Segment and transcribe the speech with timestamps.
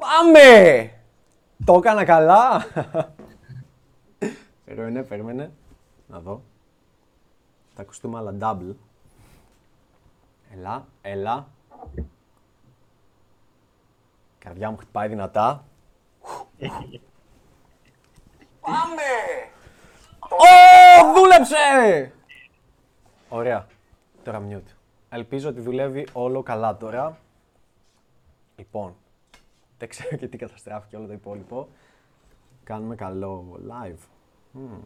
[0.00, 0.90] Πάμε!
[1.64, 2.66] Το έκανα καλά.
[4.64, 5.52] περίμενε, περίμενε.
[6.06, 6.42] Να δω.
[7.74, 8.74] Θα ακουστούμε άλλα double.
[10.54, 11.48] Έλα, έλα.
[11.94, 12.04] Η
[14.38, 15.64] καρδιά μου χτυπάει δυνατά.
[18.60, 19.02] Πάμε!
[20.18, 22.12] Ω, δούλεψε!
[23.28, 23.66] Ωραία.
[24.24, 24.74] Τώρα mute.
[25.08, 27.18] Ελπίζω ότι δουλεύει όλο καλά τώρα.
[28.56, 28.96] Λοιπόν,
[29.80, 31.68] δεν ξέρω και τι καταστράφηκε όλο το υπόλοιπο.
[32.64, 34.08] Κάνουμε καλό live.
[34.52, 34.80] Μμμ.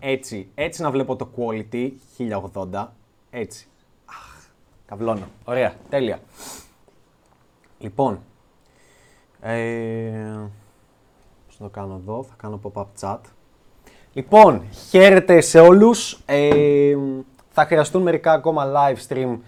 [0.00, 1.90] Έτσι, έτσι να βλέπω το quality
[2.72, 2.86] 1080.
[3.30, 3.68] Έτσι.
[4.04, 4.44] Αχ,
[4.86, 5.26] καβλώνω.
[5.44, 6.20] Ωραία, τέλεια.
[7.78, 8.20] Λοιπόν,
[9.40, 10.48] ε,
[11.46, 13.20] πώς να το κάνω εδώ, θα κάνω pop-up chat.
[14.12, 16.22] Λοιπόν, χαίρετε σε όλους.
[16.26, 16.96] Ε,
[17.50, 19.38] θα χρειαστούν μερικά ακόμα live stream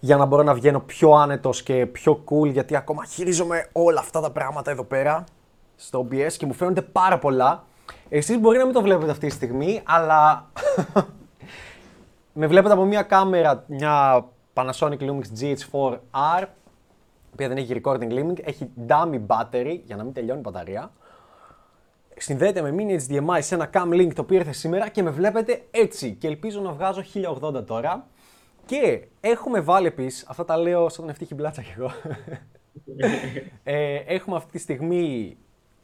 [0.00, 4.20] για να μπορώ να βγαίνω πιο άνετος και πιο cool, γιατί ακόμα χειρίζομαι όλα αυτά
[4.20, 5.24] τα πράγματα εδώ πέρα
[5.76, 7.64] στο OBS και μου φαίνονται πάρα πολλά.
[8.08, 10.50] Εσείς μπορεί να μην το βλέπετε αυτή τη στιγμή, αλλά
[12.40, 14.24] με βλέπετε από μια κάμερα, μια
[14.54, 20.12] Panasonic Lumix GH4R, η οποία δεν έχει recording limit, έχει dummy battery για να μην
[20.12, 20.90] τελειώνει η μπαταρία.
[22.16, 25.62] Συνδέεται με mini HDMI σε ένα cam link το οποίο ήρθε σήμερα και με βλέπετε
[25.70, 26.12] έτσι.
[26.12, 27.02] Και ελπίζω να βγάζω
[27.42, 28.06] 1080 τώρα.
[28.68, 31.90] Και έχουμε βάλει επίσης, αυτά τα λέω σαν τον ευτύχη μπλάτσα κι εγώ.
[33.62, 35.36] ε, έχουμε αυτή τη στιγμή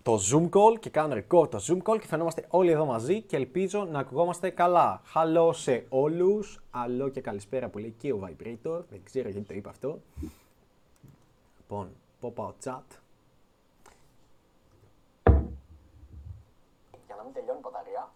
[0.03, 3.37] το Zoom call και κάνω record το Zoom call και φαινόμαστε όλοι εδώ μαζί και
[3.37, 5.03] ελπίζω να ακουγόμαστε καλά.
[5.15, 9.55] Hello σε όλους, άλλο και καλησπέρα που λέει και ο Vibrator, δεν ξέρω γιατί το
[9.55, 10.01] είπα αυτό.
[11.57, 12.99] Λοιπόν, pop out chat.
[17.07, 18.13] Για να μην τελειώνει η μπαταρία.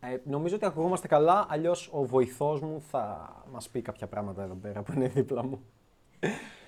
[0.00, 4.54] Ε, νομίζω ότι ακουγόμαστε καλά, αλλιώς ο βοηθός μου θα μας πει κάποια πράγματα εδώ
[4.54, 5.60] πέρα που είναι δίπλα μου.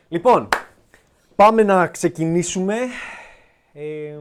[0.09, 0.49] λοιπόν,
[1.35, 2.77] πάμε να ξεκινήσουμε.
[3.73, 4.19] Ε,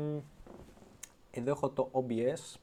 [1.31, 2.59] εδώ έχω το OBS.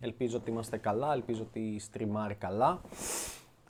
[0.00, 2.80] Ελπίζω ότι είμαστε καλά, ελπίζω ότι στριμάρει καλά.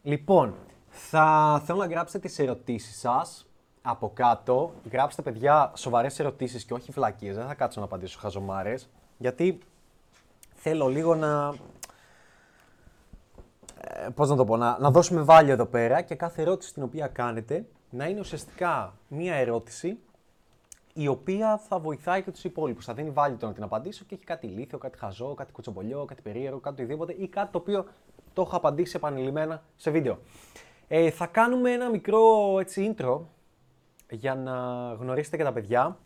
[0.02, 0.54] Λοιπόν,
[0.88, 3.46] θα θέλω να γράψετε τις ερωτήσεις σας
[3.82, 4.72] από κάτω.
[4.92, 7.36] Γράψτε, παιδιά, σοβαρές ερωτήσεις και όχι βλακίες.
[7.36, 9.58] Δεν θα κάτσω να απαντήσω χαζομάρες, γιατί
[10.62, 11.54] θέλω λίγο να...
[13.80, 16.82] Ε, πώς να το πω, να, να δώσουμε βάλιο εδώ πέρα και κάθε ερώτηση την
[16.82, 19.98] οποία κάνετε να είναι ουσιαστικά μία ερώτηση
[20.92, 22.84] η οποία θα βοηθάει και τους υπόλοιπους.
[22.84, 26.04] Θα δίνει βάλει το να την απαντήσω και έχει κάτι ηλίθιο, κάτι χαζό, κάτι κουτσομπολιό,
[26.04, 27.86] κάτι περίεργο, κάτι οτιδήποτε ή κάτι το οποίο
[28.32, 30.18] το έχω απαντήσει επανειλημμένα σε βίντεο.
[30.88, 33.20] Ε, θα κάνουμε ένα μικρό έτσι intro
[34.10, 34.54] για να
[34.92, 35.98] γνωρίσετε και τα παιδιά,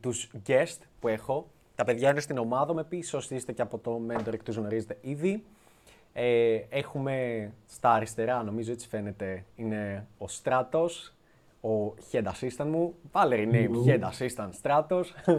[0.00, 1.50] τους guest που έχω.
[1.76, 5.44] Τα παιδιά είναι στην ομάδα μου πίσω, είστε και από το mentoring, τους γνωρίζετε ήδη.
[6.12, 11.14] Ε, έχουμε στα αριστερά, νομίζω έτσι φαίνεται, είναι ο Στράτος,
[11.60, 12.94] ο head assistant μου.
[13.12, 15.04] Βάλε name, head assistant Stratos.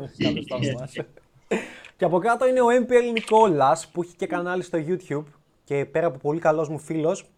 [1.97, 5.25] και από κάτω είναι ο MPL Νικόλας που έχει και κανάλι στο YouTube
[5.63, 7.29] και πέρα από πολύ καλός μου φίλος,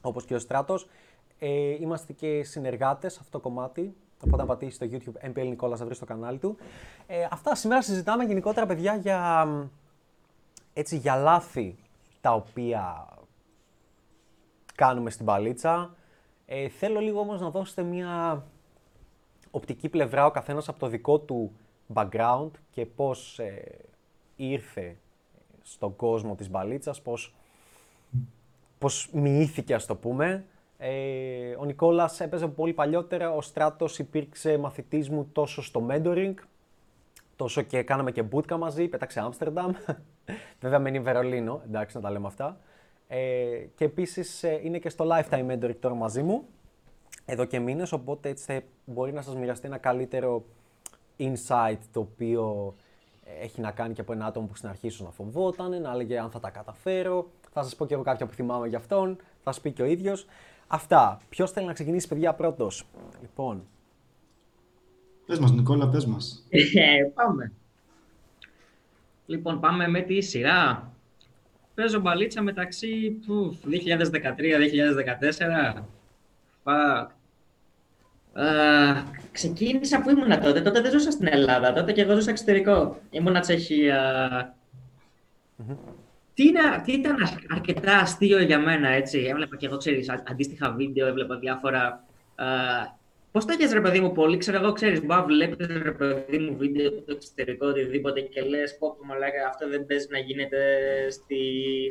[0.00, 0.88] όπως και ο Στράτος,
[1.38, 1.48] ε,
[1.80, 3.94] είμαστε και συνεργάτες σε αυτό το κομμάτι.
[4.24, 6.56] Οπότε να πατήσει στο YouTube MPL Νικόλας θα βρεις στο κανάλι του.
[7.06, 9.46] Ε, αυτά σήμερα συζητάμε γενικότερα παιδιά για,
[10.72, 11.76] έτσι, για λάθη
[12.20, 13.08] τα οποία
[14.74, 15.94] κάνουμε στην παλίτσα,
[16.46, 18.44] ε, θέλω λίγο όμως να δώσετε μια
[19.50, 21.52] οπτική πλευρά ο καθένας από το δικό του
[21.94, 23.78] background και πώς ε,
[24.36, 24.96] ήρθε
[25.62, 27.34] στον κόσμο της μπαλίτσας, πώς,
[28.78, 30.44] πώς μοιήθηκε ας το πούμε.
[30.84, 36.34] Ε, ο Νικόλας έπαιζε πολύ παλιότερα, ο Στράτος υπήρξε μαθητής μου τόσο στο mentoring,
[37.36, 39.72] τόσο και κάναμε και bootcamp μαζί, πέταξε Άμστερνταμ,
[40.60, 42.58] βέβαια μένει Βερολίνο, εντάξει να τα λέμε αυτά.
[43.08, 43.18] Ε,
[43.76, 46.44] και επίσης ε, είναι και στο Lifetime Mentoring τώρα μαζί μου,
[47.24, 50.44] εδώ και μήνες, οπότε έτσι μπορεί να σας μοιραστεί ένα καλύτερο
[51.18, 52.74] insight το οποίο
[53.24, 55.90] ε, έχει να κάνει και από ένα άτομο που στην αρχή ίσως να φοβόταν, να
[55.90, 57.30] έλεγε αν θα τα καταφέρω.
[57.52, 59.84] Θα σας πω και εγώ κάποια που θυμάμαι για αυτόν, θα σας πει και ο
[59.84, 60.26] ίδιος.
[60.74, 61.20] Αυτά.
[61.28, 62.86] Ποιος θέλει να ξεκινήσει, παιδιά, πρώτος;
[63.20, 63.66] Λοιπόν.
[65.26, 66.46] Πες μας, Νικόλα, πες μας.
[67.14, 67.52] πάμε.
[69.26, 70.92] Λοιπόν, πάμε με τη σειρά
[71.74, 73.18] παίζω μπαλίτσα μεταξύ
[73.64, 75.84] 2013-2014.
[76.64, 77.06] Fuck.
[78.34, 79.02] Uh,
[79.32, 80.60] ξεκίνησα που ήμουνα τότε.
[80.60, 81.72] Τότε δεν ζούσα στην Ελλάδα.
[81.72, 82.98] Τότε και εγώ ζούσα εξωτερικό.
[83.10, 84.54] Ήμουνα Τσεχία.
[86.34, 86.52] Τι,
[86.84, 87.16] τι ήταν
[87.48, 89.18] αρκετά αστείο για μένα, έτσι.
[89.18, 92.04] Έβλεπα και εγώ, ξέρεις, αντίστοιχα βίντεο, έβλεπα διάφορα
[92.38, 92.92] uh,
[93.32, 96.56] Πώς το έχει ρε παιδί μου, πολύ, ξέρω εγώ, ξέρεις, μπα, βλέπεις ρε παιδί μου
[96.56, 100.58] βίντεο το εξωτερικό, οτιδήποτε και λες, πω, πω, μου λέγα, αυτό δεν παίζει να γίνεται
[101.10, 101.36] στη,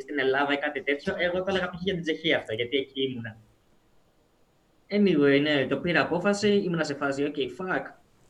[0.00, 1.14] στην Ελλάδα ή κάτι τέτοιο.
[1.18, 1.82] Εγώ το έλεγα π.χ.
[1.82, 3.36] για την Τσεχία αυτό, γιατί εκεί ήμουνα.
[4.88, 7.82] Anyway, ναι, το πήρα απόφαση, ήμουν σε φάση, ok, fuck,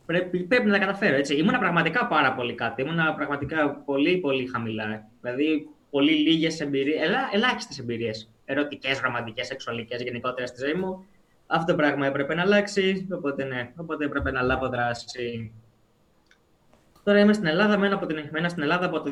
[0.07, 1.37] πρέπει, πρέπει να τα καταφέρω, έτσι.
[1.37, 5.09] Ήμουνα πραγματικά πάρα πολύ κάτι, ήμουνα πραγματικά πολύ, πολύ χαμηλά.
[5.21, 11.07] Δηλαδή, πολύ λίγες εμπειρίες, ελά, ελάχιστες εμπειρίες, ερωτικές, ρομαντικές, σεξουαλικές γενικότερα στη ζωή μου.
[11.47, 15.53] Αυτό το πράγμα έπρεπε να αλλάξει, οπότε ναι, οπότε έπρεπε να λάβω δράση.
[17.03, 19.11] Τώρα είμαι στην Ελλάδα, μένω, από την, μένω στην Ελλάδα από το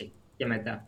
[0.00, 0.86] 2016 και μετά.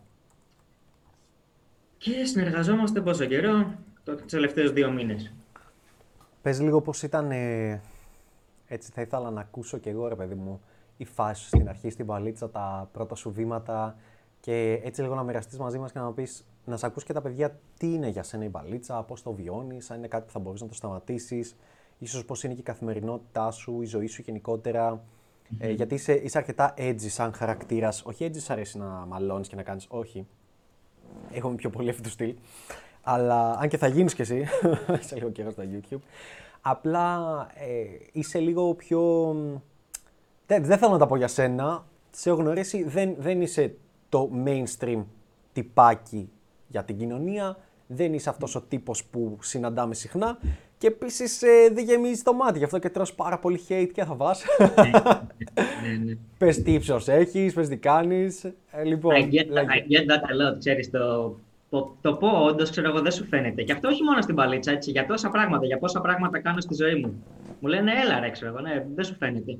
[1.97, 5.33] Και συνεργαζόμαστε πόσο καιρό, τους τελευταίους δύο μήνες.
[6.41, 7.81] Πες λίγο πώς ήταν, ε,
[8.67, 10.61] έτσι θα ήθελα να ακούσω κι εγώ ρε παιδί μου,
[10.97, 13.95] η φάση στην αρχή, στην παλίτσα, τα πρώτα σου βήματα
[14.41, 17.21] και έτσι λίγο να μοιραστείς μαζί μας και να πεις, να σε ακούς και τα
[17.21, 20.39] παιδιά τι είναι για σένα η μπαλίτσα, πώς το βιώνεις, αν είναι κάτι που θα
[20.39, 21.55] μπορείς να το σταματήσεις,
[21.97, 25.03] ίσως πώς είναι και η καθημερινότητά σου, η ζωή σου γενικότερα.
[25.59, 29.55] Ε, γιατί είσαι, είσαι αρκετά edgy σαν χαρακτήρας, όχι edgy σου αρέσει να μαλώνεις και
[29.55, 30.27] να κάνεις, όχι.
[31.31, 32.35] Έχουμε πιο πολύ αυτό το στυλ.
[33.01, 34.45] Αλλά αν και θα γίνεις κι εσύ,
[35.07, 35.99] σε λίγο καιρός στο YouTube.
[36.61, 39.31] Απλά ε, είσαι λίγο πιο...
[40.47, 41.85] Δεν, δεν θέλω να τα πω για σένα.
[42.11, 43.75] Σε έχω γνωρίσει, δεν, δεν είσαι
[44.11, 45.03] το mainstream
[45.53, 46.29] τυπάκι
[46.67, 47.57] για την κοινωνία.
[47.87, 50.37] Δεν είσαι αυτός ο τύπος που συναντάμε συχνά.
[50.77, 54.03] Και επίσης ε, δεν γεμίζει το μάτι, γι' αυτό και τρως πάρα πολύ hate και
[54.03, 54.43] θα βάς.
[54.59, 56.17] ναι, ναι.
[56.37, 58.43] πες τι ύψος έχεις, πες τι κάνεις.
[58.71, 59.69] Ε, λοιπόν, I get, that, λέγε.
[59.69, 61.35] I get that a lot, ξέρεις, το,
[61.69, 63.63] το, το πω όντως, ξέρω εγώ, δεν σου φαίνεται.
[63.63, 66.73] Και αυτό όχι μόνο στην παλίτσα, έτσι, για τόσα πράγματα, για πόσα πράγματα κάνω στη
[66.73, 67.23] ζωή μου.
[67.59, 69.57] Μου λένε, έλα ρε, ξέρω εγώ, ναι, δεν σου φαίνεται.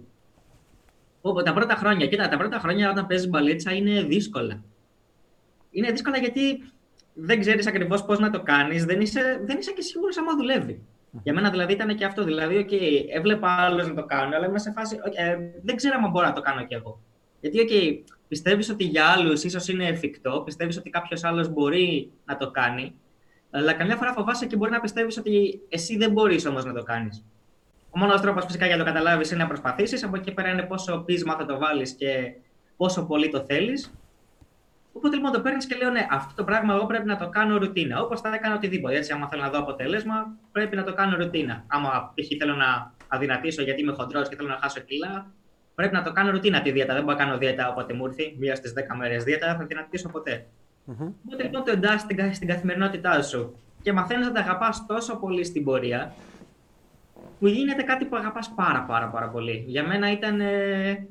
[1.21, 4.63] Οπότε τα πρώτα χρόνια, κοίτα, τα πρώτα χρόνια όταν παίζεις μπαλίτσα είναι δύσκολα.
[5.71, 6.63] Είναι δύσκολα γιατί
[7.13, 10.81] δεν ξέρεις ακριβώς πώς να το κάνεις, δεν είσαι, δεν είσαι και σίγουρος άμα δουλεύει.
[11.23, 12.23] Για μένα δηλαδή ήταν και αυτό.
[12.23, 14.97] Δηλαδή, okay, έβλεπα άλλους να το κάνουν, αλλά είμαι σε φάση.
[15.07, 16.99] Okay, ε, δεν ξέρω αν μπορώ να το κάνω κι εγώ.
[17.41, 22.37] Γιατί, OK, πιστεύεις ότι για άλλους ίσως είναι εφικτό, πιστεύεις ότι κάποιος άλλος μπορεί να
[22.37, 22.93] το κάνει,
[23.49, 26.83] αλλά καμιά φορά φοβάσαι και μπορεί να πιστεύεις ότι εσύ δεν μπορείς όμως να το
[26.83, 27.25] κάνεις.
[27.91, 30.03] Ο μόνος τρόπος φυσικά για να το καταλάβεις είναι να προσπαθήσεις.
[30.03, 32.33] Από εκεί πέρα είναι πόσο πείσμα θα το βάλεις και
[32.77, 33.93] πόσο πολύ το θέλεις.
[34.93, 37.57] Οπότε λοιπόν το παίρνεις και λέω: Ναι, αυτό το πράγμα εγώ πρέπει να το κάνω
[37.57, 38.01] ρουτίνα.
[38.01, 38.95] Όπως θα έκανα οτιδήποτε.
[38.95, 41.63] Έτσι, άμα θέλω να δω αποτέλεσμα, πρέπει να το κάνω ρουτίνα.
[41.67, 42.27] Άμα π.χ.
[42.39, 45.25] θέλω να αδυνατήσω γιατί είμαι χοντρός και θέλω να χάσω κιλά,
[45.75, 46.93] πρέπει να το κάνω ρουτίνα τη δίαιτα.
[46.93, 48.35] Δεν μπορώ να κάνω δίαιτα όποτε μου έρθει.
[48.39, 50.45] Μία στις 10 μέρες δίαιτα, δεν θα δυνατήσω ποτέ.
[50.85, 51.07] Μμμ.
[51.25, 55.15] Οπότε λοιπόν το εντάσσει στην, κα- στην καθημερινότητά σου και μαθαίνεις να τα αγαπάς τόσο
[55.15, 56.13] πολύ στην πορεία,
[57.41, 59.63] που γίνεται κάτι που αγαπάς πάρα πάρα πάρα πολύ.
[59.67, 60.39] Για μένα ήταν.
[60.41, 61.07] ε,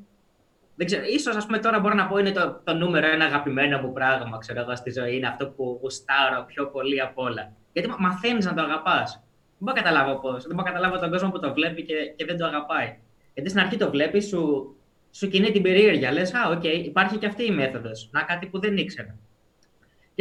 [0.77, 3.81] δεν ξέρω, ίσως ας πούμε τώρα μπορώ να πω είναι το, το νούμερο ένα αγαπημένο
[3.81, 5.17] μου πράγμα, ξέρω εγώ, στη ζωή.
[5.17, 7.53] Είναι αυτό που γουστάρω πιο πολύ απ' όλα.
[7.73, 9.13] Γιατί μα- μαθαίνεις να το αγαπάς.
[9.13, 9.23] Δεν
[9.59, 10.43] μπορώ να καταλάβω πώς.
[10.47, 12.99] Δεν μπορώ να καταλάβω τον κόσμο που το βλέπει και, και δεν το αγαπάει.
[13.35, 14.75] Γιατί στην αρχή το βλέπεις, σου,
[15.11, 16.13] σου κινεί την περιέργεια.
[16.13, 18.09] Λες, α, οκ, υπάρχει και αυτή η μέθοδος.
[18.13, 19.17] Να κάτι που δεν ήξερα.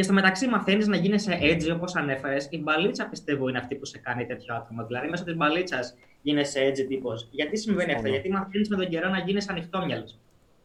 [0.00, 2.48] Και στο μεταξύ μαθαίνεις να γίνεσαι edgy όπως ανέφερες.
[2.50, 4.86] Η μπαλίτσα πιστεύω είναι αυτή που σε κάνει τέτοιο άτομο.
[4.86, 7.28] Δηλαδή, μέσω της μπαλίτσας γίνεσαι edgy τύπος.
[7.30, 8.14] Γιατί συμβαίνει αυτό, Συμφωνώ.
[8.14, 10.08] Γιατί μαθαίνεις με τον καιρό να γίνεσαι ανοιχτόμυαλο.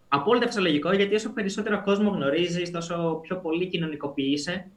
[0.08, 4.68] Απόλυτα φυσιολογικό, γιατί όσο περισσότερο κόσμο γνωρίζεις, τόσο πιο πολύ κοινωνικοποιείσαι,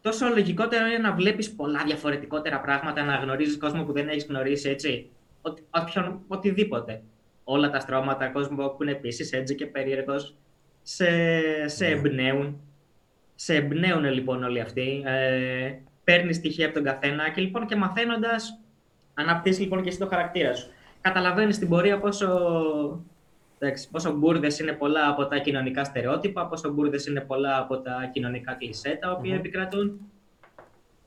[0.00, 4.68] τόσο λογικότερο είναι να βλέπεις πολλά διαφορετικότερα πράγματα, να γνωρίζεις κόσμο που δεν έχεις γνωρίσει,
[4.68, 5.10] έτσι.
[5.42, 7.02] Οτι, όποιον- οτιδήποτε.
[7.44, 10.34] Όλα τα στρώματα, κόσμο που είναι επίσης έτσι και περίεργος,
[10.82, 11.06] σε,
[11.68, 11.90] σε Ναι.
[11.90, 12.60] εμπνέουν.
[13.34, 15.02] Σε εμπνέουν λοιπόν όλοι αυτοί.
[15.06, 15.72] Ε,
[16.04, 18.60] Παίρνεις στοιχεία από τον καθένα και λοιπόν και μαθαίνοντας,
[19.14, 20.70] αναπτύσσεις λοιπόν και εσύ το χαρακτήρα σου.
[21.00, 22.28] Καταλαβαίνεις στην πορεία πόσο,
[23.58, 28.10] εντάξει, πόσο μπουρδες είναι πολλά από τα κοινωνικά στερεότυπα, πόσο μπουρδες είναι πολλά από τα
[28.12, 29.38] κοινωνικά κλισέ τα οποία Μμμ.
[29.38, 30.00] επικρατούν.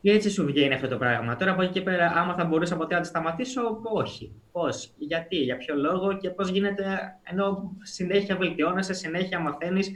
[0.01, 1.35] Και έτσι σου βγαίνει αυτό το πράγμα.
[1.35, 4.31] Τώρα από εκεί και πέρα, άμα θα μπορούσα ποτέ να τη σταματήσω, όχι.
[4.51, 6.85] Πώς, γιατί, για ποιο λόγο και πώς γίνεται,
[7.23, 9.91] ενώ συνέχεια βελτιώνεσαι, συνέχεια μαθαίνεις.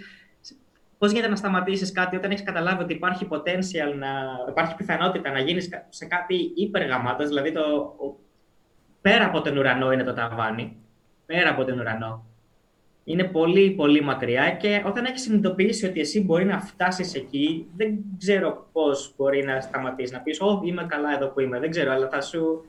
[1.02, 4.10] Πώς γίνεται να σταματήσεις κάτι όταν έχεις καταλάβει ότι υπάρχει potential, να,
[4.50, 7.62] υπάρχει πιθανότητα να γίνεις σε κάτι υπεργαμάτο, δηλαδή το,
[7.98, 8.20] ο-
[9.02, 10.78] πέρα από τον ουρανό είναι το ταβάνι.
[11.26, 12.26] Πέρα από τον ουρανό.
[13.04, 18.00] Είναι πολύ, πολύ μακριά και όταν έχεις συνειδητοποιήσει ότι εσύ μπορεί να φτάσεις εκεί, δεν
[18.18, 20.12] ξέρω πώς μπορεί να σταματήσεις.
[20.12, 21.60] Να πεις: Ω, είμαι καλά εδώ που είμαι.
[21.60, 22.66] Δεν ξέρω, αλλά θα σου.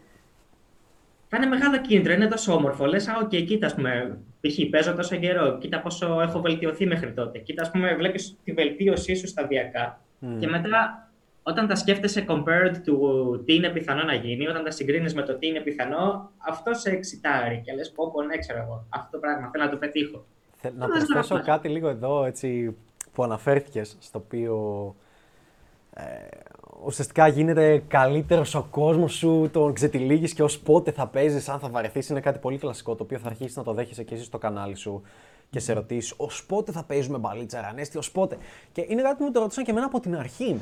[1.28, 2.86] Θα είναι μεγάλο κίνητρο, είναι τόσο όμορφο.
[2.86, 4.70] Λες, Α, οκ, κοίτα, ας πούμε, π.χ.
[4.70, 7.38] παίζω τόσο καιρό, κοίτα πόσο έχω βελτιωθεί μέχρι τότε.
[7.38, 10.00] Κοίτα, ας πούμε, βλέπεις τη βελτίωσή σου σταδιακά.
[10.18, 10.38] Μμ.
[10.38, 11.10] Και μετά,
[11.42, 12.94] όταν τα σκέφτεσαι compared to
[13.44, 16.90] τι είναι πιθανό να γίνει, όταν τα συγκρίνεις με το τι είναι πιθανό, αυτό σε
[16.90, 17.62] εξητάρει.
[17.64, 18.84] Και λες, πω, πω, ναι, ξέρω εγώ.
[18.88, 20.24] Αυτό το πράγμα θέλω να το πετύχω.
[20.56, 21.46] Θε- να Πώς να προσθέσω πας.
[21.46, 22.76] κάτι λίγο εδώ έτσι,
[23.12, 24.94] που αναφέρθηκες, στο οποίο
[25.94, 26.02] ε,
[26.84, 31.68] ουσιαστικά γίνεται καλύτερος ο κόσμος σου, τον ξετυλίγεις και ως πότε θα παίζεις, αν θα
[31.68, 34.38] βαρεθείς, είναι κάτι πολύ κλασικό, το οποίο θα αρχίσεις να το δέχεσαι και εσύ στο
[34.38, 35.02] κανάλι σου
[35.50, 38.36] και σε ρωτήσεις ως πότε θα παίζουμε μπαλίτσα, Ρανέστη, ως πότε;
[38.72, 40.60] Και είναι κάτι που μου το ρωτήσαν και εμένα από την αρχή.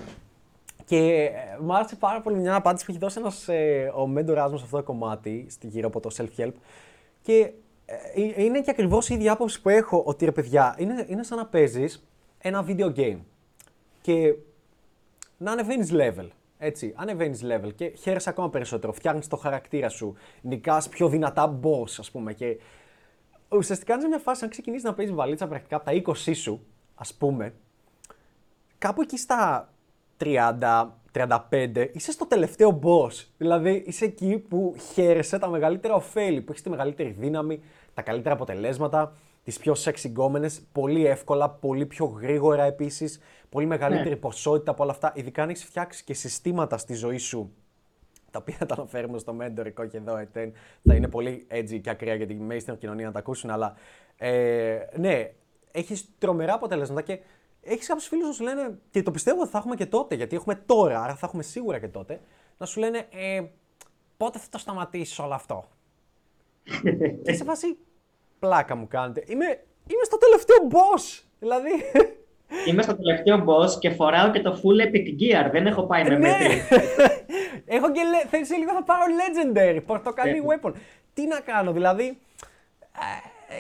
[0.85, 4.50] Και ε, μου άρεσε πάρα πολύ μια απάντηση που έχει δώσει ένας, ε, ο μέντοράς
[4.50, 6.52] μου σε αυτό το κομμάτι, στη γύρω από το self-help.
[7.22, 7.52] Και
[7.85, 7.94] ε,
[8.37, 11.38] ε, είναι και ακριβώς η ίδια άποψη που έχω, ότι ρε παιδιά, είναι, είναι σαν
[11.38, 13.18] να παίζεις ένα video game.
[14.00, 14.35] Και
[15.40, 16.29] να ανεβαίνεις level.
[16.59, 18.92] Έτσι, ανεβαίνεις level και χαίρεσαι ακόμα περισσότερο.
[18.92, 20.14] Φτιάχνεις το χαρακτήρα σου.
[20.40, 22.33] Νικάς πιο δυνατά boss, ας πούμε.
[22.33, 22.59] Και
[23.48, 27.14] ουσιαστικά είναι μια φάση, αν ξεκινήσεις να παίζεις βαλίτσα πρακτικά από τα 20 σου, ας
[27.14, 27.55] πούμε,
[28.79, 29.68] κάπου εκεί στα
[30.16, 33.26] 30, 35, είσαι στο τελευταίο boss.
[33.37, 37.62] Δηλαδή είσαι εκεί που χαίρεσαι τα μεγαλύτερα ωφέλη, που έχεις τη μεγαλύτερη δύναμη,
[37.94, 44.08] τα καλύτερα αποτελέσματα, τις πιο sexy γκόμενες, πολύ εύκολα, πολύ πιο γρήγορα επίσης, πολύ μεγαλύτερη
[44.08, 44.16] Ναι.
[44.16, 45.12] ποσότητα από όλα αυτά.
[45.14, 47.54] Ειδικά αν έχεις φτιάξει και συστήματα στη ζωή σου
[48.30, 52.14] τα οποία τα αναφέρουμε στο μέντορικό και εδώ ετέν, θα είναι πολύ edgy και ακραία
[52.14, 53.74] για την mainstream κοινωνία να τα ακούσουν, αλλά
[54.16, 55.32] ε, ναι,
[55.70, 57.20] έχεις τρομερά αποτελέσματα και
[57.62, 60.36] έχεις κάποιους φίλους να σου λένε, και το πιστεύω ότι θα έχουμε και τότε, γιατί
[60.36, 62.20] έχουμε τώρα, άρα θα έχουμε σίγουρα και τότε,
[62.58, 63.42] να σου λένε ε,
[64.16, 65.68] πότε θα το σταματήσεις όλο αυτό;
[67.24, 67.76] και σε φάση
[68.38, 69.24] πλάκα μου κάνετε.
[69.26, 69.46] Είμαι,
[69.86, 71.22] είμαι στο τελευταίο boss.
[71.38, 71.70] Δηλαδή.
[72.68, 75.50] Είμαι στο τελευταίο boss και φοράω και το full epic gear.
[75.50, 76.18] Δεν έχω πάει με ναι!
[76.18, 76.46] μέτρη.
[77.76, 78.28] Έχω και λέ...
[78.38, 80.42] θα- σε λίγο θα πάρω legendary, πορτοκαλί Ε.
[80.48, 80.72] weapon.
[81.14, 82.18] Τι να κάνω, δηλαδή.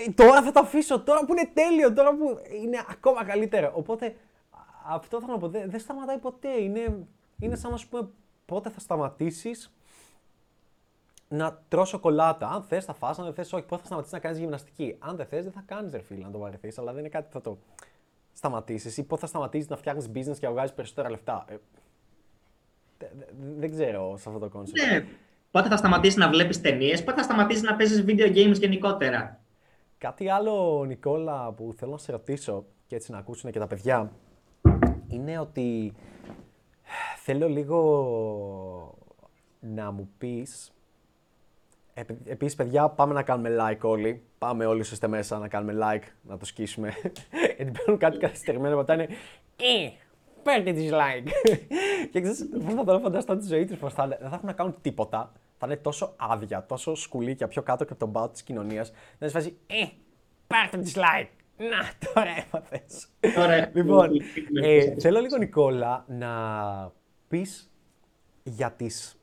[0.06, 3.70] ε, τώρα θα το αφήσω, τώρα που είναι τέλειο, τώρα που είναι ακόμα καλύτερο.
[3.74, 4.06] Οπότε
[4.50, 6.48] α- αυτό θέλω να πω, δεν, δεν σταματάει ποτέ.
[6.60, 7.06] Είναι,
[7.40, 8.08] είναι σαν να σου πούμε
[8.46, 9.72] πότε θα σταματήσεις
[11.28, 12.48] να τρως σοκολάτα.
[12.48, 13.64] Αν θες θα φας, αν δεν θες όχι.
[13.64, 14.96] Πότε θα σταματήσεις να κάνεις γυμναστική.
[14.98, 17.24] Αν δεν θες δεν θα κάνεις ρε φίλε να το βαρεθείς, αλλά δεν είναι κάτι
[17.26, 17.58] που θα το
[18.32, 18.96] σταματήσεις.
[18.96, 21.44] Ή πότε θα σταματήσεις να φτιάχνεις business και να βγάζεις περισσότερα λεφτά.
[21.48, 21.56] Ε,
[22.98, 24.78] δε- δε- δεν ξέρω σε αυτό το concept.
[24.92, 25.06] Ναι.
[25.50, 29.40] Πότε θα σταματήσεις να βλέπεις ταινίες, πότε θα σταματήσεις να παίζεις video games γενικότερα.
[29.98, 34.12] Κάτι άλλο, Νικόλα, που θέλω να σε ρωτήσω και έτσι να ακούσουν και τα παιδιά,
[35.08, 35.92] είναι ότι
[37.16, 37.78] θέλω λίγο
[39.60, 40.72] να μου πεις...
[42.00, 44.22] Επ- Επίσης, παιδιά, πάμε να κάνουμε like όλοι.
[44.38, 46.92] Πάμε όλοι όσοι είστε μέσα να κάνουμε like, να το σκίσουμε.
[47.56, 49.08] Γιατί παίρνουν κάτι καθυστερημένο, μετά είναι
[49.56, 49.90] «Ε,
[50.42, 51.28] παίρντε τις like».
[52.10, 54.16] και ξέρεις, πώς θα το φανταστώ τη ζωή τους πώς θα είναι.
[54.20, 55.32] Δεν θα έχουν να κάνουν τίποτα.
[55.58, 58.90] Θα είναι τόσο άδεια, τόσο σκουλίκια πιο κάτω και από τον πάτο της κοινωνίας.
[58.90, 59.86] Να είναι σε φάση «Ε,
[60.46, 61.28] πάρτε τις like».
[61.56, 63.08] Να, τώρα έμαθες.
[63.34, 64.10] Τώρα, Λοιπόν,
[64.50, 65.00] με ε, πείσατε.
[65.00, 66.30] θέλω λίγο Νικόλα να
[67.28, 67.70] πεις
[68.42, 69.19] για τις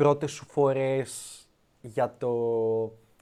[0.00, 1.40] πρώτες σου φορές,
[1.80, 2.32] για το...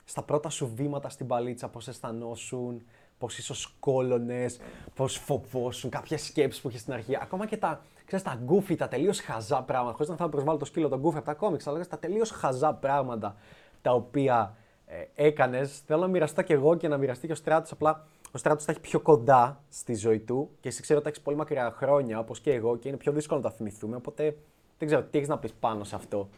[0.05, 2.83] στα πρώτα σου βήματα στην παλίτσα, πώς αισθανόσουν,
[3.19, 4.61] πώς ίσως κόλωνες,
[4.95, 8.88] πώς φοβόσουν, κάποιες σκέψεις που είχες στην αρχή, ακόμα και τα, ξέρεις, τα γκούφι, τα
[8.88, 11.67] τελείως χαζά πράγματα, χωρίς να θέλω να προσβάλλω το σκύλο τον γκούφι από τα κόμιξ,
[11.67, 13.37] αλλά τα τελείως χαζά πράγματα
[13.83, 15.79] τα οποία ε, έκανες.
[15.87, 18.73] Θέλω να μοιραστώ κι εγώ και να μοιραστεί και ο Στράτος, απλά ο Στράτος τα
[18.73, 22.19] έχει πιο κοντά στη ζωή του και εσύ ξέρω ότι τα έχεις πολύ μακριά χρόνια,
[22.19, 24.37] όπως και εγώ, και είναι πιο δύσκολο να τα θυμηθούμε, οπότε
[24.79, 26.29] δεν ξέρω τι έχεις να πεις πάνω σε αυτό;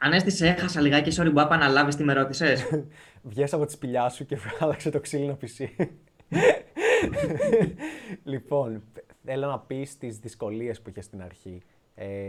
[0.00, 2.84] Ανέστη, σε έχασα λιγάκι, sorry, Μπάπα, να λάβεις τι με ρώτησες.
[3.22, 5.74] Βγες από τη σπηλιά σου και άλλαξε το ξύλινο πισί.
[8.24, 8.82] λοιπόν,
[9.24, 11.62] θέλω να πεις τις δυσκολίες που είχες στην αρχή
[11.94, 12.28] ε,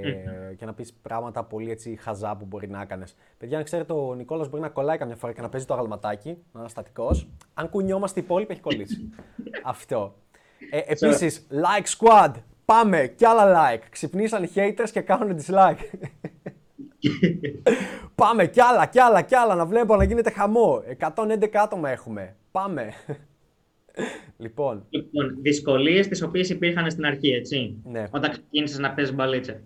[0.57, 3.15] και να πεις πράγματα πολύ έτσι χαζά που μπορεί να έκανες.
[3.37, 6.37] Παιδιά, να ξέρετε, ο Νικόλας μπορεί να κολλάει καμιά φορά και να παίζει το αγαλματάκι,
[6.51, 7.27] να είναι στατικός.
[7.53, 9.09] Αν κουνιόμαστε οι υπόλοιποι, έχει κολλήσει.
[9.63, 10.15] Αυτό.
[10.71, 12.33] Ε, επίσης, like squad,
[12.73, 13.83] πάμε, κι άλλα like.
[13.89, 15.99] Ξυπνήσαν οι haters και κάνουν dislike.
[18.15, 20.83] Πάμε κι άλλα, κι άλλα, κι άλλα, να βλέπω να γίνεται χαμό.
[21.15, 22.35] 111 άτομα έχουμε.
[22.51, 22.93] Πάμε.
[24.37, 27.75] λοιπόν, Λοιπόν, δυσκολίες τις οποίες υπήρχαν στην αρχή, έτσι.
[27.83, 28.07] Ναι.
[28.11, 29.61] Όταν ξεκίνησες να παίζεις μπαλίτσα.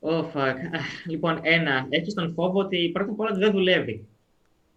[0.00, 0.56] Oh, fuck.
[0.74, 4.06] Αχ, Λοιπόν, ένα, έχεις τον φόβο ότι πρώτα απ' όλα ότι δεν δουλεύει.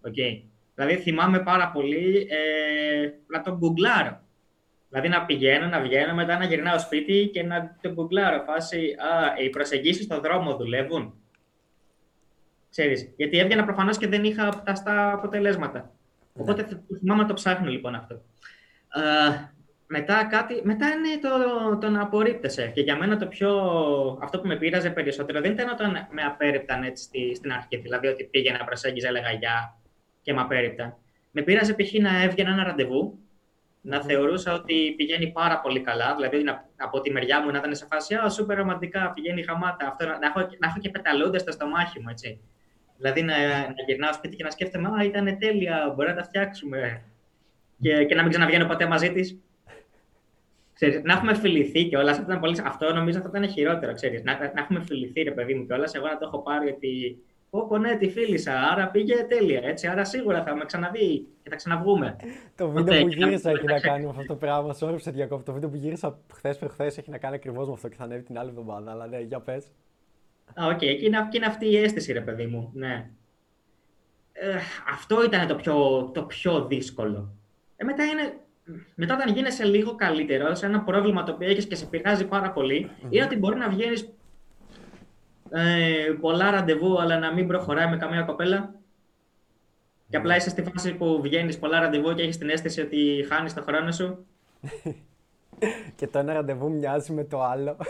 [0.07, 0.41] Okay.
[0.75, 4.23] Δηλαδή, θυμάμαι πάρα πολύ ε, να τον γκουγκλάρω.
[4.89, 8.43] Δηλαδή, να πηγαίνω, να βγαίνω, μετά να γυρνάω σπίτι και να τον γκουγκλάρω.
[8.43, 11.13] Φάση, α, οι προσεγγίσεις στον δρόμο δουλεύουν.
[12.69, 15.91] Ξέρεις, γιατί έβγαινα προφανώς και δεν είχα φταστά αποτελέσματα.
[16.33, 18.15] Οπότε th- θυμάμαι να το ψάχνω λοιπόν αυτό.
[18.95, 19.53] Ε,
[19.87, 22.71] μετά, κάτι, μετά είναι το, το να απορρίπτεσαι.
[22.73, 23.51] Και για μένα το πιο,
[24.21, 27.77] αυτό που με πείραζε περισσότερο δεν ήταν όταν με απέρριπταν έτσι στη, στην αρχή.
[27.77, 29.77] Δηλαδή ότι πήγαινα, προσέγγιζα, έλεγα γεια
[30.21, 30.95] και με απέρριπταν.
[31.31, 31.93] Με πείραζε π.χ.
[31.93, 33.19] να έβγαινα ένα ραντεβού,
[33.85, 36.15] να θεωρούσα ότι πηγαίνει πάρα πολύ καλά.
[36.15, 39.87] Δηλαδή να, από τη μεριά μου να ήταν σε φάση Α, σούπερ ρομαντικά, πηγαίνει χαμάτα.
[39.87, 42.39] Αυτό, να, να, έχω, να έχω και πεταλούνται στο στομάχι μου, έτσι.
[42.97, 47.01] Δηλαδή να, να γυρνάω σπίτι και να σκέφτομαι Α, ήταν τέλεια, μπορεί να τα φτιάξουμε.
[47.81, 49.39] Και, και να μην ξαναβγαίνω ποτέ μαζί της.
[50.73, 52.11] Ξέρεις, να έχουμε φιληθεί κιόλας.
[52.17, 52.61] Αυτό, ήταν πολύ...
[52.65, 53.93] αυτό νομίζω θα ήταν χειρότερο.
[53.93, 54.23] Ξέρεις.
[54.23, 55.93] Να, να έχουμε φιληθεί, ρε παιδί μου κιόλας.
[55.93, 57.23] Εγώ να το έχω πάρει ότι.
[57.55, 58.59] Πω, πω, ναι, τη φίλησα.
[58.71, 59.61] Άρα πήγε τέλεια.
[59.63, 62.15] Έτσι, άρα σίγουρα θα με ξαναδεί και θα ξαναβγούμε.
[62.55, 64.75] Το Οπότε, βίντεο που και να- γύρισα έχει να κάνει με αυτό το πράγμα.
[64.79, 65.43] Sorry που σε διακόπτω.
[65.45, 68.23] Το βίντεο που γύρισα χθες προχθές έχει να κάνει ακριβώς με αυτό και θα ανέβει
[68.23, 68.91] την άλλη εβδομάδα.
[68.91, 69.65] Αλλά ναι, για πες.
[70.53, 72.71] Α, οκ, και είναι, και είναι αυτή η αίσθηση, ρε παιδί μου.
[72.73, 73.09] Ναι.
[74.33, 74.55] Ε,
[74.93, 77.33] αυτό ήταν το πιο, το πιο δύσκολο.
[77.75, 78.33] Ε, μετά είναι.
[78.95, 82.51] Μετά, όταν γίνεσαι λίγο καλύτερος σε ένα πρόβλημα το οποίο έχεις και σε πειράζει πάρα
[82.51, 84.09] πολύ, είναι ότι μπορεί να βγαίνεις
[85.55, 88.75] ε, πολλά ραντεβού, αλλά να μην προχωράει με καμία κοπέλα.
[90.09, 93.53] Και απλά είσαι στη φάση που βγαίνεις πολλά ραντεβού και έχεις την αίσθηση ότι χάνεις
[93.53, 94.25] το χρόνο σου.
[95.95, 97.77] Και το ένα ραντεβού μοιάζει με το άλλο.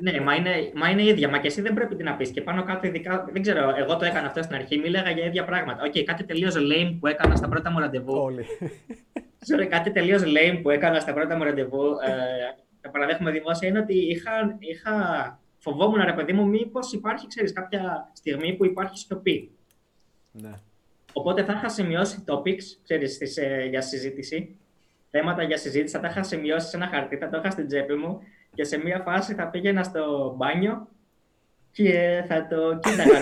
[0.00, 1.28] Ναι, μα είναι, μα είναι ίδια.
[1.28, 2.30] Μα και εσύ δεν πρέπει να πεις.
[2.30, 3.28] Και πάνω κάτω, ειδικά.
[3.32, 4.78] Δεν ξέρω, εγώ το έκανα αυτό στην αρχή.
[4.78, 5.82] Μίλαγα για ίδια πράγματα.
[5.84, 8.12] Οκ, κάτι τελείως lame που έκανα στα πρώτα μου ραντεβού.
[8.12, 8.44] Όλοι.
[9.48, 11.84] Sorry, κάτι τελείως lame που έκανα στα πρώτα μου ραντεβού.
[11.84, 14.92] Ε, το παραδέχομαι δημόσια είναι ότι είχα, είχα
[15.64, 19.50] φοβόμουν, ρε παιδί μου, μήπως υπάρχει, ξέρεις, κάποια στιγμή που υπάρχει σιωπή.
[20.32, 20.50] ναι.
[21.16, 24.56] Οπότε θα είχα σημειώσει topics, ξέρεις, στις, ε, για συζήτηση,
[25.10, 27.94] θέματα για συζήτηση, θα τα είχα σημειώσει σε ένα χαρτί, θα το είχα στην τσέπη
[27.94, 28.20] μου
[28.54, 30.88] και σε μία φάση θα πήγαινα στο μπάνιο
[31.72, 33.18] και θα το κοίταγα.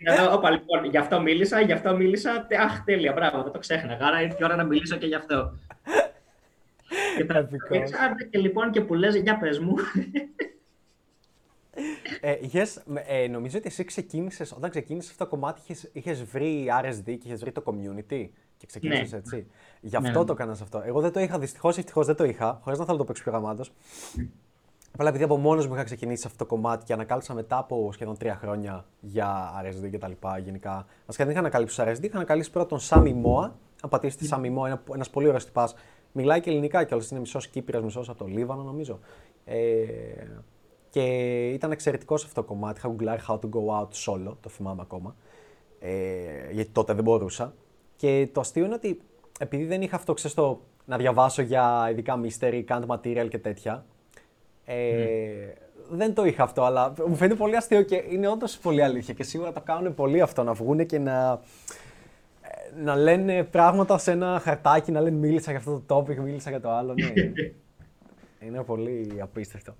[0.00, 2.46] Να δω, όπα, λοιπόν, γι' αυτό μίλησα, γι' αυτό μίλησα.
[2.48, 4.06] Τε- Αχ, τέλεια, μπράβο, δεν το ξέχναγα.
[4.06, 5.52] Άρα ήρθε η ώρα να μιλήσω και γι' αυτό.
[7.16, 7.78] και θα Επικός.
[7.80, 9.74] πεις, «Άντε και λοιπόν και που λες, για πες μου.
[12.20, 16.22] Ε, είχες, με- ε, νομίζω ότι εσύ ξεκίνησες, όταν ξεκίνησες αυτό το κομμάτι, είχες, είχες
[16.24, 19.18] βρει RSD και είχες βρει το community και ξεκίνησες Ναι.
[19.18, 19.46] έτσι;
[19.80, 20.24] Γι' αυτό Ναι.
[20.24, 20.82] το έκανας αυτό.
[20.84, 23.22] Εγώ δεν το είχα, δυστυχώς, ευτυχώς δεν το είχα, χωρίς να θέλω να το παίξω
[23.22, 23.72] πιο γαμάτος.
[24.92, 28.16] Απλά επειδή από μόνος μου είχα ξεκινήσει αυτό το κομμάτι και ανακάλυψα μετά από σχεδόν
[28.16, 30.86] τρία χρόνια για RSD και τα λοιπά γενικά.
[31.06, 33.44] Βασικά δεν είχα ανακαλύψει RSD, είχα ανακαλύψει πρώτα τον Σάμι Μόα.
[33.82, 35.74] Αν πατήσετε Σάμι Μόα, είναι ένας πολύ ωραίος τυπάς.
[36.12, 38.98] Μιλάει και ελληνικά κιόλας, είναι μισός Κύπριος, μισός από το Λίβανο νομίζω.
[39.44, 39.56] Ε,
[40.96, 42.78] και ήταν εξαιρετικό σε αυτό το κομμάτι.
[42.78, 45.16] Είχα γκουγκλάρει How to go out solo, το θυμάμαι ακόμα.
[45.78, 45.92] Ε,
[46.50, 47.54] γιατί τότε δεν μπορούσα.
[47.96, 49.00] Και το αστείο είναι ότι
[49.38, 53.84] επειδή δεν είχα αυτό, ξέρεις, το να διαβάσω για ειδικά mystery, canned material και τέτοια,
[54.64, 54.76] ε,
[55.90, 59.14] δεν το είχα αυτό, αλλά μου φαίνεται πολύ αστείο και είναι όντως πολύ αλήθεια.
[59.14, 61.40] Και σίγουρα το κάνουν πολύ αυτό να βγουν και να,
[62.40, 66.50] ε, να λένε πράγματα σε ένα χαρτάκι, να λένε μίλησα για αυτό το topic, μίλησα
[66.50, 66.94] για το άλλο.
[66.94, 67.12] Ναι.
[68.46, 69.74] είναι πολύ απίστευτο.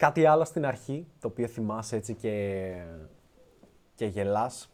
[0.00, 2.72] Κάτι άλλο στην αρχή, το οποίο θυμάσαι έτσι και,
[3.94, 4.70] και γελάς;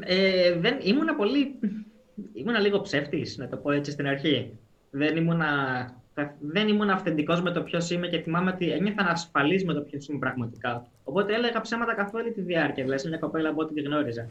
[0.00, 1.58] Ε, δεν, ήμουνα πολύ.
[2.32, 4.58] Ήμουνα λίγο ψεύτης, να το πω έτσι στην αρχή.
[4.90, 5.46] Δεν ήμουνα,
[6.40, 10.08] δεν ήμουν αυθεντικός με το ποιος είμαι και θυμάμαι ότι ένιωθα ανασφαλής με το ποιος
[10.08, 10.86] είμαι πραγματικά.
[11.04, 14.28] Οπότε έλεγα ψέματα καθ' όλη τη διάρκεια, δηλαδή σε μια κοπέλα από ό,τι τη γνώριζα.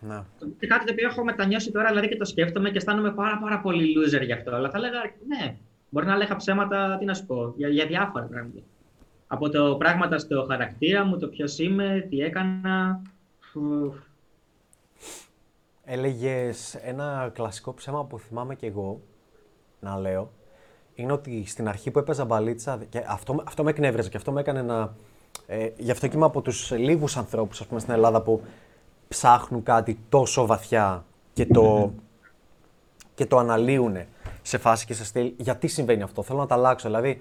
[0.00, 0.26] Να.
[0.58, 3.60] Και κάτι το οποίο έχω μετανιώσει τώρα, δηλαδή και το σκέφτομαι και αισθάνομαι πάρα, πάρα
[3.60, 4.54] πολύ loser γι' αυτό.
[4.54, 5.56] Αλλά θα έλεγα, ναι,
[5.88, 8.60] μπορεί να έλεγα ψέματα, τι να σου πω, για, για διάφορα πράγματα.
[9.30, 13.02] Από το πράγματα στο χαρακτήρα μου, το ποιος είμαι, τι έκανα.
[13.40, 13.94] Φου,
[15.90, 19.00] Έλεγες ένα κλασικό ψέμα που θυμάμαι και εγώ
[19.80, 20.30] να λέω.
[20.94, 22.78] Είναι ότι στην αρχή που έπαιζα μπαλίτσα.
[22.88, 24.94] Και αυτό, αυτό με εκνεύριζε και αυτό με έκανε να.
[25.46, 28.42] Ε, γι' αυτό και είμαι από τους λίγους ανθρώπους στην Ελλάδα που
[29.08, 31.92] ψάχνουν κάτι τόσο βαθιά και το,
[33.14, 33.96] και το αναλύουν
[34.42, 35.32] σε φάση και σε στυλ.
[35.36, 36.88] Γιατί συμβαίνει αυτό, θέλω να τα αλλάξω.
[36.88, 37.20] Δηλαδή,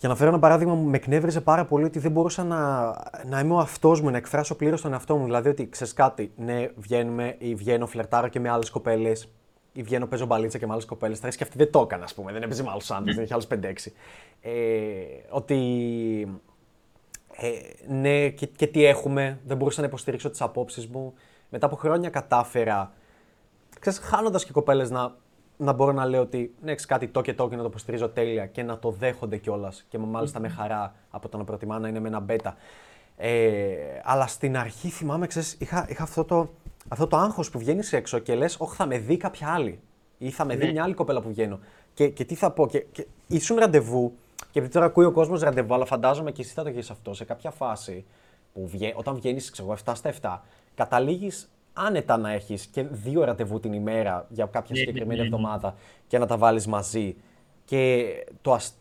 [0.00, 2.90] για να φέρω ένα παράδειγμα, με εκνεύριζε πάρα πολύ ότι δεν μπορούσα να,
[3.26, 5.24] να είμαι ο αυτός μου, να εκφράσω πλήρως τον εαυτό μου.
[5.24, 9.28] Δηλαδή, ότι ξέρεις κάτι, ναι, βγαίνουμε ή βγαίνω, φλερτάρω και με άλλες κοπέλες,
[9.72, 11.18] ή βγαίνω, παίζω μπαλίτσα και με άλλες κοπέλες.
[11.18, 12.32] Θα και αυτή δεν το έκανα, ας πούμε.
[12.32, 13.92] Δεν έπαιζε με άλλους άντρες, δεν είχε άλλους 5-6.
[14.40, 14.50] Ε,
[15.30, 16.40] ότι.
[17.32, 17.50] Ε,
[17.92, 21.14] ναι, και, και τι έχουμε, δεν μπορούσα να υποστηρίξω τις απόψεις μου.
[21.48, 22.92] Μετά από χρόνια κατάφερα,
[23.80, 25.16] ξέρεις, χάνοντας και κοπέλες να,
[25.60, 28.08] να μπορώ να λέω ότι ναι, έχεις κάτι το και το και να το υποστηρίζω
[28.08, 31.78] τέλεια και να το δέχονται κιόλας και με- μάλιστα με χαρά από το να προτιμά
[31.78, 32.56] να είναι με ένα μπέτα.
[33.16, 36.48] Ε, αλλά στην αρχή θυμάμαι, ξέρεις, είχα, είχα αυτό, το,
[36.88, 39.80] αυτό το άγχος που βγαίνεις έξω και λες, όχι θα με δει κάποια άλλη
[40.18, 40.70] ή θα με δει Ναι.
[40.72, 41.58] μια άλλη κοπέλα που βγαίνω.
[41.94, 44.12] Και, και τι θα πω, και, και ήσουν ραντεβού,
[44.50, 47.14] και επειδή τώρα ακούει ο κόσμος ραντεβού, αλλά φαντάζομαι και εσύ θα το έχεις αυτό
[47.14, 48.04] σε κάποια φάση
[48.52, 50.38] που βγε, όταν βγαίνεις, ξέρω εγώ, 7 στα 7,
[50.74, 55.34] καταλήγεις άνετα να έχεις και δύο ραντεβού την ημέρα για κάποια Ναι, συγκεκριμένη ναι, ναι.
[55.34, 55.74] εβδομάδα
[56.06, 57.16] και να τα βάλεις μαζί.
[57.64, 58.06] Και
[58.42, 58.74] το ασ...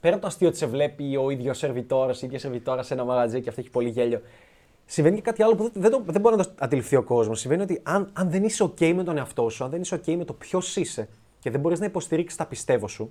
[0.00, 3.04] πέρα από το αστείο ότι σε βλέπει ο ίδιος σερβιτόρας, η ίδια σερβιτόρα σε ένα
[3.04, 4.20] μαγαζί και αυτό έχει πολύ γέλιο.
[4.86, 7.40] Συμβαίνει και κάτι άλλο που δεν, δεν, το- δεν μπορεί να το αντιληφθεί ο κόσμος.
[7.40, 10.14] Συμβαίνει ότι αν, αν δεν είσαι OK με τον εαυτό σου, αν δεν είσαι OK
[10.16, 13.10] με το ποιος είσαι και δεν μπορείς να υποστηρίξεις τα πιστεύω σου,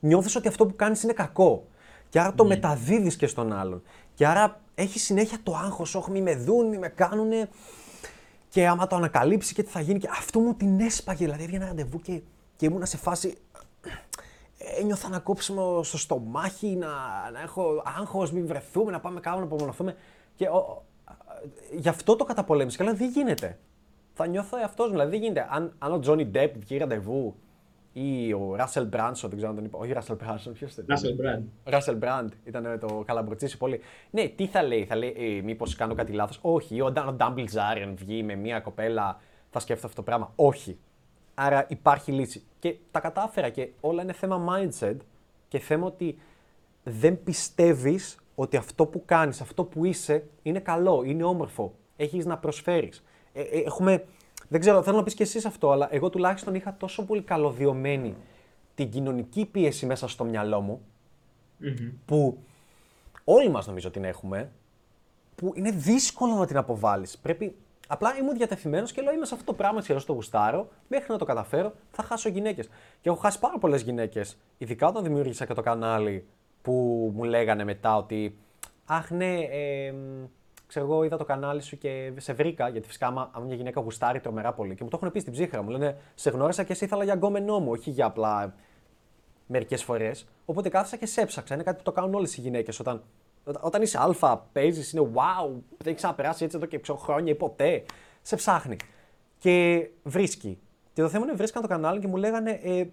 [0.00, 1.66] νιώθεις ότι αυτό που κάνεις είναι κακό.
[2.08, 3.82] Και άρα το μεταδίδεις και στον άλλον.
[4.14, 7.48] Και άρα έχει συνέχεια το άγχος, όχι μη με δουν, μη με κάνουνε.
[8.48, 9.98] Και άμα το ανακαλύψει και τι θα γίνει.
[9.98, 11.24] Και αυτό μου την έσπαγε.
[11.24, 12.20] Δηλαδή έβγαινα ραντεβού και,
[12.56, 13.36] και ήμουνα σε φάση.
[14.80, 16.88] Ένιωθα να κόψουμε στο στομάχι, να,
[17.32, 19.96] να έχω άγχος, μην βρεθούμε, να πάμε κάπου να απομονωθούμε.
[20.34, 20.84] Και ο,
[21.72, 22.82] Γι' αυτό το καταπολέμησε.
[22.82, 23.58] Αλλά δεν γίνεται.
[24.14, 24.92] Θα νιώθω εαυτός μου.
[24.92, 25.46] Δηλαδή δεν γίνεται.
[25.50, 27.34] Αν, αν ο Τζόνι Ντεπ βγει ραντεβού
[27.92, 29.78] ή ο Ράσελ Μπράνσον, δεν ξέρω αν τον είπα.
[29.78, 30.84] Όχι Ράσελ Μπράνσον, ποιος ήταν.
[30.88, 31.44] Ράσελ Μπραντ.
[31.64, 33.80] Ράσελ Μπραντ ήταν το καλαμπροτσίσι πολύ.
[34.10, 36.38] Ναι, τι θα λέει, θα λέει, ε, μήπως κάνω κάτι λάθος.
[36.42, 36.74] Όχι.
[36.74, 40.32] Ή ο Ντάμπλ Ζάριον βγει με μια κοπέλα, θα σκέφτεται αυτό το πράγμα.
[40.36, 40.78] Όχι.
[41.34, 42.42] Άρα υπάρχει λύση.
[42.58, 44.96] Και τα κατάφερα και όλα είναι θέμα mindset
[45.48, 46.18] και θέμα ότι
[46.82, 51.74] δεν πιστεύεις ότι αυτό που κάνεις, αυτό που είσαι είναι καλό, είναι όμορφο.
[51.96, 53.04] Έχεις να προσφέρεις.
[53.32, 54.04] Ε, ε, έχουμε.
[54.50, 58.16] Δεν ξέρω, θέλω να πεις και εσύ αυτό, αλλά εγώ τουλάχιστον είχα τόσο πολύ καλωδιωμένη
[58.74, 60.80] την κοινωνική πίεση μέσα στο μυαλό μου,
[62.04, 62.38] που
[63.24, 64.50] όλοι μας νομίζω την έχουμε,
[65.34, 67.18] που είναι δύσκολο να την αποβάλεις.
[67.18, 67.56] Πρέπει...
[67.86, 70.68] Απλά ήμουν διατεθειμένος και λέω: Είμαι σε αυτό το πράγμα, σχεδόν το γουστάρω.
[70.88, 72.68] Μέχρι να το καταφέρω, θα χάσω γυναίκες.
[73.00, 76.26] Και έχω χάσει πάρα πολλές γυναίκες, ειδικά όταν δημιούργησα και το κανάλι,
[76.62, 76.72] που
[77.14, 78.36] μου λέγανε μετά ότι
[78.92, 79.94] Αχ, ναι, ε,
[80.70, 82.68] ξέρω εγώ, είδα το κανάλι σου και σε βρήκα.
[82.68, 85.32] Γιατί φυσικά, άμα, άμα μια γυναίκα γουστάρει τρομερά πολύ και μου το έχουν πει στην
[85.32, 85.70] ψύχρα μου.
[85.70, 88.54] Λένε, Σε γνώρισα και εσύ ήθελα για γκόμενό μου, όχι για απλά
[89.46, 90.26] μερικές φορές.
[90.44, 91.54] Οπότε κάθισα και σε έψαξα.
[91.54, 92.80] Είναι κάτι που το κάνουν όλες οι γυναίκες.
[92.80, 93.02] Όταν,
[93.60, 97.36] όταν είσαι Α, παίζεις, είναι wow, δεν έχει ξαναπεράσει έτσι εδώ και ξέρω χρόνια ή
[97.36, 97.82] ποτέ.
[98.22, 98.76] Σε ψάχνει.
[99.38, 100.58] Και βρίσκει.
[100.92, 102.84] Και το θέμα είναι βρίσκαν το κανάλι και μου λέγανε, ε,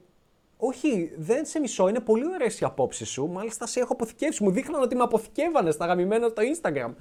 [0.58, 1.88] όχι, δεν σε μισώ.
[1.88, 3.28] Είναι πολύ ωραίες οι απόψεις σου.
[3.28, 4.44] Μάλιστα, σε έχω αποθηκεύσει.
[4.44, 6.94] Μου δείχναν ότι με αποθηκεύανε στα γαμημένα στο Instagram.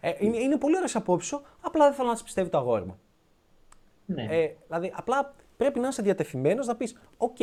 [0.00, 1.42] Ε, είναι, είναι πολύ ωραίες απόψεις σου.
[1.60, 2.98] Απλά δεν θέλω να τις πιστεύει το αγόρι μου.
[4.06, 4.26] Ναι.
[4.30, 7.40] Ε, δηλαδή, απλά πρέπει να είσαι διατεθειμένος να πεις: Οκ,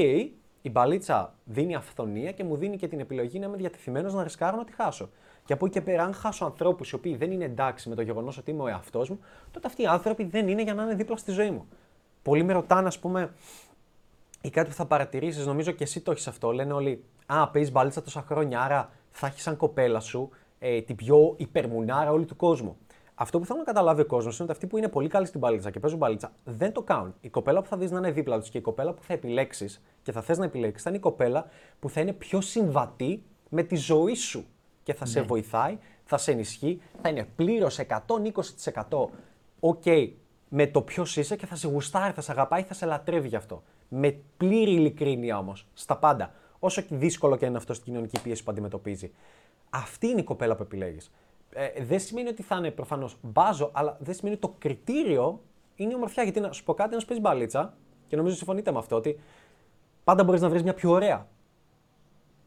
[0.62, 4.58] η μπαλίτσα δίνει αφθονία και μου δίνει και την επιλογή να είμαι διατεθειμένος να ρισκάρω
[4.58, 5.10] να τη χάσω.
[5.46, 8.02] Και από εκεί και πέρα, αν χάσω ανθρώπους οι οποίοι δεν είναι εντάξει με το
[8.02, 9.20] γεγονός ότι είμαι ο εαυτός μου,
[9.52, 11.68] τότε αυτοί οι άνθρωποι δεν είναι για να είναι δίπλα στη ζωή μου.
[12.22, 13.34] Πολλοί με ρωτάνε, ας πούμε,
[14.42, 16.52] ή κάτι που θα παρατηρήσεις, νομίζω και εσύ το έχεις αυτό.
[16.52, 20.96] Λένε όλοι, Α, παίζεις μπαλίτσα τόσα χρόνια, άρα θα έχεις σαν κοπέλα σου ε, την
[20.96, 22.78] πιο υπερμουνάρα όλη του κόσμου.
[23.16, 25.40] Αυτό που θέλω να καταλάβει ο κόσμος είναι ότι αυτοί που είναι πολύ καλοί στην
[25.40, 27.14] μπαλίτσα και παίζουν μπαλίτσα δεν το κάνουν.
[27.22, 29.82] Η κοπέλα που θα δεις να είναι δίπλα τους και η κοπέλα που θα επιλέξεις
[30.02, 31.46] και θα θες να επιλέξεις θα είναι η κοπέλα
[31.80, 34.46] που θα είναι πιο συμβατή με τη ζωή σου
[34.84, 39.08] και θα σε βοηθάει, θα σε ενισχύει, θα είναι πλήρως 120%
[39.60, 40.10] OK
[40.50, 43.36] με το ποιος είσαι και θα σε γουστάρει, θα σε αγαπάει, θα σε λατρεύει γι'
[43.36, 43.64] αυτό.
[43.94, 46.34] Με πλήρη ειλικρίνεια όμως, στα πάντα.
[46.60, 49.12] Όσο και δύσκολο και είναι αυτό στην κοινωνική πίεση που αντιμετωπίζει.
[49.70, 51.12] Αυτή είναι η κοπέλα που επιλέγεις.
[51.50, 55.42] Ε, δεν σημαίνει ότι θα είναι προφανώς μπάζο, αλλά δεν σημαίνει ότι το κριτήριο
[55.76, 56.24] είναι η ομορφιά.
[56.24, 57.74] Γιατί να σου πω κάτι, να σου πεις μπαλίτσα,
[58.08, 59.20] και νομίζω συμφωνείτε με αυτό, ότι
[60.04, 61.28] πάντα μπορείς να βρεις μια πιο ωραία.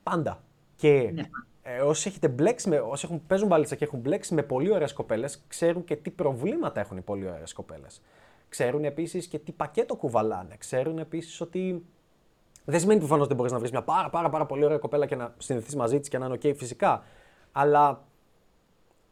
[0.03, 0.43] Πάντα.
[0.77, 1.23] Και Ναι.
[1.63, 4.93] ε, όσοι, έχετε μπλέξει με, όσοι έχουν, παίζουν μπαλίτσα και έχουν μπλέξει με πολύ ωραίες
[4.93, 8.03] κοπέλες, ξέρουν και τι προβλήματα έχουν οι πολύ ωραίες κοπέλες.
[8.55, 10.57] Ξέρουν επίσης και τι πακέτο κουβαλάνε.
[10.59, 11.87] Ξέρουν επίσης ότι
[12.65, 15.07] δεν σημαίνει προφανώς ότι δεν μπορείς να βρεις μια πάρα, πάρα, πάρα πολύ ωραία κοπέλα
[15.07, 17.03] και να συνδεθείς μαζί της και να είναι OK φυσικά.
[17.53, 18.05] Αλλά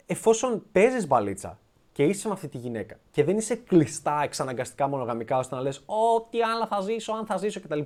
[0.06, 1.58] εφόσον παίζεις μπαλίτσα
[1.92, 5.82] και είσαι με αυτή τη γυναίκα και δεν είσαι κλειστά εξαναγκαστικά μονογαμικά ώστε να λες:
[5.86, 7.80] Ό,τι άλλα θα ζήσω, αν θα ζήσω κτλ.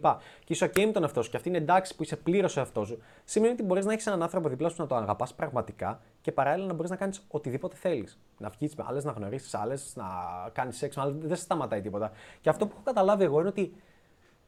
[0.44, 2.60] Και είσαι OK με τον εαυτό σου και αυτή είναι εντάξει που είσαι πλήρως ο
[2.60, 6.00] εαυτός σου, σημαίνει ότι μπορείς να έχεις έναν άνθρωπο δίπλα σου να τον αγαπάς πραγματικά
[6.20, 8.18] και παράλληλα να μπορείς να κάνεις οτιδήποτε θέλεις.
[8.38, 10.04] Να βγεις με άλλες, να γνωρίσεις άλλες, να
[10.52, 11.16] κάνεις σεξ με άλλες.
[11.18, 12.10] Δεν σε σταματάει τίποτα.
[12.40, 13.72] Και αυτό που έχω καταλάβει εγώ είναι ότι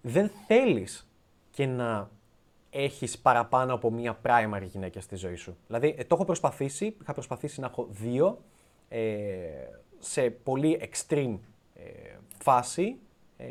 [0.01, 1.11] δεν θέλεις
[1.51, 2.11] και να
[2.71, 5.57] έχεις παραπάνω από μία primary γυναίκα στη ζωή σου.
[5.67, 8.58] Δηλαδή, ε, το έχω προσπαθήσει, είχα προσπαθήσει να έχω δύο ε,
[9.99, 11.39] σε πολύ extreme
[11.75, 12.99] ε, φάση
[13.37, 13.47] ε,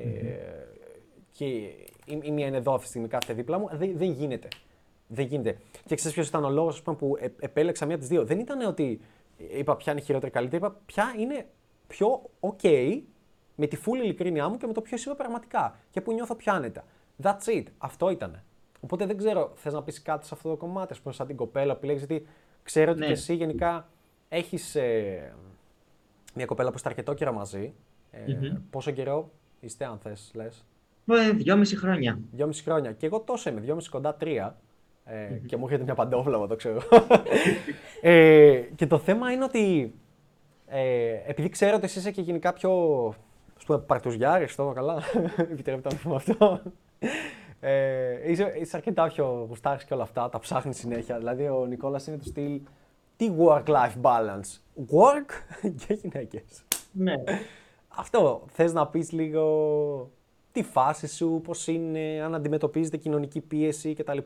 [1.32, 4.47] και η, η μία είναι εδώ αυτή τη στιγμή κάθεται δίπλα μου, δεν, δεν γίνεται.
[5.08, 5.58] Δεν γίνεται.
[5.86, 8.26] Και ξέρεις ποιος ήταν ο λόγος που ε, επέλεξα μία από τις δύο.
[8.26, 9.00] Δεν ήταν ότι
[9.38, 11.47] είπα ποια είναι η χειρότερη καλύτερη, είπα ποια είναι
[11.88, 13.00] πιο ok
[13.56, 16.54] με τη full ειλικρίνειά μου και με το ποιος είμαι πραγματικά και που νιώθω πιο
[16.54, 16.84] άνετα.
[17.23, 17.63] That's it.
[17.78, 18.43] Αυτό ήταν.
[18.80, 21.36] Οπότε δεν ξέρω, θες να πεις κάτι σε αυτό το κομμάτι, ας πούμε, σαν την
[21.36, 22.28] κοπέλα που λέγεις, γιατί
[22.63, 23.06] ξέρω ότι Ναι.
[23.06, 23.89] και εσύ γενικά
[24.30, 25.34] έχεις ε,
[26.34, 27.74] μια κοπέλα που είστε αρκετό καιρό μαζί.
[28.12, 28.58] Ε, Μμμ.
[28.70, 30.66] Πόσο καιρό είστε, αν θες, λες;
[31.08, 32.20] Ε, Δυόμιση χρόνια.
[32.32, 32.92] Δυόμιση χρόνια.
[32.92, 34.58] Και εγώ τόσο είμαι, δυόμιση κοντά τρία.
[35.06, 36.82] Ε, Και μου έρχεται μια παντόφλα, το ξέρω.
[38.02, 39.94] ε, και το θέμα είναι ότι
[40.68, 42.72] ε, επειδή ξέρω ότι εσύ είσαι και γενικά πιο
[43.58, 45.02] ας πούμε, παρτουζιάρης, το είπα καλά,
[45.52, 46.62] επιτρέπετε να πούμε αυτό.
[47.60, 51.18] Ε, είσαι, είσαι αρκετά πιο γουστάρης και όλα αυτά, τα ψάχνεις συνέχεια.
[51.18, 52.62] Δηλαδή ο Νικόλας είναι του στυλ
[53.17, 55.30] τι work-life balance; Work
[55.88, 56.43] και γυναίκες.
[56.91, 57.13] Ναι.
[57.88, 60.12] Αυτό, θες να πεις λίγο
[60.51, 64.17] τη φάση σου, πώς είναι, αν αντιμετωπίζετε κοινωνική πίεση κτλ.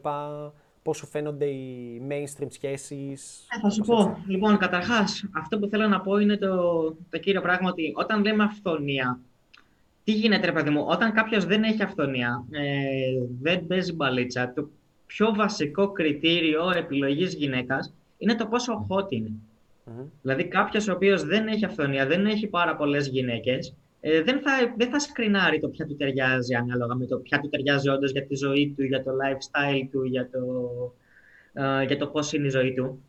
[0.83, 3.47] Πώς σου φαίνονται οι mainstream σχέσεις.
[3.57, 4.23] Ε, θα σου κάπως πω.
[4.27, 8.43] Λοιπόν, καταρχάς, αυτό που θέλω να πω είναι το, το κύριο πράγμα ότι όταν λέμε
[8.43, 9.19] αυθονία,
[10.03, 12.61] τι γίνεται, ρε παιδί μου, όταν κάποιος δεν έχει αυθονία, ε,
[13.41, 14.69] δεν παίζει μπαλίτσα, το
[15.05, 19.31] πιο βασικό κριτήριο επιλογής γυναίκας είναι το πόσο hot είναι.
[20.21, 24.51] Δηλαδή, κάποιος ο οποίος δεν έχει αυθονία, δεν έχει πάρα πολλές γυναίκες, ε, δεν, θα,
[24.77, 28.25] δεν θα σκρινάρει το ποια του ταιριάζει ανάλογα με το ποια του ταιριάζει όντως για
[28.25, 30.39] τη ζωή του, για το lifestyle του, για το,
[31.53, 33.03] ε, για το πώς είναι η ζωή του.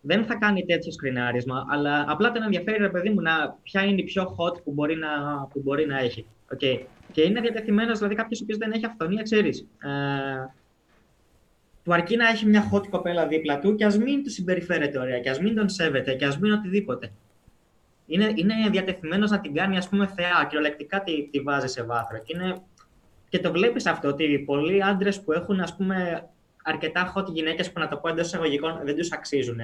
[0.00, 4.00] Δεν θα κάνει τέτοιο σκρινάρισμα, αλλά απλά τον ενδιαφέρει, ρε παιδί μου, να, ποια είναι
[4.00, 5.08] η πιο hot που μπορεί να,
[5.52, 6.26] που μπορεί να έχει.
[6.54, 6.80] Okay.
[7.12, 9.60] Και είναι διατεθειμένος, δηλαδή κάποιος ο οποίος δεν έχει αυθονία, ξέρεις.
[9.60, 9.90] Ε,
[11.86, 15.20] του αρκεί να έχει μια hot κοπέλα δίπλα του και ας μην του συμπεριφέρεται ωραία,
[15.20, 17.12] και ας μην τον σέβεται, και ας μην οτιδήποτε.
[18.06, 20.44] Είναι, είναι διατεθειμένος να την κάνει, ας πούμε, θεά.
[20.48, 22.18] Κυριολεκτικά τη, τη βάζει σε βάθρο.
[22.18, 22.62] Και, είναι,
[23.28, 26.28] και το βλέπεις αυτό, ότι πολλοί άντρες που έχουν, ας πούμε,
[26.62, 29.60] αρκετά hot γυναίκες που να το πω εντός εισαγωγικών δεν τους αξίζουν.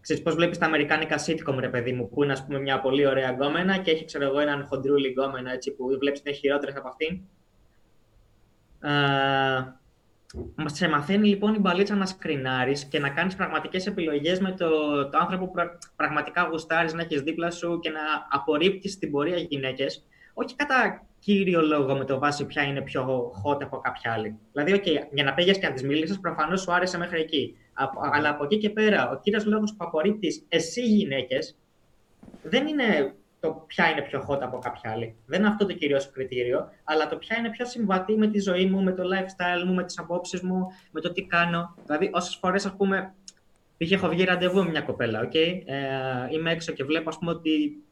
[0.00, 3.06] Ξέρεις πώς βλέπεις τα αμερικάνικα sitcom, ρε παιδί μου, που είναι ας πούμε μια πολύ
[3.06, 6.76] ωραία γκόμενα και έχει, ξέρω εγώ, έναν χοντρούλι γκόμενα, έτσι, που βλέπεις ότι είναι χειρότερες
[6.76, 7.20] από αυτήν.
[8.80, 9.85] Μα
[10.64, 14.68] σε μαθαίνει λοιπόν η μπαλίτσα να σκρινάρεις και να κάνεις πραγματικές επιλογές με το,
[15.08, 15.54] το άνθρωπο που
[15.96, 20.04] πραγματικά γουστάρεις να έχεις δίπλα σου και να απορρίπτεις στην πορεία γυναίκες.
[20.34, 24.38] Όχι κατά κύριο λόγο με το βάση ποια είναι πιο hot από κάποια άλλη.
[24.52, 27.56] Δηλαδή, okay, για να πήγες και να της μίλησες, προφανώς σου άρεσε μέχρι εκεί.
[28.12, 31.56] Αλλά από εκεί και πέρα, ο κύριος λόγος που απορρίπτεις εσύ γυναίκες
[32.42, 35.16] δεν είναι το ποια είναι πιο hot από κάποια άλλη.
[35.26, 38.66] Δεν είναι αυτό το κυρίως κριτήριο, αλλά το ποια είναι πιο συμβατή με τη ζωή
[38.66, 41.74] μου, με το lifestyle μου, με τις απόψεις μου, με το τι κάνω.
[41.84, 43.14] Δηλαδή, όσες φορές, ας πούμε,
[43.76, 43.90] π.χ.
[43.90, 45.62] έχω βγει ραντεβού με μια κοπέλα, okay?
[45.64, 45.76] ε,
[46.30, 47.82] είμαι έξω και βλέπω, ας πούμε, ότι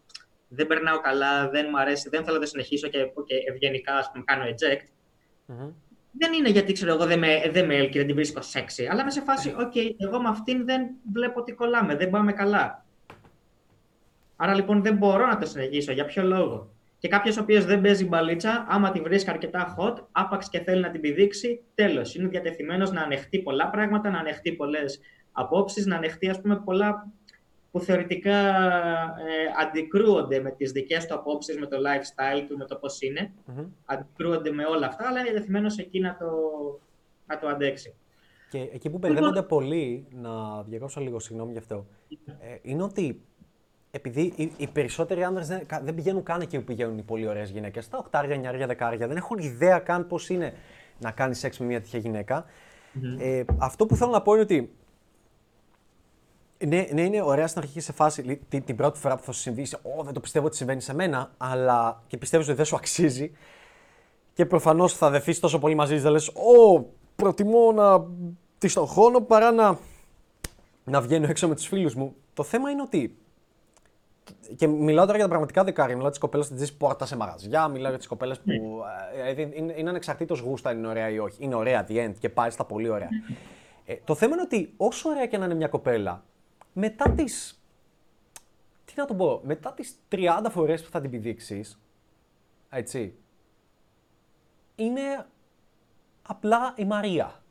[0.49, 4.11] δεν περνάω καλά, δεν μου αρέσει, δεν θέλω να το συνεχίσω και okay, ευγενικά, ας
[4.12, 4.86] πούμε, κάνω eject.
[5.49, 5.72] Mm-hmm.
[6.18, 9.05] Δεν είναι γιατί ξέρω εγώ δεν με, δεν με έλκει, δεν την βρίσκω sexy, αλλά
[9.05, 12.84] με σε φάση, OK, okay, εγώ με αυτήν δεν βλέπω ότι κολλάμε, δεν πάμε καλά.
[14.37, 15.93] Άρα λοιπόν δεν μπορώ να το συνεχίσω.
[15.93, 19.95] Για ποιο λόγο; Και κάποιος ο οποίος δεν παίζει μπαλίτσα, άμα τη βρίσκει αρκετά hot,
[20.12, 22.14] άπαξ και θέλει να την πηδήξει, τέλος.
[22.14, 25.01] Είναι διατεθειμένος να ανεχτεί πολλά πράγματα, να ανεχτεί πολλές
[25.32, 27.12] απόψεις, να ανεχτεί ας πούμε, πολλά
[27.70, 32.76] που θεωρητικά ε, αντικρούονται με τις δικές του απόψεις, με το lifestyle του, με το
[32.76, 33.32] πώς είναι.
[33.47, 33.66] Mm-hmm.
[33.85, 36.26] Αντικρούονται με όλα αυτά, αλλά είναι διατεθειμένος εκεί να το,
[37.26, 37.95] να το αντέξει.
[38.51, 39.59] Και εκεί που μπερδεύονται λοιπόν...
[39.59, 41.87] πολύ, να διακόψω λίγο, συγγνώμη γι' αυτό,
[42.26, 43.20] ε, είναι ότι
[43.95, 47.51] επειδή οι, οι περισσότεροι άνδρες δεν, δεν πηγαίνουν καν εκεί που πηγαίνουν οι πολύ ωραίες
[47.51, 50.55] γυναίκες, τα οκτάρια, νιάρια, δεκάρια, δεν έχουν ιδέα καν πώς είναι
[50.99, 52.45] να κάνεις σεξ με μια τέτοια γυναίκα.
[52.45, 53.20] Mm-hmm.
[53.20, 54.72] Ε, αυτό που θέλω να πω είναι ότι.
[56.66, 59.40] Ναι, ναι, είναι ωραία στην αρχική σε φάση την, την πρώτη φορά που θα σου
[59.40, 59.66] συμβεί.
[59.82, 63.30] Ω, δεν το πιστεύω ότι συμβαίνει σε μένα, αλλά και πιστεύω ότι δεν σου αξίζει.
[64.32, 66.84] Και προφανώς θα δεθείς τόσο πολύ μαζί τη, δεν λες, Ω,
[67.16, 68.05] προτιμώ να
[68.59, 69.78] τη στον χρόνο παρά να,
[70.84, 72.14] να βγαίνω έξω με τους φίλους μου.
[72.34, 73.16] Το θέμα είναι ότι
[74.57, 75.97] και μιλάω τώρα για τα πραγματικά δεκάρια.
[75.97, 78.53] Μιλάω για τις κοπέλες που τη πόρτα σε μαγαζιά, μιλάω για τις κοπέλες που.
[78.53, 79.31] Ναι.
[79.31, 81.45] Ε, είναι, είναι ανεξαρτήτως γούστα αν είναι ωραία ή όχι.
[81.45, 83.09] Είναι ωραία the end και πάει στα πολύ ωραία.
[83.85, 86.25] Ε, το θέμα είναι ότι όσο ωραία και να είναι μια κοπέλα,
[86.72, 87.62] μετά τις.
[88.85, 90.18] Τι να το πω, μετά τις 30
[90.51, 91.81] φορές που θα την πηδήξεις,
[92.70, 93.14] έτσι.
[94.77, 95.27] Είναι
[96.22, 97.43] απλά η Μαρία.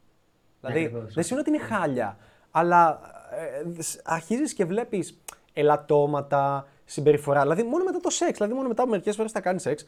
[0.61, 2.17] Δηλαδή, δεν σημαίνει ότι είναι χάλια,
[2.51, 2.99] αλλά
[3.31, 3.63] ε,
[4.03, 5.21] αρχίζεις και βλέπεις
[5.53, 7.41] ελαττώματα, συμπεριφορά.
[7.41, 9.85] Δηλαδή, μόνο μετά το σεξ, δηλαδή, μόνο μετά από μερικές φορές θα κάνεις σεξ,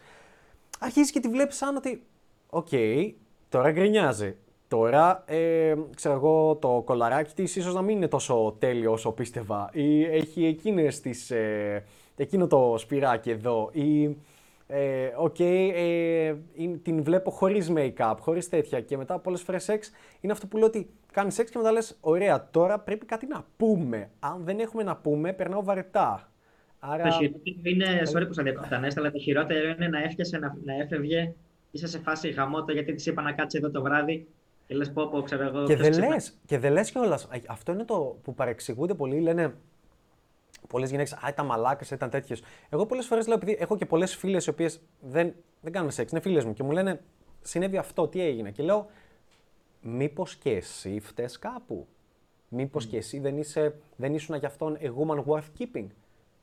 [0.80, 2.04] αρχίζεις και τη βλέπεις σαν ότι.
[2.50, 3.14] OK, okay,
[3.50, 4.36] τώρα γκρινιάζει.
[4.68, 9.70] Τώρα, ε, ξέρω εγώ, το κολαράκι της ίσως να μην είναι τόσο τέλειο όσο πίστευα.
[9.74, 11.84] Ή έχει εκείνες τις, ε,
[12.16, 13.70] εκείνο το σπυράκι εδώ.
[13.72, 14.18] Ή,
[14.68, 16.36] ε, okay, ε,
[16.84, 18.82] την βλέπω χωρίς make-up, χωρίς τέτοια.
[18.82, 19.92] Και μετά πολλές φορές σεξ
[20.22, 23.46] είναι αυτό που λέω ότι κάνεις σεξ και μετά λες: Ωραία, τώρα πρέπει κάτι να
[23.58, 24.10] πούμε.
[24.20, 26.32] Αν δεν έχουμε να πούμε, περνάω βαρετά.
[26.80, 27.04] Άρα...
[27.04, 30.74] Το χειρότερο είναι, sorry που σα διακόπτω, αλλά το χειρότερο είναι να έφτιασε να, να
[30.74, 31.34] έφευγε,
[31.72, 34.28] είσαι σε φάση γαμότο γιατί της είπα να κάτσει εδώ το βράδυ
[34.68, 35.64] και λες πω, πω, ξέρω εγώ.
[35.64, 37.28] Και δεν λες και δεν λες κιόλας.
[37.48, 39.54] Αυτό είναι το που παρεξηγούνται πολλοί, λένε
[40.70, 42.44] πολλές γυναίκες, Α, ήταν μαλάκα, ήταν τέτοιες.
[42.70, 46.12] Εγώ πολλές φορές λέω, επειδή έχω και πολλές φίλες οι οποίες δεν, δεν κάνουν σεξ,
[46.12, 47.02] είναι φίλες μου και μου λένε,
[47.42, 48.52] συνέβη αυτό, τι έγινε.
[48.52, 48.88] Και λέω,
[49.88, 51.88] Μήπως και εσύ φταίει κάπου;
[52.50, 52.88] Μήπως mm.
[52.88, 55.88] και εσύ δεν, είσαι, δεν ήσουν για αυτόν a woman worth keeping;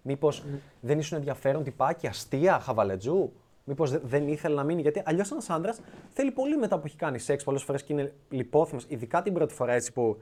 [0.03, 0.59] Μήπως mm.
[0.81, 3.33] δεν ήσουν ενδιαφέρον τυπάκι, αστεία, χαβαλετζού;
[3.65, 5.81] Μήπως δεν ήθελε να μείνει; Γιατί αλλιώς ένας άντρας
[6.11, 8.85] θέλει πολύ μετά που έχει κάνει σεξ πολλές φορές και είναι λιπόθυμος.
[8.89, 10.17] Ειδικά την πρώτη φορά έτσι που.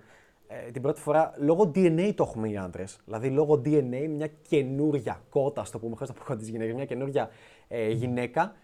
[0.49, 2.99] Ε, την πρώτη φορά λόγω DNA το έχουμε οι άντρες.
[3.05, 7.31] Δηλαδή λόγω DNA μια καινούρια κότα, το πούμε, χωρίς να πω της γυναίκας, μια καινούρια
[7.69, 8.55] ε, γυναίκα.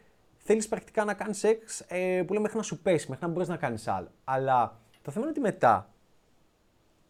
[0.47, 3.49] Θέλεις πρακτικά να κάνεις σεξ ε, που λέμε μέχρι να σου πέσει, μέχρι να μπορείς
[3.49, 4.09] να κάνεις άλλο.
[4.25, 5.91] Αλλά το θέμα είναι ότι μετά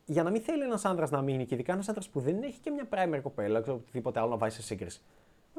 [0.05, 2.59] για να μην θέλει ένας άντρα να μείνει, και ειδικά ένας άντρα που δεν έχει
[2.61, 5.01] και μια primer κοπέλα, ξέρω οτιδήποτε άλλο να βάζει σε σύγκριση.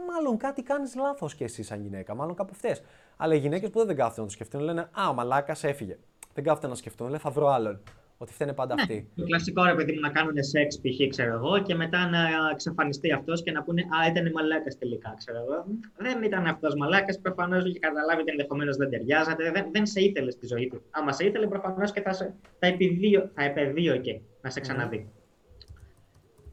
[0.08, 2.76] Μάλλον κάτι κάνεις λάθος κι εσύ σαν γυναίκα, μάλλον κάπου φταίει.
[3.18, 5.98] Αλλά οι γυναίκες που δεν κάθονται να το σκεφτούν λένε Α, ο μαλάκας έφυγε.
[6.34, 7.82] Δεν κάθονται να σκεφτούν, λένε Θα βρω άλλον.
[8.20, 9.08] Ότι φταίνε πάντα Ναι, αυτοί.
[9.16, 11.08] το κλασικό ρε παιδί μου να κάνουν σεξ π.χ.
[11.10, 12.20] ξέρω εγώ και μετά να
[12.52, 15.66] εξαφανιστεί αυτός και να πούνε Α, ήταν μαλάκας τελικά, ξέρω εγώ.
[15.98, 20.32] Δεν ήταν αυτός μαλάκας, προφανώς είχε καταλάβει ότι ενδεχομένως δεν ταιριάζατε, δεν, δεν σε ήθελε
[20.32, 20.82] στη ζωή του.
[20.92, 25.10] Άμα σε ήθελε, προφανώς και θα, σε, θα, επιδίω, θα επεδίωκε να σε ξαναδεί.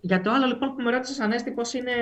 [0.00, 1.92] Για το άλλο λοιπόν που με ρώτησες, Ανέστη, πώς είναι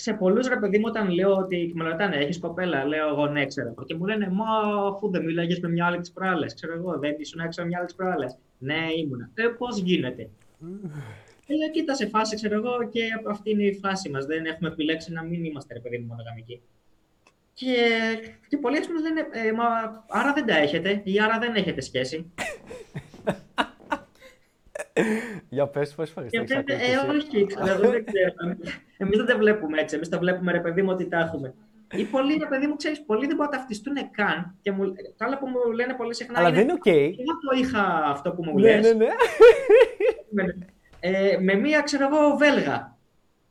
[0.00, 3.46] σε πολλούς ρε παιδί μου, όταν λέω ότι με ρωτάνε, έχεις κοπέλα, λέω εγώ ναι,
[3.46, 3.84] ξέρω εγώ.
[3.84, 4.44] Και μου λένε, Μα
[4.88, 7.78] αφού δεν μίλαγε με μια άλλη τι προάλλες, ξέρω εγώ, δεν ήσουν έξω με μια
[7.78, 8.36] άλλη τι προάλλες.
[8.58, 9.30] Ναι, ήμουνα.
[9.34, 10.22] Ε, πώς γίνεται;
[11.46, 14.26] Ε, λέω, κοίτα, σε φάση, ξέρω εγώ, και αυτή είναι η φάση μας.
[14.26, 16.62] Δεν έχουμε επιλέξει να μην είμαστε, ρε παιδί μου, μονογαμικοί.
[17.52, 17.74] Και,
[18.48, 19.64] και πολλοί έτσι μου λένε, ε, μα
[20.08, 22.32] άρα δεν τα έχετε ή άρα δεν έχετε σχέση.
[25.48, 28.04] Για πες πόσες φορές Και το έχεις λέτε, ακούσει ε, εσύ; όχι, ξέρω εγώ, δεν
[28.04, 28.56] ξέρω.
[28.96, 29.96] Εμείς δεν τα βλέπουμε έτσι.
[29.96, 31.54] Εμείς τα βλέπουμε, ρε παιδί μου, ότι τα έχουμε.
[31.94, 34.54] Ή πολλοί, ρε παιδί μου, ξέρεις, πολλοί δεν μπορούν να ταυτιστούν καν.
[34.62, 36.56] Και μου, το άλλο που μου λένε πολύ συχνά Αλλά είναι.
[36.56, 36.86] δεν είναι οκ.
[36.86, 38.86] Εγώ το είχα αυτό που μου Ναι, λες.
[38.86, 39.10] ναι, ναι.
[40.30, 40.56] με,
[41.00, 42.96] ε, με μία, ξέρω εγώ, Βέλγα.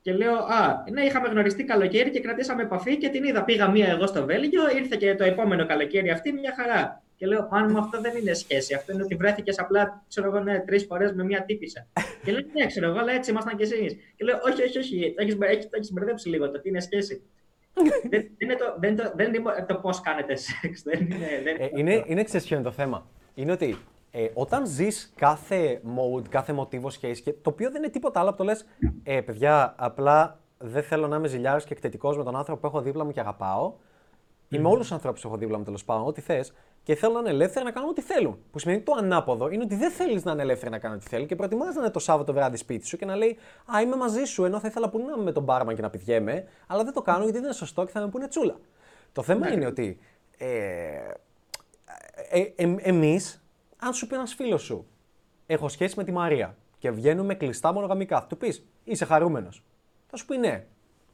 [0.02, 3.44] Και λέω, Α, ναι, είχαμε γνωριστεί καλοκαίρι και κρατήσαμε επαφή και την είδα.
[3.44, 7.02] Πήγα μία εγώ στο Βέλγιο, ήρθε και το επόμενο καλοκαίρι αυτή, μια χαρά.
[7.20, 8.74] Και λέω, Αν μου αυτό δεν είναι σχέση.
[8.74, 11.88] Αυτό είναι ότι βρέθηκες απλά, ξέρω εγώ, ναι, τρεις φορές με μία τύπησα.
[12.24, 13.94] και λέει, Ναι, ξέρω εγώ, αλλά έτσι ήμασταν κι εσείς.
[14.16, 15.22] Και λέω, Όχι, όχι, όχι, το
[15.76, 17.22] έχεις μπερδέψει λίγο το τι είναι σχέση.
[18.10, 20.84] δεν, δεν, είναι το, δεν, το, δεν είναι το πώς κάνετε σεξ.
[20.84, 23.08] Δεν είναι, δεν Ε, είναι, είναι ξέρεις ποιο είναι το θέμα.
[23.34, 23.78] Είναι ότι
[24.12, 28.30] ε, όταν ζεις κάθε mode, κάθε μοτίβο σχέση, και το οποίο δεν είναι τίποτα άλλο
[28.30, 28.66] από το λες,
[29.04, 32.82] ε, παιδιά, απλά δεν θέλω να είμαι ζηλιάρη και εκτετικός με τον άνθρωπο που έχω
[32.82, 33.74] δίπλα μου και αγαπάω.
[34.50, 36.54] Ή με όλους τους ανθρώπους που έχω δίπλα μου τέλος πάντων, ό,τι θες.
[36.90, 38.40] Και θέλω να είναι ελεύθεροι να κάνουν ό,τι θέλουν.
[38.52, 41.28] Που σημαίνει το ανάποδο είναι ότι δεν θέλεις να είναι ελεύθεροι να κάνουν ό,τι θέλουν
[41.28, 43.38] και προτιμάς να είναι το Σάββατο βράδυ σπίτι σου και να λέει
[43.76, 45.90] Α, είμαι μαζί σου, ενώ θα ήθελα που να είμαι με τον μπάρμαν και να
[45.90, 48.60] πηγαίνουμε, αλλά δεν το κάνω γιατί δεν είναι σωστό και θα με πούνε τσούλα.
[49.12, 50.00] Το θέμα είναι ότι
[50.38, 50.48] ε,
[52.30, 53.44] ε, ε, εμείς,
[53.78, 54.88] αν σου πει ένας φίλος σου,
[55.46, 59.64] έχω σχέση με τη Μαρία και βγαίνουμε κλειστά μονογαμικά, θα του πεις, είσαι χαρούμενος.
[60.08, 60.66] Θα σου πει ναι.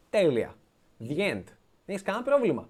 [0.09, 0.55] Τέλεια.
[0.99, 1.43] The end.
[1.85, 2.69] Δεν έχεις κανένα πρόβλημα.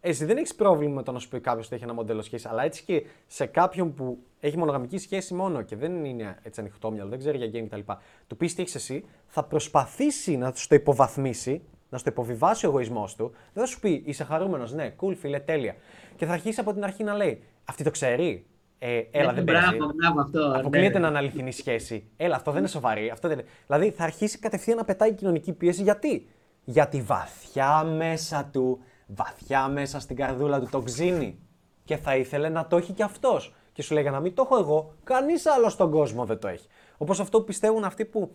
[0.00, 2.46] Εσύ δεν έχεις πρόβλημα με το να σου πει κάποιος ότι έχει ένα μοντέλο σχέση,
[2.50, 7.10] αλλά έτσι και σε κάποιον που έχει μονογαμική σχέση μόνο και δεν είναι έτσι ανοιχτόμυαλο,
[7.10, 7.92] δεν ξέρει για γκέιμ κτλ.
[8.26, 12.66] Του πεις τι έχεις εσύ, θα προσπαθήσει να σου το υποβαθμίσει, να σου το υποβιβάσει
[12.66, 13.32] ο εγωισμός του.
[13.52, 15.76] Δεν θα σου πει είσαι χαρούμενος, ναι, cool, φίλε, τέλεια.
[16.16, 18.46] Και θα αρχίσει από την αρχή να λέει Αυτή το ξέρει.
[18.78, 19.76] Ε, έλα, δεν παίζει.
[19.76, 20.52] Μπράβο, μπράβο αυτό.
[20.56, 20.98] Αποκλείεται ναι.
[20.98, 22.10] να είναι αληθινή σχέση.
[22.16, 23.10] Έλα, αυτό δεν είναι σοβαρή.
[23.10, 23.48] Αυτό δεν είναι.
[23.66, 25.82] Δηλαδή θα αρχίσει κατευθείαν να πετάει κοινωνική πίεση.
[25.82, 26.28] Γιατί;
[26.64, 28.80] Γιατί βαθιά μέσα του,
[29.14, 31.38] βαθιά μέσα στην καρδούλα του το ξύνει.
[31.84, 33.54] Και θα ήθελε να το έχει κι αυτός.
[33.72, 36.68] Και σου λέει να μην το έχω εγώ, κανείς άλλος στον κόσμο δεν το έχει.
[36.98, 38.34] Όπως αυτό που πιστεύουν αυτοί που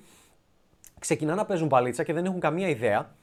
[1.00, 3.16] ξεκινάνε να παίζουν παλίτσα και δεν έχουν καμία ιδέα.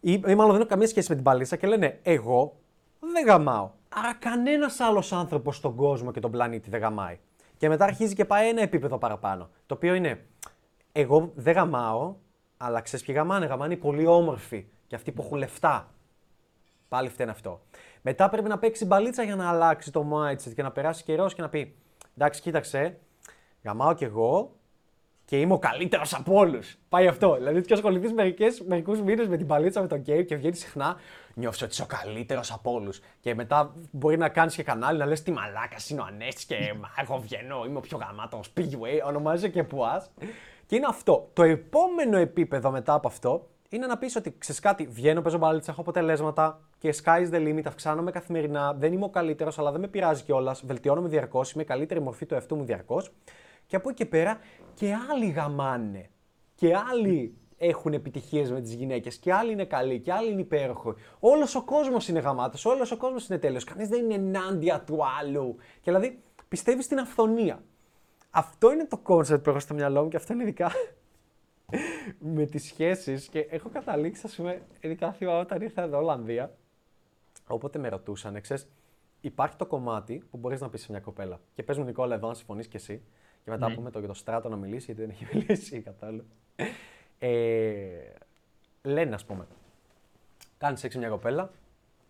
[0.00, 2.56] Ή, ή μάλλον δεν έχουν καμία σχέση με την παλίτσα και λένε Εγώ
[2.98, 3.70] δεν γαμάω.
[3.88, 7.18] Άρα κανένας άλλος άνθρωπος στον κόσμο και τον πλανήτη δεν γαμάει.
[7.56, 9.50] Και μετά αρχίζει και πάει ένα επίπεδο παραπάνω.
[9.66, 10.26] Το οποίο είναι
[10.92, 12.14] Εγώ δεν γαμάω,
[12.56, 13.46] αλλά ξέρεις ποιοι γαμάνε.
[13.46, 15.94] Γαμάνε οι πολύ όμορφοι και αυτοί που έχουν λεφτά.
[16.92, 17.60] Πάλι φταίνει αυτό.
[18.02, 21.42] Μετά πρέπει να παίξει μπαλίτσα για να αλλάξει το mindset και να περάσει καιρός και
[21.42, 21.76] να πει
[22.16, 22.98] Εντάξει, κοίταξε,
[23.62, 24.56] γαμάω κι εγώ
[25.24, 26.76] και είμαι ο καλύτερος από όλους.
[26.88, 27.34] Πάει αυτό.
[27.34, 28.12] Δηλαδή, ότι ασχοληθείς
[28.66, 30.96] μερικούς μήνες με την παλίτσα με τον game και βγαίνεις συχνά,
[31.34, 33.00] νιώθεις ότι είσαι ο καλύτερος από όλους.
[33.20, 36.74] Και μετά μπορεί να κάνεις και κανάλι να λες τι μαλάκας είναι ο Ανέστη και
[36.80, 38.52] «Μα, εγώ βγαίνω, είμαι ο πιο γαμάτος.
[38.54, 40.10] Speedway, ονομάζεσαι και πουάς.
[40.66, 41.30] Και είναι αυτό.
[41.32, 45.70] Το επόμενο επίπεδο μετά από αυτό είναι να πεις ότι ξέρεις κάτι, βγαίνω, παίζω μπαλίτσα,
[45.70, 48.74] έχω αποτελέσματα και sky is the limit, αυξάνομαι καθημερινά.
[48.74, 50.64] Δεν είμαι ο καλύτερος, αλλά δεν με πειράζει κιόλας.
[50.66, 53.12] Βελτιώνομαι διαρκώς, είμαι η καλύτερη μορφή του εαυτού μου διαρκώς.
[53.66, 54.38] Και από εκεί και πέρα
[54.74, 56.10] και άλλοι γαμάνε.
[56.54, 59.18] Και άλλοι έχουν επιτυχίες με τις γυναίκες.
[59.18, 60.00] Και άλλοι είναι καλοί.
[60.00, 60.94] Και άλλοι είναι υπέροχοι.
[61.20, 62.64] Όλος ο κόσμος είναι γαμάτος.
[62.64, 63.64] Όλος ο κόσμος είναι τέλειος.
[63.64, 65.56] Κανείς δεν είναι ενάντια του άλλου.
[65.56, 67.62] Και δηλαδή πιστεύεις στην αφθονία.
[68.30, 70.72] Αυτό είναι το concept που έχω στο μυαλό μου και αυτό είναι ειδικά
[72.18, 76.56] με τις σχέσεις και έχω καταλήξει, ας πούμε, ειδικά θυμάμαι όταν ήρθα εδώ Ολλανδία,
[77.46, 78.68] όποτε με ρωτούσαν, ξέρεις,
[79.20, 82.28] υπάρχει το κομμάτι που μπορείς να πεις σε μια κοπέλα και πες μου Νικόλα εδώ
[82.28, 83.02] αν συμφωνείς και εσύ
[83.44, 83.74] και μετά Ναι.
[83.74, 86.24] πούμε το για το στράτο να μιλήσει γιατί δεν έχει μιλήσει καθόλου.
[87.18, 88.12] Ε,
[88.82, 89.46] λένε, ας πούμε,
[90.58, 91.50] κάνεις σεξ με μια κοπέλα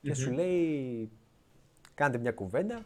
[0.03, 1.11] και σου λέει
[1.94, 2.82] κάντε μια κουβέντα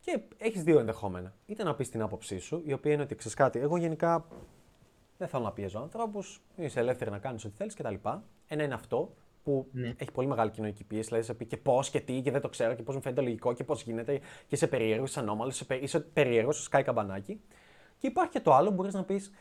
[0.00, 1.34] και έχεις δύο ενδεχόμενα.
[1.46, 4.26] Είτε να πεις την άποψή σου, η οποία είναι ότι ξέρεις κάτι, εγώ γενικά
[5.20, 7.94] δεν θέλω να πιέζω ανθρώπους, είσαι ελεύθερη να κάνεις ό,τι θέλεις κτλ.
[8.46, 9.94] Ένα είναι αυτό που Ναι.
[9.98, 12.48] έχει πολύ μεγάλη κοινωνική πίεση, δηλαδή σε πει και πώς και τι και δεν το
[12.48, 14.22] ξέρω και πώς μου φαίνεται λογικό και πώς γίνεται και
[14.54, 17.40] είσαι περίεργος, είσαι ανώμαλος, είσαι, πε- είσαι περίεργος, σου σκάει καμπανάκι.
[17.98, 19.32] Και υπάρχει και το άλλο που μπορείς να πεις.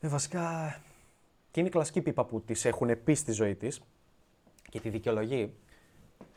[0.00, 0.76] Ε, βασικά.
[1.50, 3.80] Και είναι η κλασική πίπα που τη έχουν πει στη ζωή της
[4.70, 5.54] και τη δικαιολογεί.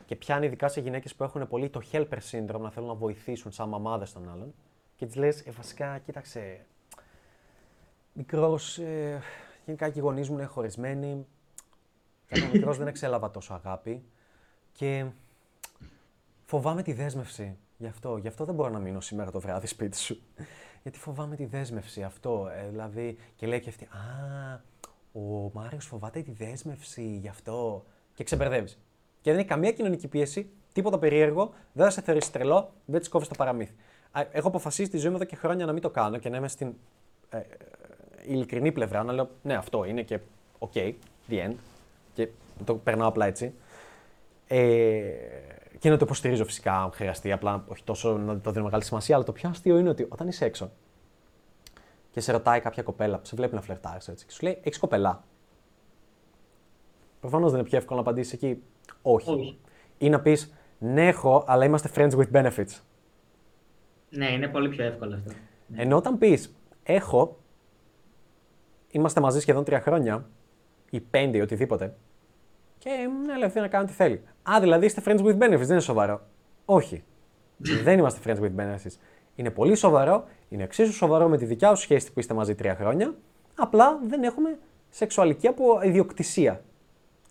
[0.06, 3.52] Και πιάνει ειδικά σε γυναίκες που έχουν πολύ το helper syndrome, να θέλουν να βοηθήσουν
[3.52, 4.54] σαν μαμάδες των άλλων.
[4.96, 6.66] και τη λες: ε, Βασικά, κοίταξε.
[8.12, 9.22] Μικρός, ε,
[9.64, 11.26] γενικά και οι γονείς μου είναι χωρισμένοι.
[12.32, 14.04] Όταν μικρός δεν εξέλαβα τόσο αγάπη.
[14.72, 15.06] Και
[16.44, 17.56] φοβάμαι τη δέσμευση.
[17.78, 20.20] Γι' αυτό, γι' αυτό δεν μπορώ να μείνω σήμερα το βράδυ σπίτι σου.
[20.82, 22.50] Γιατί φοβάμαι τη δέσμευση αυτό.
[22.54, 24.60] Ε, δηλαδή, και λέει και αυτή, Α,
[25.12, 27.84] ο Μάριος φοβάται τη δέσμευση, γι' αυτό.
[28.14, 28.78] Και ξεμπερδεύεις.
[29.20, 33.08] Και δεν έχει καμία κοινωνική πίεση, τίποτα περίεργο, δεν θα σε θεωρήσει τρελό, δεν της
[33.08, 33.74] κόβεις το παραμύθι.
[34.30, 36.48] Έχω αποφασίσει τη ζωή μου εδώ και χρόνια να μην το κάνω και να είμαι
[36.48, 36.74] στην
[37.28, 37.44] ε, ε,
[38.26, 40.18] ειλικρινή πλευρά, να λέω ναι, αυτό είναι και
[40.58, 40.92] OK,
[41.30, 41.54] the end.
[42.14, 42.28] Και
[42.64, 43.54] το περνάω απλά έτσι.
[44.46, 45.10] Ε,
[45.78, 49.14] και να το υποστηρίζω φυσικά αν χρειαστεί, απλά όχι τόσο να το δίνω μεγάλη σημασία.
[49.14, 50.70] Αλλά το πιο αστείο είναι ότι όταν είσαι έξω
[52.10, 54.78] και σε ρωτάει κάποια κοπέλα που σε βλέπει να φλερτάρεις έτσι και σου λέει: Έχεις
[54.78, 55.24] κοπελά.
[57.20, 58.62] Προφανώς δεν είναι πιο εύκολο να απαντήσεις εκεί.
[59.02, 59.30] Όχι.
[59.30, 59.58] όχι.
[59.98, 62.80] Ή να πεις: Ναι, έχω, αλλά είμαστε friends with benefits.
[64.10, 65.32] Ναι, είναι πολύ πιο εύκολο αυτό.
[65.74, 67.38] Ενώ όταν πεις: Έχω,
[68.90, 70.28] είμαστε μαζί σχεδόν τρία χρόνια,
[70.90, 71.94] ή πέντε ή οτιδήποτε,
[72.78, 74.22] και είναι ελεύθερη να κάνει ό,τι θέλει.
[74.50, 76.20] Α, δηλαδή είστε friends with benefits, δεν είναι σοβαρό.
[76.64, 77.04] Όχι.
[77.58, 78.96] δεν είμαστε friends with benefits.
[79.34, 82.74] Είναι πολύ σοβαρό, είναι εξίσου σοβαρό με τη δικιά σου σχέση που είστε μαζί τρία
[82.74, 83.14] χρόνια.
[83.56, 84.58] Απλά δεν έχουμε
[84.90, 86.62] σεξουαλική από ιδιοκτησία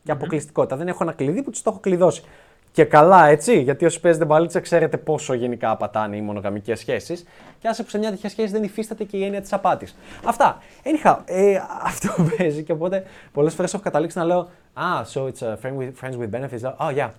[0.03, 0.75] και αποκλειστικότητα.
[0.75, 2.23] Δεν έχω ένα κλειδί που τους το έχω κλειδώσει.
[2.71, 7.25] Και καλά, έτσι, γιατί όσοι παίζετε μπαλίτσα ξέρετε πόσο γενικά απατάνε οι μονογαμικές σχέσεις.
[7.59, 9.95] Και άσε που σε μια τέτοια σχέση δεν υφίσταται και η έννοια της απάτης.
[10.25, 10.57] Αυτά.
[10.83, 14.49] Anyhow, ε, αυτό παίζει και οπότε πολλές φορές έχω καταλήξει να λέω
[14.81, 16.63] Ah, so it's a friend with, friends with benefits.
[16.63, 17.09] Oh, yeah.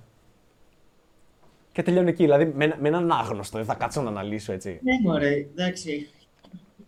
[1.72, 3.56] Και τελειώνει εκεί, δηλαδή με, με έναν άγνωστο.
[3.56, 4.80] Δεν θα κάτσω να αναλύσω έτσι.
[4.82, 6.10] Ναι, μωρέ, εντάξει.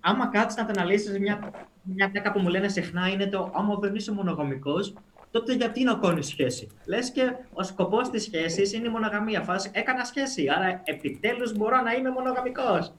[0.00, 1.50] Άμα κάτσεις να τα αναλύσεις, μια,
[1.82, 4.94] μια που μου λένε συχνά είναι το άμα δεν είσαι μονογαμικός,
[5.32, 9.42] τότε γιατί να κάνει σχέση; Λες και ο σκοπός της σχέσης είναι η μονογαμία.
[9.42, 12.94] Φάση έκανα σχέση, άρα επιτέλους μπορώ να είμαι μονογαμικός.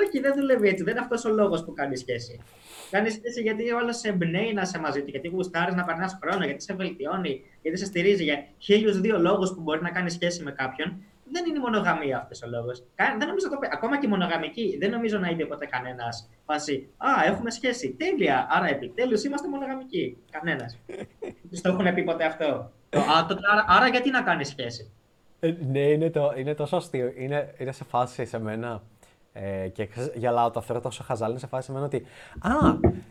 [0.00, 0.82] Όχι, δεν δουλεύει έτσι.
[0.84, 2.40] Δεν είναι αυτός ο λόγος που κάνει σχέση.
[2.90, 6.44] Κάνεις σχέση γιατί όλο σε εμπνέει να είσαι μαζί του, γιατί γουστάρεις να περνάς χρόνο,
[6.44, 10.42] γιατί σε βελτιώνει, γιατί σε στηρίζει για χίλιους δύο λόγους που μπορεί να κάνει σχέση
[10.42, 11.02] με κάποιον.
[11.32, 12.84] Δεν είναι η μονογαμία αυτός ο λόγος.
[13.18, 17.08] Δεν νομίζω το Ακόμα και η μονογαμική, δεν νομίζω να είπε ποτέ κανένας φάση Α,
[17.26, 17.96] έχουμε σχέση.
[17.98, 18.46] Τέλεια.
[18.50, 20.16] Άρα επιτέλους είμαστε μονογαμικοί.
[20.30, 20.78] Κανένας.
[21.62, 22.44] Τους το έχουν πει ποτέ αυτό;
[22.96, 24.90] Α, τότε, άρα, άρα γιατί να κάνεις σχέση;
[25.40, 27.12] Ε, ναι, είναι, το, είναι τόσο αστείο.
[27.16, 28.82] Είναι, είναι σε φάση σε μένα
[29.32, 32.06] ε, και γελάω το θεωρώ τόσο χαζάλι, σε φάση ότι
[32.40, 32.50] Α,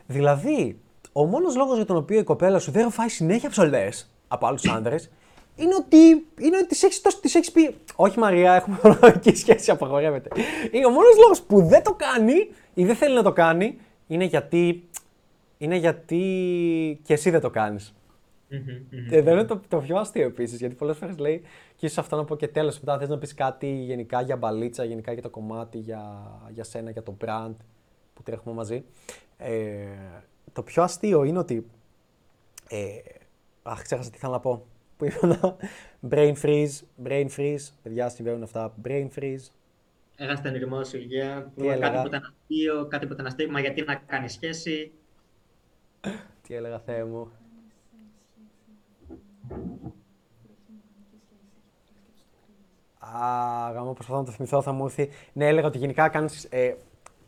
[0.06, 0.80] δηλαδή,
[1.12, 4.68] ο μόνος λόγος για τον οποίο η κοπέλα σου δεν ροφάει συνέχεια ψωλές από άλλους
[4.68, 4.96] άντρε
[5.56, 5.96] είναι ότι,
[6.40, 6.66] είναι ότι
[7.20, 10.28] της έχεις, πει «Όχι Μαρία, έχουμε μονογαμική σχέση, απαγορεύεται».
[10.86, 14.88] Ο μόνος λόγος που δεν το κάνει ή δεν θέλει να το κάνει είναι γιατί,
[15.58, 17.94] είναι γιατί και εσύ δεν το κάνεις.
[19.10, 21.42] Εδώ είναι το, το πιο αστείο επίσης, γιατί πολλές φορές λέει
[21.76, 22.80] και ίσως αυτό να πω και τέλος.
[22.80, 26.90] Μετά θες να πεις κάτι γενικά για μπαλίτσα, γενικά για το κομμάτι, για, για σένα,
[26.90, 27.54] για το brand
[28.14, 28.84] που τρέχουμε μαζί.
[29.36, 29.86] Ε,
[30.52, 31.66] το πιο αστείο είναι ότι.
[32.68, 32.86] Ε,
[33.62, 34.66] αχ, ξέχασα τι θέλω να πω.
[34.96, 35.56] Που είπα
[36.10, 37.68] Brain freeze, brain freeze.
[37.82, 38.74] Παιδιά, συμβαίνουν αυτά.
[38.84, 39.50] Brain freeze.
[40.16, 41.52] Έχασε τον ρημό σου, Ηλία.
[41.56, 43.50] Κάτι που ήταν αστείο, κάτι που ήταν αστείο.
[43.50, 44.92] Μα γιατί να κάνεις σχέση;
[46.42, 47.30] τι έλεγα, Θεέ μου.
[52.98, 55.08] Α, γάμο, προσπαθώ να το θυμηθώ, θα μου έρθει.
[55.32, 56.74] Ναι, έλεγα ότι γενικά κάνεις ε,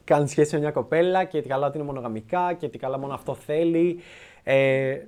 [0.09, 3.15] κάνεις σχέση με μια κοπέλα και τι καλά ότι είναι μονογαμικά και τι καλά μόνο
[3.15, 4.01] αυτό θέλει.
[4.43, 5.01] Ε,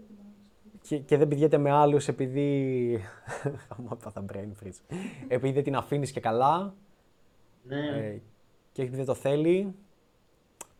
[0.82, 3.00] και, και δεν πηγαίνετε με άλλους επειδή.
[3.68, 4.96] Γάμο, θα brain freeze.
[5.28, 6.74] επειδή δεν την αφήνεις και καλά.
[7.62, 7.78] Ναι.
[7.78, 8.20] Ε,
[8.72, 9.74] και επειδή δεν το θέλει.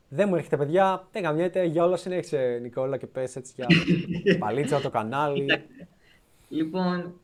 [0.09, 1.09] Δεν μου έρχεται, παιδιά.
[1.13, 1.65] Δεν καμιέται.
[1.65, 3.67] Για όλα συνέχισε, Νικόλα, και πες έτσι για
[4.39, 5.47] παλίτσα το κανάλι.
[6.53, 7.21] Λοιπόν,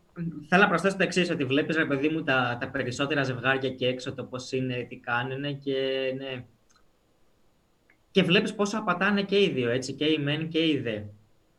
[0.48, 3.86] θέλω να προσθέσω το εξής, ότι βλέπεις, ρε παιδί μου, τα, τα περισσότερα ζευγάρια και
[3.86, 5.74] έξω το πώς είναι, τι κάνουν και
[6.16, 6.44] ναι.
[8.10, 11.00] Και βλέπεις πόσο απατάνε και οι δύο, έτσι, και οι μεν και οι δε.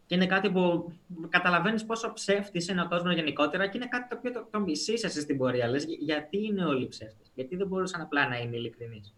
[0.06, 0.94] Και είναι κάτι που
[1.30, 5.04] καταλαβαίνεις πόσο ψεύτης είναι ο κόσμος γενικότερα και είναι κάτι το οποίο το, το μισείς
[5.04, 5.68] εσύ στην πορεία.
[5.68, 9.14] Λες, γιατί είναι όλοι ψεύτες, Γιατί δεν μπορούσαν απλά να είναι ειλικρινείς.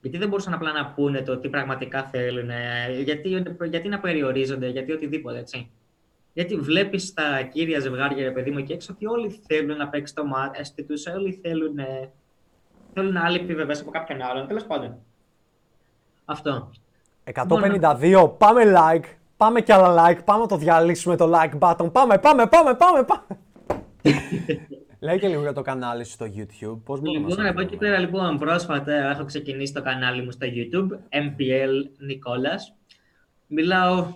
[0.00, 2.50] Γιατί δεν μπορούσαν απλά να πούνε το τι πραγματικά θέλουν,
[3.02, 5.70] γιατί, γιατί να περιορίζονται, γιατί οτιδήποτε, έτσι.
[6.32, 10.14] Γιατί βλέπεις τα κύρια ζευγάρια, ρε παιδί μου, εκεί έξω ότι όλοι θέλουν να παίξει
[10.14, 11.78] το μάτι τους, όλοι θέλουν,
[12.94, 14.46] θέλουν άλλη επιβεβαίωση από κάποιον άλλον.
[14.46, 14.98] Τέλος πάντων.
[16.24, 16.70] Αυτό.
[17.32, 19.04] 152, πάμε like,
[19.36, 23.04] πάμε κι άλλα like, πάμε να το διαλύσουμε το like button, πάμε, πάμε, πάμε, πάμε,
[23.04, 23.26] πάμε.
[25.00, 26.78] Λέει και λίγο για το κανάλι σου στο YouTube.
[26.84, 31.18] Πώς μπορούμε λοιπόν, από εκεί πέρα, λοιπόν, πρόσφατα έχω ξεκινήσει το κανάλι μου στο YouTube,
[31.18, 32.74] MPL Νικόλας.
[33.46, 34.06] Μιλάω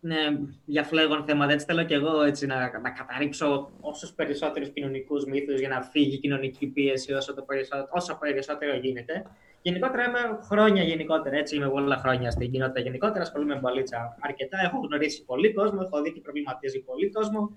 [0.00, 1.52] ναι, για φλέγον θέματα.
[1.52, 6.14] Έτσι θέλω και εγώ έτσι, να, να καταρρύψω όσους περισσότερους κοινωνικούς μύθους για να φύγει
[6.14, 9.24] η κοινωνική πίεση όσο, το περισσότερο, όσο περισσότερο γίνεται.
[9.62, 14.58] Γενικότερα είμαι χρόνια γενικότερα, έτσι είμαι πολλά χρόνια στην κοινότητα γενικότερα, ασχολούμαι με μπαλίτσα αρκετά,
[14.64, 17.56] έχω γνωρίσει πολύ κόσμο, έχω δει τι προβληματίζει πολύ κόσμο,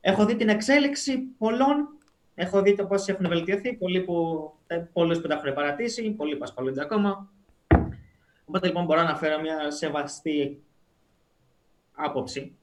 [0.00, 1.88] έχω δει την εξέλιξη πολλών,
[2.34, 4.50] έχω δει το πώς έχουν βελτιωθεί, πολλοί που,
[4.92, 7.30] πολλούς που τα έχουν παρατήσει, πολλοί που ασχολούνται ακόμα.
[8.44, 10.62] Οπότε λοιπόν μπορώ να φέρω μια σεβαστή
[11.94, 12.56] άποψη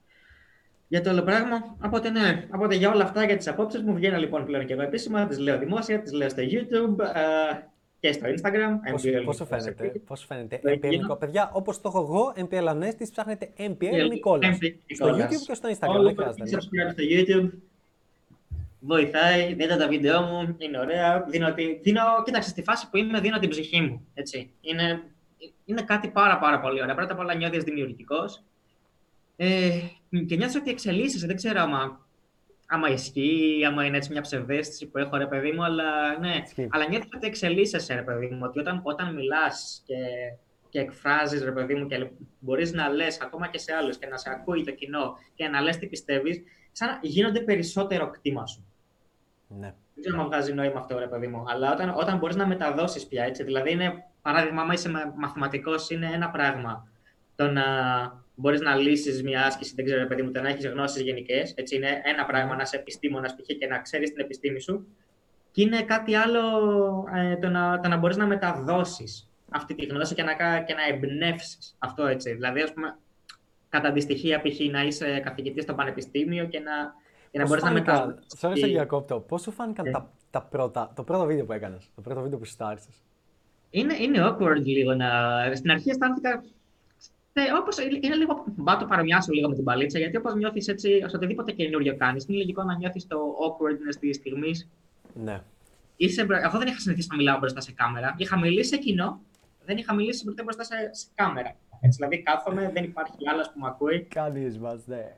[0.89, 1.75] για το όλο πράγμα.
[1.85, 4.81] Οπότε ναι, οπότε για όλα αυτά, για τις απόψεις μου, βγαίνω λοιπόν πλέον και εγώ
[4.81, 7.59] επίσημα, τις λέω δημόσια, τις λέω στο YouTube, ε,
[7.99, 8.91] και στο Instagram.
[8.91, 11.17] Πώς, MPL πόσο φαίνεται, πώς φαίνεται MPL Νικόλα.
[11.17, 14.57] Παιδιά, όπως το έχω εγώ, MPL Ανέστης, ψάχνετε MPL Νικόλας.
[14.95, 16.57] Στο YouTube και στο Instagram, δεν χρειάζεται.
[16.57, 17.49] Subscribe στο YouTube.
[18.79, 21.25] Βοηθάει, δείτε τα βίντεο μου, είναι ωραία.
[21.29, 24.07] Δίνω, δίνω, κοίταξε, στη φάση που είμαι δίνω την ψυχή μου.
[24.13, 24.51] Έτσι.
[24.61, 25.03] Είναι,
[25.65, 26.95] είναι κάτι πάρα πάρα πολύ ωραία.
[26.95, 28.43] Πρώτα απ' όλα νιώθεις δημιουργικός.
[29.41, 29.79] Ε,
[30.27, 31.27] και νιώθεις ότι εξελίσσεσαι.
[31.27, 32.07] Δεν ξέρω άμα
[32.71, 36.43] άμα ισχύει, άμα είναι έτσι μια ψευδέστηση που έχω, ρε παιδί μου, αλλά ναι.
[36.69, 39.95] Αλλά νιώθω ότι εξελίσσεσαι, ρε παιδί μου, ότι όταν, όταν μιλάς και,
[40.69, 42.09] και εκφράζεις, ρε παιδί μου, και
[42.39, 45.61] μπορείς να λες ακόμα και σε άλλους και να σε ακούει το κοινό και να
[45.61, 48.65] λες τι πιστεύεις, σαν να γίνονται περισσότερο κτήμα σου.
[49.47, 49.73] Ναι.
[49.93, 53.07] Δεν ξέρω αν βγάζει νόημα αυτό, ρε παιδί μου, αλλά όταν, όταν μπορείς να μεταδώσεις
[53.07, 56.87] πια, έτσι, δηλαδή είναι, παράδειγμα, άμα είσαι μαθηματικός, είναι ένα πράγμα
[57.35, 57.63] το να
[58.39, 61.53] μπορείς να λύσεις μια άσκηση, δεν ξέρω, παιδί μου, το να έχεις γνώσεις γενικές.
[61.55, 63.57] Έτσι είναι ένα πράγμα να είσαι επιστήμονας π.χ.
[63.57, 64.87] και να ξέρεις την επιστήμη σου.
[65.51, 66.39] Και είναι κάτι άλλο
[67.15, 70.87] ε, το να, το να μπορείς να μεταδώσεις αυτή τη γνώση και να, και να
[70.89, 72.33] εμπνεύσεις αυτό έτσι.
[72.33, 72.97] Δηλαδή, ας πούμε,
[73.69, 74.59] κατά αντιστοιχεία, π.χ.
[74.71, 76.71] να είσαι καθηγητής στο πανεπιστήμιο και να,
[77.31, 78.17] και να μπορείς να μεταδώσει.
[78.39, 79.19] Sorry, σε διακόπτω.
[79.19, 79.91] Πώς σου φάνηκαν yeah.
[79.91, 82.89] τα, τα πρώτα, το πρώτο βίντεο που έκανες, το πρώτο βίντεο που στάρισε.
[83.69, 85.07] Είναι, είναι awkward λίγο να.
[85.55, 86.43] Στην αρχή αισθάνθηκα
[87.33, 90.99] ε, όπως είναι λίγο, μπα το παρομοιάσω λίγο με την παλίτσα, γιατί όπως νιώθεις έτσι,
[91.07, 94.69] σε οτιδήποτε καινούριο κάνεις, είναι λογικό να νιώθεις το awkwardness της στιγμής.
[95.13, 95.41] Ναι.
[95.95, 98.15] Είσαι, εγώ δεν είχα συνηθίσει να μιλάω μπροστά σε κάμερα.
[98.17, 99.21] Είχα μιλήσει σε κοινό,
[99.65, 101.55] δεν είχα μιλήσει ποτέ μπροστά σε, σε κάμερα.
[101.81, 104.03] Έτσι, δηλαδή κάθομαι, δεν υπάρχει άλλος που με ακούει.
[104.03, 105.15] Κάνεις μας, ναι.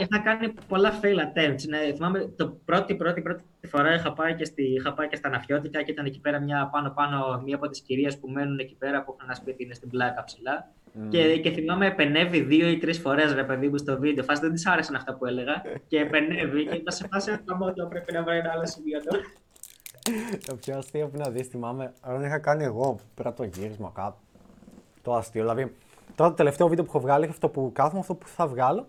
[0.00, 1.64] Είχα, κάνει πολλά fail attempts.
[1.68, 1.92] Ναι.
[1.94, 5.82] Θυμάμαι το πρώτη, πρώτη, πρώτη φορά είχα πάει, και στη, είχα πάει και στα Ναφιώτικα
[5.82, 9.12] και ήταν εκεί πέρα μια πάνω-πάνω μία από τις κυρίες που μένουν εκεί πέρα που
[9.14, 10.70] είχαν ένα σπίτι είναι στην πλάκα ψηλά.
[10.94, 11.08] Mm.
[11.08, 14.24] Και, και θυμάμαι επενεύει δύο ή τρεις φορές ρε παιδί μου στο βίντεο.
[14.24, 15.62] Φάση δεν της άρεσαν αυτά που έλεγα.
[15.86, 17.42] και επενεύει και ήταν σε φάση ότι
[17.88, 19.22] πρέπει να βρει ένα άλλο σημείο τώρα.
[20.46, 24.18] Το πιο αστείο που να δεις, θυμάμαι, όταν είχα κάνει εγώ πρώτο γύρισμα κάτω.
[25.02, 25.42] Το αστείο.
[25.42, 25.74] Δηλαδή,
[26.14, 28.86] τώρα το τελευταίο βίντεο που έχω βγάλει, αυτό που κάθομαι, αυτό που θα βγάλω,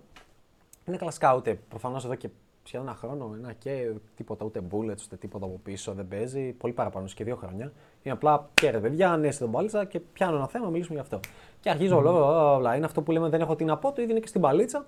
[0.85, 1.59] είναι κλασικά ούτε.
[1.69, 2.29] Προφανώς εδώ και
[2.63, 6.51] σχεδόν ένα χρόνο, ένα και τίποτα, ούτε bullets, ούτε τίποτα από πίσω δεν παίζει.
[6.51, 7.71] Πολύ παραπάνω και δύο χρόνια.
[8.03, 11.19] Είναι απλά και ρε παιδιά, ανέσαι τον μπάλιτσα και πιάνω ένα θέμα, μιλήσουμε γι' αυτό.
[11.59, 12.57] Και αρχίζω mm.
[12.57, 14.41] όλα, Είναι αυτό που λέμε δεν έχω τι να πω, το ίδιο είναι και στην
[14.41, 14.87] μπαλίτσα.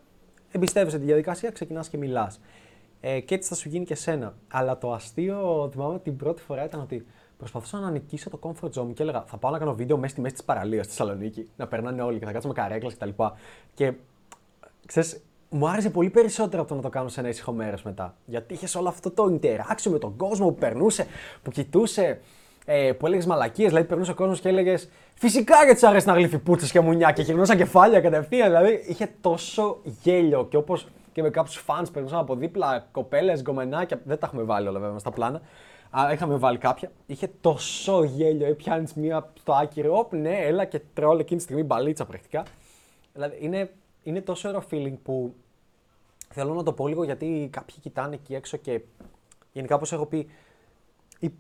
[0.52, 2.40] Εμπιστεύεσαι τη διαδικασία, ξεκινάς και μιλάς.
[3.02, 4.34] Ε, και έτσι θα σου γίνει και σένα.
[4.48, 7.06] Αλλά το αστείο, θυμάμαι την πρώτη φορά ήταν ότι
[7.38, 10.22] προσπαθούσα να νικήσω το comfort zone και έλεγα θα πάω να κάνω βίντεο μέσα στη
[10.22, 13.10] μέση της παραλίας στη Θεσσαλονίκη, να περνάνε όλοι και θα κάτσω με καρέκλα κτλ.
[13.10, 13.26] Και,
[13.74, 13.94] και
[14.86, 18.16] ξέρεις, μου άρεσε πολύ περισσότερο από το να το κάνω σε ένα ήσυχο μέρος μετά.
[18.26, 21.08] Γιατί είχες όλο αυτό το interaction με τον κόσμο που περνούσε,
[21.44, 22.20] που κοιτούσε,
[22.66, 23.70] ε, που έλεγες μαλακίες.
[23.70, 27.12] Δηλαδή, περνούσε ο κόσμος και έλεγες Φυσικά γιατί σου αρέσει να γλύφει πούτσες και μουνιά
[27.12, 28.48] και γυρνούσα κεφάλια κατευθείαν.
[28.48, 34.02] Δηλαδή, είχε τόσο γέλιο και όπως και με κάποιους φαν περνούσαν από δίπλα, κοπέλες, γκομενάκια.
[34.04, 35.42] Δεν τα έχουμε βάλει όλα βέβαια στα πλάνα.
[36.00, 36.91] Α, είχαμε βάλει κάποια.
[37.06, 38.48] Είχε τόσο γέλιο.
[38.48, 42.46] Ή πιάνει μία στο άκυρο, όπ, ναι, έλα και τρόλ εκείνη τη στιγμή μπαλίτσα πρακτικά.
[43.14, 43.74] Δηλαδή, είναι,
[44.04, 45.34] είναι τόσο ωραίο feeling που
[46.30, 48.82] θέλω να το πω λίγο γιατί κάποιοι κοιτάνε εκεί έξω και
[49.52, 50.28] γενικά όπως έχω πει,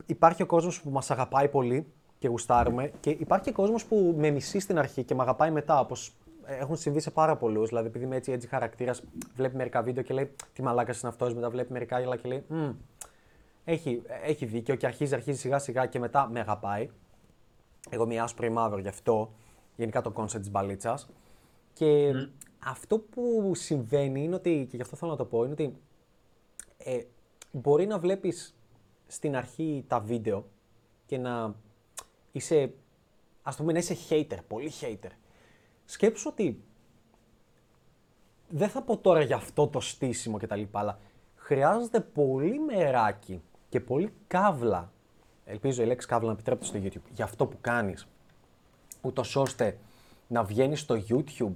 [0.05, 1.85] υπάρχει ο κόσμος που μας αγαπάει πολύ
[2.19, 5.79] και γουστάρουμε και υπάρχει και κόσμος που με μισεί στην αρχή και με αγαπάει μετά.
[5.79, 6.13] Όπως
[6.45, 7.69] έχουν συμβεί σε πάρα πολλούς.
[7.69, 9.03] Δηλαδή, επειδή είμαι έτσι, έτσι χαρακτήρας,
[9.35, 12.43] βλέπει μερικά βίντεο και λέει Τι μαλάκας είναι αυτός, μετά βλέπει μερικά άλλα και λέει
[13.65, 16.89] έχει, έχει δίκιο και αρχίζει, αρχίζει σιγά σιγά και μετά με αγαπάει.
[17.89, 19.33] Εγώ είμαι άσπρο ή μαύρο γι' αυτό,
[19.75, 21.09] γενικά το concept της μπαλίτσας.
[21.73, 22.11] Και
[22.63, 25.77] αυτό που συμβαίνει είναι ότι, και γι' αυτό θέλω να το πω, είναι ότι
[26.77, 27.03] ε,
[27.51, 28.55] μπορεί να βλέπεις
[29.07, 30.45] στην αρχή τα βίντεο
[31.05, 31.55] και να
[32.31, 32.73] είσαι,
[33.41, 35.11] ας πούμε, να είσαι hater, πολύ hater.
[35.85, 36.63] Σκέψου ότι
[38.49, 40.99] δεν θα πω τώρα για αυτό το στήσιμο και τα λοιπά, αλλά
[41.35, 43.41] χρειάζεται πολύ μεράκι
[43.75, 44.91] και πολύ καύλα.
[45.45, 47.09] Ελπίζω η λέξη καύλα να επιτρέπεται στο YouTube.
[47.13, 48.07] Για αυτό που κάνεις.
[49.01, 49.77] Ούτως ώστε
[50.27, 51.55] να βγαίνεις στο YouTube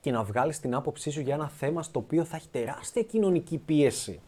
[0.00, 3.58] και να βγάλεις την άποψή σου για ένα θέμα στο οποίο θα έχει τεράστια κοινωνική
[3.58, 4.20] πίεση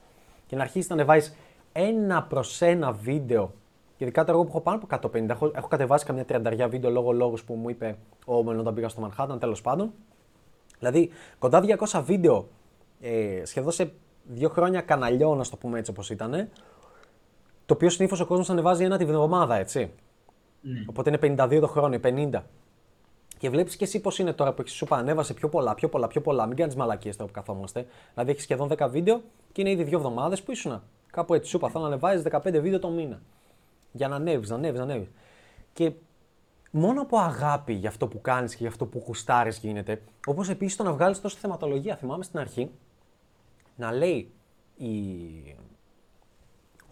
[0.47, 1.35] και να αρχίσεις να ανεβάζεις
[1.73, 3.53] ένα προς ένα βίντεο.
[3.97, 7.13] Ειδικά τώρα εγώ που έχω πάνω από 150, έχω, έχω κατεβάσει καμιά τριανταριά βίντεο λόγω
[7.13, 9.93] λόγου που μου είπε ο Όμεν όταν πήγα στο Manhattan, τέλος πάντων.
[10.79, 12.49] Δηλαδή κοντά 200 βίντεο
[13.01, 13.93] ε, σχεδόν σε
[14.25, 16.49] δύο χρόνια καναλιών, να το πούμε έτσι όπως ήταν.
[17.67, 19.91] Το οποίο συνήθως ο κόσμος ανεβάζει ένα τη βδομάδα, έτσι.
[20.61, 20.85] Ναι.
[20.89, 22.43] Οπότε είναι 52 το χρόνο, ή 50.
[23.39, 26.07] Και βλέπεις και εσύ πώς είναι τώρα που έχεις σου ανέβασε πιο πολλά, πιο πολλά,
[26.07, 26.47] πιο πολλά.
[26.47, 27.87] Μην κάνεις μαλακίες τώρα που καθόμαστε.
[28.13, 29.21] Δηλαδή έχεις σχεδόν 10 βίντεο
[29.53, 30.83] και είναι ήδη δύο εβδομάδες που ήσουν.
[31.11, 33.21] Κάπου έτσι σου είπα, θέλω να ανεβάζεις 15 βίντεο το μήνα.
[33.93, 35.09] Για να ανέβεις, να ανέβεις, να ανέβεις.
[35.73, 35.93] Και
[36.71, 40.03] μόνο από αγάπη για αυτό που κάνεις και για αυτό που γουστάρεις γίνεται.
[40.27, 41.97] Όπως επίσης το να βγάλεις τόσο θεματολογία.
[41.97, 42.71] Θυμάμαι στην αρχή
[43.77, 44.31] να λέει
[44.77, 44.89] η...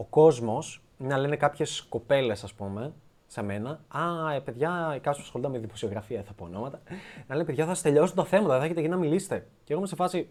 [0.01, 2.93] ο κόσμος, να λένε κάποιες κοπέλες, ας πούμε,
[3.27, 3.81] σε μένα.
[3.89, 6.81] Α, ε, παιδιά, κάποιο που ασχολούνται με δημοσιογραφία, θα πω ονόματα.
[7.27, 9.37] Να λέει, παιδιά, θα σας τελειώσουν τα θέματα, δεν θα έχετε γίνει να μιλήσετε.
[9.65, 10.29] Και εγώ είμαι σε φάση.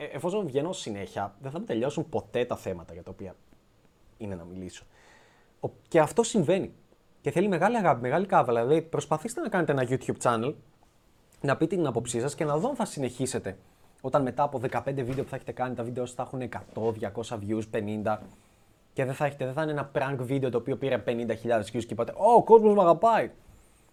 [0.00, 3.34] ε, εφόσον βγαίνω συνέχεια, δεν θα με τελειώσουν ποτέ τα θέματα για τα οποία
[4.18, 4.84] είναι να μιλήσω.
[5.60, 6.72] Ο- Και αυτό συμβαίνει.
[7.20, 8.62] Και θέλει μεγάλη αγάπη, μεγάλη κάβαλα.
[8.66, 10.54] Δηλαδή, προσπαθήστε να κάνετε ένα YouTube channel,
[11.40, 13.58] να πείτε την άποψή σας και να δω αν θα συνεχίσετε.
[14.00, 16.92] Όταν μετά από 15 βίντεο που θα έχετε κάνει, τα βίντεο σας θα έχουν 100,
[16.92, 18.18] 200 views, 50
[18.98, 21.84] και δεν θα, έχετε, δεν θα είναι ένα prank βίντεο το οποίο πήρε 50.000 views
[21.84, 23.30] και είπατε Ω, ο κόσμος με αγαπάει.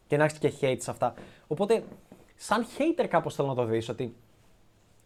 [0.07, 1.13] Και να έχετε και hate σε αυτά.
[1.47, 1.83] Οπότε,
[2.35, 4.15] σαν hater, κάπως θέλω να το δεις ότι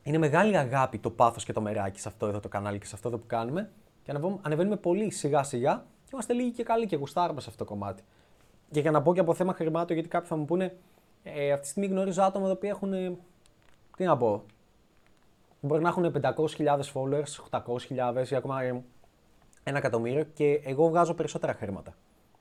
[0.03, 2.95] είναι μεγάλη αγάπη το πάθος και το μεράκι σε αυτό εδώ το κανάλι και σε
[2.95, 3.69] αυτό εδώ που κάνουμε.
[4.03, 7.63] Και ανεβαίνουμε, ανεβαίνουμε πολύ σιγά σιγά και είμαστε λίγοι και καλοί και γουστάρουμε σε αυτό
[7.63, 8.03] το κομμάτι.
[8.71, 10.75] Και για να πω και από θέμα χρημάτων, γιατί κάποιοι θα μου πούνε,
[11.23, 12.93] ε, αυτή τη στιγμή γνωρίζω άτομα τα οποία έχουν.
[12.93, 13.17] ε,
[13.97, 14.43] Τι να πω.
[15.59, 17.59] Μπορεί να έχουν 500.000 followers,
[18.19, 18.83] 800.000 ή ακόμα ε,
[19.69, 21.93] ένα εκατομμύριο και εγώ βγάζω περισσότερα χρήματα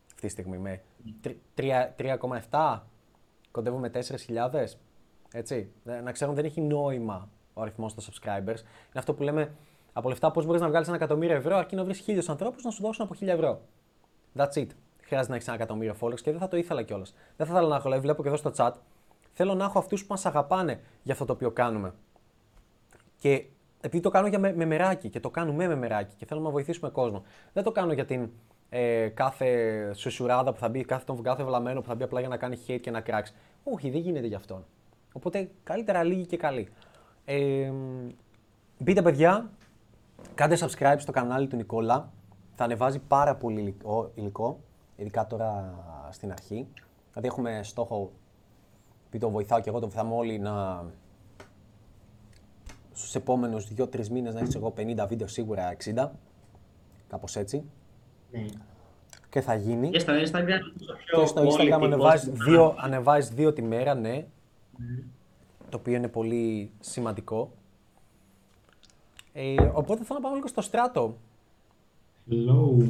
[0.07, 0.59] αυτή τη στιγμή.
[0.59, 0.83] Με
[1.21, 2.87] τρι- τρία- 3,7
[3.51, 4.79] κοντεύουμε 4.000.
[5.33, 5.71] Έτσι.
[5.85, 8.59] Ε, Να ξέρουν δεν έχει νόημα ο αριθμός των subscribers.
[8.59, 9.55] Είναι αυτό που λέμε
[9.93, 12.71] από λεφτά πώς μπορείς να βγάλεις ένα εκατομμύριο ευρώ αρκεί να βρεις χίλιους ανθρώπους να
[12.71, 13.61] σου δώσουν από 1000 ευρώ.
[14.37, 14.67] That's it.
[15.03, 17.15] Χρειάζεται να έχεις ένα εκατομμύριο followers και δεν θα το ήθελα κιόλας.
[17.37, 18.73] Δεν θα ήθελα να έχω, δηλαδή βλέπω και εδώ στο chat.
[19.33, 21.95] Θέλω να έχω αυτούς που μας αγαπάνε για αυτό το οποίο κάνουμε.
[23.19, 23.45] Και
[23.81, 26.53] επειδή το κάνω για με, με μεράκι και το κάνουμε με μεράκι και θέλουμε να
[26.53, 27.23] βοηθήσουμε κόσμο.
[27.53, 28.31] Δεν το κάνω για την
[28.69, 32.29] ε, κάθε σουσουράδα που θα μπει, κάθε, τον κάθε βλαμμένο που θα μπει απλά για
[32.29, 33.33] να κάνει hate και να κράξει.
[33.65, 34.65] Όχι, δεν γίνεται γι' αυτόν.
[35.13, 36.69] Οπότε καλύτερα λίγοι και καλοί.
[37.25, 37.73] Ε,
[38.79, 39.51] μπείτε παιδιά,
[40.35, 42.13] κάντε subscribe στο κανάλι του Νικόλα.
[42.55, 44.61] Θα ανεβάζει πάρα πολύ υλικό, υλικό
[44.99, 45.75] ειδικά τώρα
[46.11, 46.69] στην αρχή.
[47.09, 48.13] Δηλαδή έχουμε στόχο,
[49.07, 50.85] επειδή το βοηθάω και εγώ, το βοηθάμε όλοι να
[52.99, 56.11] στους επόμενους 2-3 μήνες να έχεις εγώ 50 βίντεο σίγουρα 60.
[57.09, 57.63] Κάπως έτσι.
[58.33, 58.45] Ναι.
[59.31, 59.91] Και θα γίνει.
[59.91, 60.61] Και στο Instagram.
[61.21, 64.27] Και στο Instagram ανεβάζεις δύο, ανεβάζεις δύο τη μέρα, ναι.
[65.69, 67.53] Το οποίο είναι πολύ σημαντικό.
[69.33, 71.17] Ε, οπότε θέλω να πάμε λίγο στο στράτο.
[72.31, 72.87] Hello.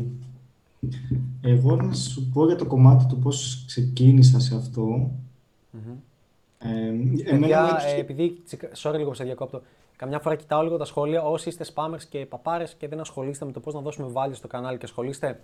[1.41, 5.11] Εγώ να σου πω για το κομμάτι του πώς ξεκίνησα σε αυτό.
[6.59, 9.63] Ε, εμένα Παιδιά, μου ε, έτυχε- επειδή, τσικα- sorry λίγο που σε διακόπτω,
[9.99, 13.53] καμιά φορά κοιτάω λίγο τα σχόλια, όσοι είστε spammers και παπάρες και δεν ασχολείστε με
[13.53, 15.41] το πώς να δώσουμε value στο κανάλι και ασχολείστε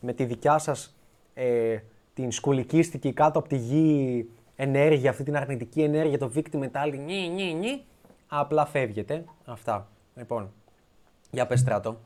[0.00, 0.94] με τη δικιά σας
[1.34, 1.78] ε,
[2.14, 4.26] την σκουλικίστικη κάτω από τη γη
[4.56, 7.82] ενέργεια, αυτή την αρνητική ενέργεια, το victim mentality, νι, νι, νι,
[8.26, 9.24] απλά φεύγετε.
[9.44, 9.88] Αυτά.
[10.16, 10.50] Λοιπόν,
[11.30, 11.96] για πες στράτο.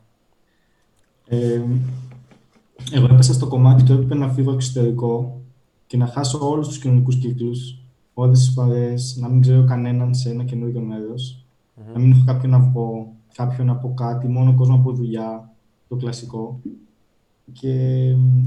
[1.26, 1.62] Ε,
[2.92, 5.40] εγώ έπεσα στο κομμάτι του έπρεπε να φύγω εξωτερικό
[5.86, 7.78] και να χάσω όλους τους κοινωνικούς κύκλους,
[8.14, 11.39] όλες τις παρέες, να μην ξέρω κανέναν σε ένα καινούργιο μέρος,
[11.92, 15.52] να μην έχω κάποιον να πω, κάποιον να πω κάτι, μόνο κόσμο από δουλειά,
[15.88, 16.60] το κλασικό.
[17.52, 17.74] Και
[18.16, 18.44] μ,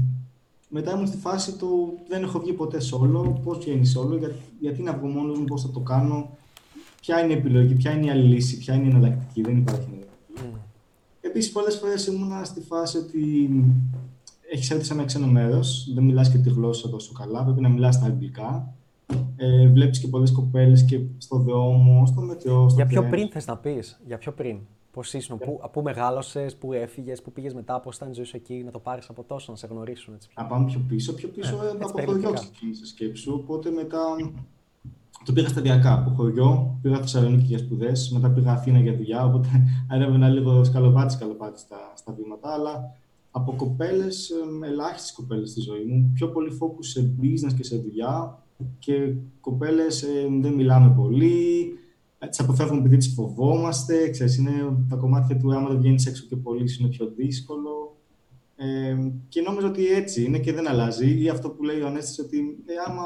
[0.68, 4.30] μετά ήμουν στη φάση του δεν έχω βγει ποτέ solo, πώς βγαίνει solo, για,
[4.60, 6.30] γιατί να βγω μόνος μου, πώς θα το κάνω,
[7.00, 9.86] ποια είναι η επιλογή, ποια είναι η άλλη λύση, ποια είναι η εναλλακτική, δεν υπάρχει
[9.86, 10.58] εναλλακτική.
[11.20, 13.50] Επίσης, πολλές φορές ήμουνα στη φάση ότι
[14.52, 17.68] έχεις έρθει σε ένα ξένο μέρος, δεν μιλάς και τη γλώσσα τόσο καλά, πρέπει να
[17.68, 18.74] μιλάς στα αγγλικά.
[19.36, 22.68] Ε, Βλέπεις και πολλές κοπέλες και στο δρόμο, στο μετρό.
[22.68, 23.16] Στο Για πιο τρένο.
[23.16, 24.58] πριν θες να πεις, για πιο πριν.
[24.92, 28.36] Πώς ήσουν, πού, πού μεγάλωσες, πού έφυγες, πού πήγες μετά, πώς ήταν η ζωή σου
[28.36, 30.28] εκεί, να το πάρεις από τόσο, να σε γνωρίσουν έτσι.
[30.36, 31.14] Να πάμε πιο πίσω.
[31.14, 32.40] Πιο πίσω Ναι, ε, έτσι από χωριό περιληπτικά.
[32.40, 33.32] ξεκίνησε σκέψου.
[33.34, 34.00] Οπότε μετά
[35.24, 35.92] το πήγα σταδιακά.
[35.92, 39.24] Από χωριό πήγα Θεσσαλονίκη για σπουδές, μετά πήγα Αθήνα για δουλειά.
[39.24, 39.48] Οπότε
[39.92, 42.52] ανέβαινα λίγο σκαλοπάτι σκαλοπάτι στα, στα βήματα.
[42.52, 42.94] Αλλά
[43.30, 44.30] από κοπέλες,
[44.64, 46.10] ελάχιστες κοπέλες στη ζωή μου.
[46.14, 48.42] Πιο πολύ focus σε business και σε δουλειά.
[48.78, 50.04] Και κοπέλες
[50.40, 51.78] δεν μιλάμε πολύ.
[52.28, 54.10] Τις αποφεύγουμε επειδή τις φοβόμαστε.
[54.10, 54.52] Ξέρεις, είναι
[54.88, 57.96] τα κομμάτια του άμα δεν βγαίνεις έξω και πολύ, είναι πιο δύσκολο.
[58.56, 58.96] Ε,
[59.28, 61.22] και νόμιζα ότι έτσι είναι και δεν αλλάζει.
[61.22, 63.02] Ή αυτό που λέει ο Ανέστης ότι ε, άμα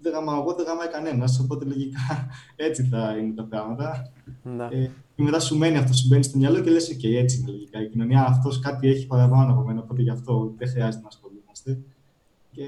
[0.00, 1.40] δεν γαμάω εγώ, δεν γαμάει κανένας.
[1.40, 4.12] Οπότε λογικά έτσι θα είναι τα πράγματα.
[4.42, 4.64] Ναι.
[4.64, 7.50] Ε, και μετά σου μένει αυτό, σου μπαίνει στο μυαλό και λες: OK, έτσι είναι
[7.50, 7.82] λογικά.
[7.82, 9.80] Η κοινωνία αυτός κάτι έχει παραπάνω από μένα.
[9.80, 11.78] Οπότε γι' αυτό δεν χρειάζεται να ασχολούμαστε.
[12.50, 12.64] Και,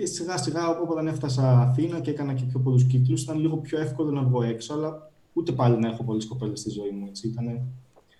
[0.00, 3.80] και σιγά σιγά όταν έφτασα Αθήνα και έκανα και πιο πολλούς κύκλους, ήταν λίγο πιο
[3.80, 4.74] εύκολο να βγω έξω.
[4.74, 7.06] Αλλά ούτε πάλι να έχω πολλές κοπέλες στη ζωή μου.
[7.08, 7.28] Έτσι.
[7.28, 7.62] Ήτανε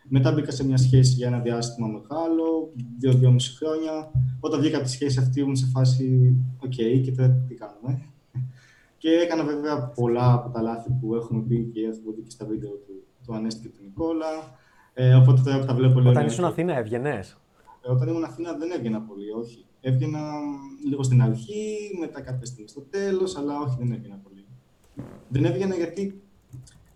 [0.09, 4.11] Μετά μπήκα σε μια σχέση για ένα διάστημα μεγάλο, δύο-δυόμιση χρόνια.
[4.41, 8.03] Όταν βγήκα από τη σχέση αυτή, ήμουν σε φάση, OK, okay, και τώρα τι κάνουμε.
[8.99, 12.47] Και έκανα βέβαια πολλά από τα λάθη που έχουμε πει και έχουμε δει και στα
[12.47, 14.59] βίντεο του, του Ανέστη και του Νικόλα.
[14.95, 16.11] Ε, οπότε τώρα τα βλέπω λίγο.
[16.11, 17.37] Όταν ήσουν Αθήνα, έβγαινες;
[17.83, 19.64] Ε, όταν ήμουν Αθήνα δεν έβγαινα πολύ, όχι.
[19.81, 20.20] Έβγαινα
[20.89, 24.45] λίγο στην αρχή, μετά κάποια στιγμή στο τέλος, αλλά όχι, δεν έβγαινα πολύ.
[25.28, 26.20] Δεν έβγαινα γιατί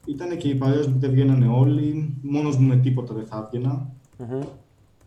[0.07, 3.93] ήταν και οι παρέες που δεν βγαίνανε όλοι, μόνος μου με τίποτα δεν θα έβγαινα.
[4.19, 4.47] Mm-hmm.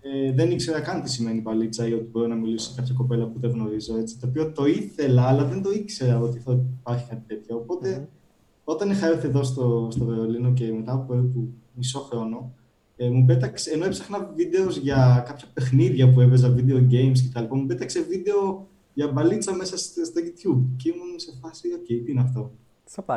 [0.02, 3.26] Ε, δεν ήξερα καν τι σημαίνει παλίτσα ή ότι μπορώ να μιλήσω σε κάποια κοπέλα
[3.26, 3.98] που δεν γνωρίζω.
[3.98, 7.56] Έτσι, το οποίο το ήθελα, αλλά δεν το ήξερα ότι θα υπάρχει κάτι τέτοιο.
[7.56, 8.18] Οπότε, mm-hmm.
[8.64, 12.54] όταν είχα έρθει εδώ στο, στο Βερολίνο και μετά από περίπου μισό χρόνο,
[12.98, 17.56] ε, μου πέταξε, ενώ έψαχνα βίντεος για κάποια παιχνίδια που έβαιζα, video games κτλ.
[17.56, 20.64] Μου πέταξε βίντεο για μπαλίτσα μέσα στο, στο YouTube.
[20.76, 22.52] Και ήμουν σε φάση, OK, τι είναι αυτό;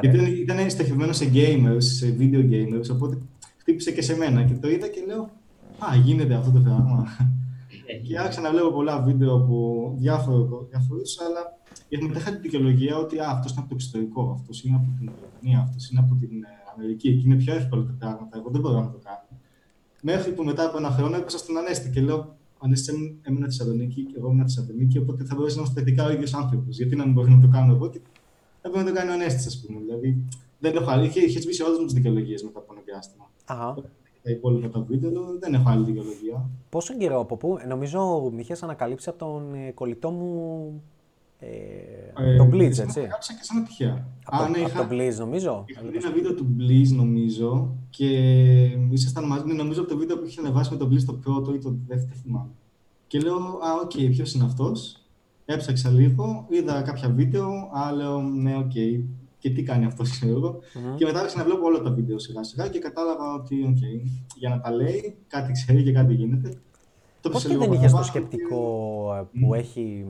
[0.01, 3.19] Γιατί ήταν, ήταν στοχευμένος σε gamers, σε video gamers, οπότε
[3.57, 5.31] χτύπησε και σε μένα και το είδα και λέω
[5.85, 7.07] Α, γίνεται αυτό το πράγμα.
[7.87, 11.59] Ε, και άρχισα να βλέπω πολλά βίντεο από διάφορους, αλλά
[12.01, 15.61] μετά είχα την δικαιολογία ότι αυτός είναι από το εξωτερικό, αυτός είναι από την Βρετανία,
[15.61, 18.39] αυτός είναι από την ε, Αμερική και είναι πιο εύκολο τα πράγματα.
[18.39, 19.30] Εγώ δεν μπορώ να το κάνω.
[20.03, 24.15] Μέχρι που μετά από ένα χρόνο έπεσα στην Ανέστη και λέω: Ανέστη έμεινε Θεσσαλονίκη και
[24.17, 26.77] εγώ ήμουν Θεσσαλονίκη, οπότε θα μπορέσει να είμαστε θετικά ο ίδιος άνθρωπος.
[26.77, 28.01] Γιατί να μην μπορεί να το κάνω εγώ και
[28.63, 29.81] έπρεπε να το κάνει ο Ανέστης, ας πούμε.
[29.81, 30.25] Δηλαδή
[30.59, 31.07] δεν έχω άλλη.
[31.07, 33.31] Είχε, είχε σβήσει όλες μου τις δικαιολογίες μετά από ένα διάστημα.
[33.45, 33.75] Αχα.
[34.23, 36.51] Τα υπόλοιπα τα βίντεο δεν έχω άλλη δικαιολογία.
[36.71, 40.83] Πόσο καιρό από πού, νομίζω με είχε ανακαλύψει από τον ε, κολλητό μου
[41.41, 43.01] ε, ε, τον Blitz, έτσι.
[43.01, 44.07] Κάψα και σαν τυχαία.
[44.25, 45.65] Από, ναι, από τον Blitz, νομίζω.
[45.67, 48.07] Είχα δει ένα βίντεο του Blitz, νομίζω, και
[48.91, 51.55] ήσασταν μαζί, ναι, νομίζω από το βίντεο που είχε ανεβάσει με τον Blitz το πρώτο
[51.55, 52.51] ή το δεύτερο, θυμάμαι.
[53.07, 54.97] Και λέω, α, OK, okay, ποιος είναι αυτός;
[55.45, 59.03] Έψαξα λίγο, είδα κάποια βίντεο, α, λέω, ναι, OK, okay.
[59.39, 60.59] και τι κάνει αυτός, ξέρω εγώ.
[60.59, 60.97] Mm-hmm.
[60.97, 64.09] Και μετά άρχισα να βλέπω όλα τα βίντεο σιγά σιγά και κατάλαβα ότι, OK, okay,
[64.37, 66.61] για να τα λέει, κάτι ξέρει και κάτι γίνεται.
[67.21, 69.41] Πώς και δεν είχες το σκεπτικό και...
[69.41, 69.57] που mm.
[69.57, 70.07] έχει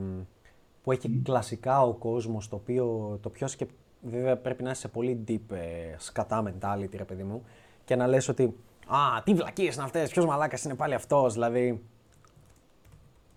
[0.83, 1.21] που έχει mm.
[1.23, 3.79] κλασικά ο κόσμος, το οποίο το πιο σκεπτικό.
[4.03, 7.43] Βέβαια πρέπει να είσαι σε πολύ deep ε, σκατά mentality, ρε παιδί μου,
[7.85, 8.55] και να λες ότι
[8.87, 11.83] Α, τι βλακίες είναι αυτές, ποιος μαλάκας είναι πάλι αυτός, δηλαδή.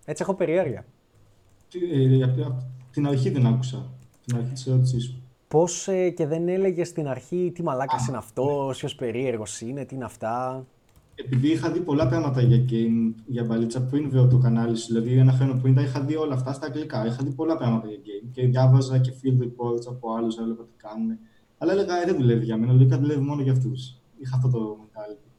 [0.05, 0.85] Έτσι έχω περιέργεια.
[1.73, 2.27] Ε,
[2.91, 3.85] την αρχή δεν άκουσα.
[4.25, 5.21] Την αρχή της ερώτησής σου.
[5.47, 9.95] Πώς ε, και δεν έλεγες στην αρχή τι μαλάκας είναι αυτός, ποιος περίεργος είναι, τι
[9.95, 10.65] είναι αυτά.
[11.15, 15.17] Επειδή είχα δει πολλά πράγματα για game, για μπαλίτσα πριν βρω το κανάλι σου, δηλαδή
[15.17, 17.05] ένα χρόνο πριν τα είχα δει όλα αυτά στα αγγλικά.
[17.05, 20.73] Είχα δει πολλά πράγματα για game και διάβαζα και field reports από άλλους, έβλεπα τι
[20.77, 21.17] κάνουν.
[21.57, 23.95] Αλλά έλεγα «Ε, δεν δουλεύει για μένα, λογικά δουλεύει μόνο για αυτούς.
[24.17, 25.29] Είχα αυτό το mentality.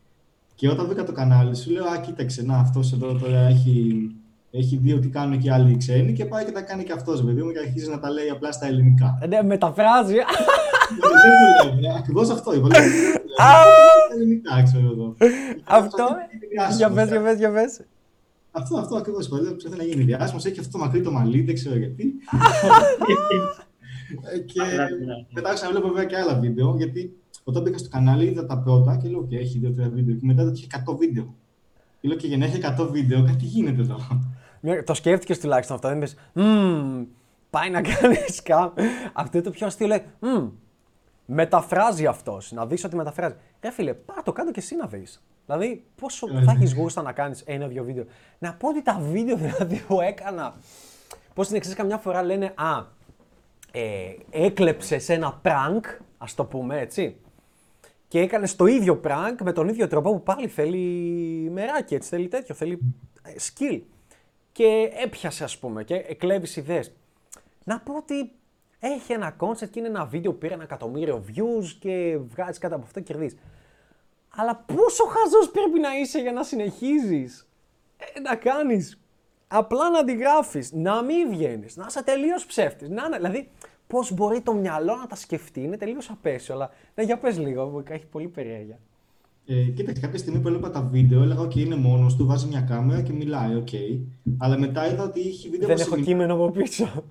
[0.54, 4.08] Και όταν βρήκα το κανάλι σου, λέω Α, κοίταξε, να αυτός εδώ τώρα έχει,
[4.50, 7.42] έχει δει ότι κάνουν και άλλοι ξένοι και πάει και τα κάνει και αυτός, παιδί
[7.42, 9.18] μου, και αρχίζει να τα λέει απλά στα ελληνικά.
[9.20, 10.14] Ε, ναι, μεταφράζει.
[10.14, 11.96] Δεν δουλεύει.
[11.98, 12.68] Ακριβώς αυτό είπα.
[14.14, 15.14] Ελληνικά, ξέρω εδώ.
[15.64, 16.06] Αυτό.
[16.76, 17.80] Για πες, για πες, για πες.
[18.50, 19.40] Αυτό, αυτό ακριβώς είπα.
[19.40, 20.44] Λέω να γίνει διάσημος.
[20.44, 22.14] Έχει αυτό το μακρύ το μαλλί, δεν ξέρω γιατί.
[24.46, 24.60] και
[25.32, 28.58] μετά άρχισα να βλέπω βέβαια και άλλα βίντεο, γιατί όταν μπήκα στο κανάλι είδα τα
[28.58, 30.14] πρώτα και λέω: OK, έχει δύο-τρία βίντεο.
[30.14, 31.34] Και μετά είχε 100 βίντεο.
[32.00, 33.96] Και λέω: Και για να έχει 100 βίντεο, κάτι γίνεται εδώ.
[34.84, 35.88] Το σκέφτηκες τουλάχιστον αυτό.
[35.88, 36.08] Δεν πει:
[37.50, 38.70] Πάει να κάνει σκάμ.
[39.12, 40.02] Αυτό το πιο αστείο λέει:
[41.26, 42.52] μεταφράζει αυτός.
[42.52, 43.34] Να δεις ότι μεταφράζει.
[43.62, 45.22] Ρε φίλε, πάρ το κάτω και εσύ να δεις.
[45.46, 48.04] Δηλαδή, πόσο θα έχεις γούστα να κάνεις ένα-δύο βίντεο.
[48.38, 50.54] Να πω ότι τα βίντεο δηλαδή που έκανα.
[51.34, 52.84] Πώς την εξής, καμιά φορά λένε Α,
[53.72, 55.80] ε, έκλεψες ένα prank,
[56.18, 57.16] ας το πούμε έτσι.
[58.08, 60.78] Και έκανες το ίδιο prank με τον ίδιο τρόπο που πάλι θέλει
[61.52, 62.78] μεράκι, έτσι, θέλει τέτοιο, θέλει
[63.22, 63.80] ε, skill.
[64.52, 66.92] Και έπιασε, ας πούμε, και εκλέβεις ιδέες.
[67.64, 68.30] Να πω ότι
[68.86, 72.74] έχει ένα concept και είναι ένα βίντεο που πήρε ένα εκατομμύριο views και βγάζει κάτι
[72.74, 73.38] από αυτό και κερδίζεις.
[74.28, 77.48] Αλλά πόσο χαζός πρέπει να είσαι για να συνεχίζεις
[77.96, 79.00] ε, να κάνεις.
[79.48, 82.88] Απλά να αντιγράφεις, να μην βγαίνεις, να είσαι τελείως ψεύτης.
[82.88, 83.48] Να, δηλαδή,
[83.86, 86.54] πώς μπορεί το μυαλό να τα σκεφτεί, είναι τελείως απέσιο.
[86.54, 88.78] Αλλά ναι, για πες λίγο, έχει πολύ περιέργεια.
[89.46, 92.60] Ε, κοίταξε, κάποια στιγμή που έβλεπα τα βίντεο, έλεγα: OK, είναι μόνος του, βάζει μια
[92.60, 93.62] κάμερα και μιλάει.
[93.64, 93.98] OK.
[94.38, 95.68] Αλλά μετά είδα ότι είχε βίντεο.
[95.68, 97.04] Δεν έχω κείμενο από πίσω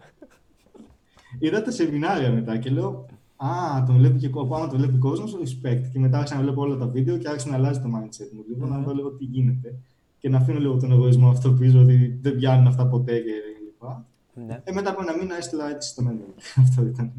[1.39, 3.05] είδα τα σεμινάρια μετά και λέω
[3.37, 5.81] Α, τον βλέπει και πάνω, τον βλέπει κόσμος, respect.
[5.91, 8.43] Και μετά άρχισα να βλέπω όλα τα βίντεο και άρχισα να αλλάζει το mindset μου.
[8.49, 9.75] Λοιπόν, να δω λίγο τι γίνεται.
[10.19, 13.31] Και να αφήνω λίγο τον εγωισμό αυτό πίσω, ότι δεν πιάνουν αυτά ποτέ και
[13.65, 14.05] λοιπά.
[14.33, 14.61] Ναι.
[14.63, 16.33] Ε, μετά από ένα μήνα έστειλα έτσι στο μέλλον.
[16.63, 17.11] αυτό ήταν.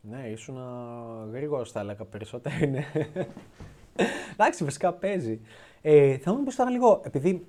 [0.00, 0.56] Ναι, ήσουν
[1.32, 2.54] γρήγορος, θα έλεγα περισσότερο.
[2.62, 2.84] Είναι.
[4.32, 5.40] Εντάξει, φυσικά παίζει.
[5.82, 7.46] Ε, θα μου πεις τώρα λίγο, επειδή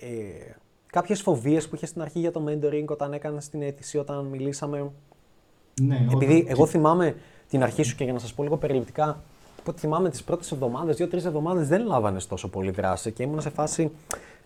[0.00, 0.54] ε,
[0.86, 4.90] κάποιες φοβίες που είχες στην αρχή για το mentoring όταν έκανες την αίτηση, όταν μιλήσαμε;
[5.82, 7.16] Ναι, Επειδή εγώ θυμάμαι
[7.48, 9.08] την αρχή σου και για να σας πω λίγο περιληπτικά,
[9.58, 13.40] από ό,τι θυμάμαι τις πρώτες εβδομάδες, δύο-τρεις εβδομάδες δεν λάβανες τόσο πολύ δράση και ήμουν
[13.40, 13.90] σε φάση.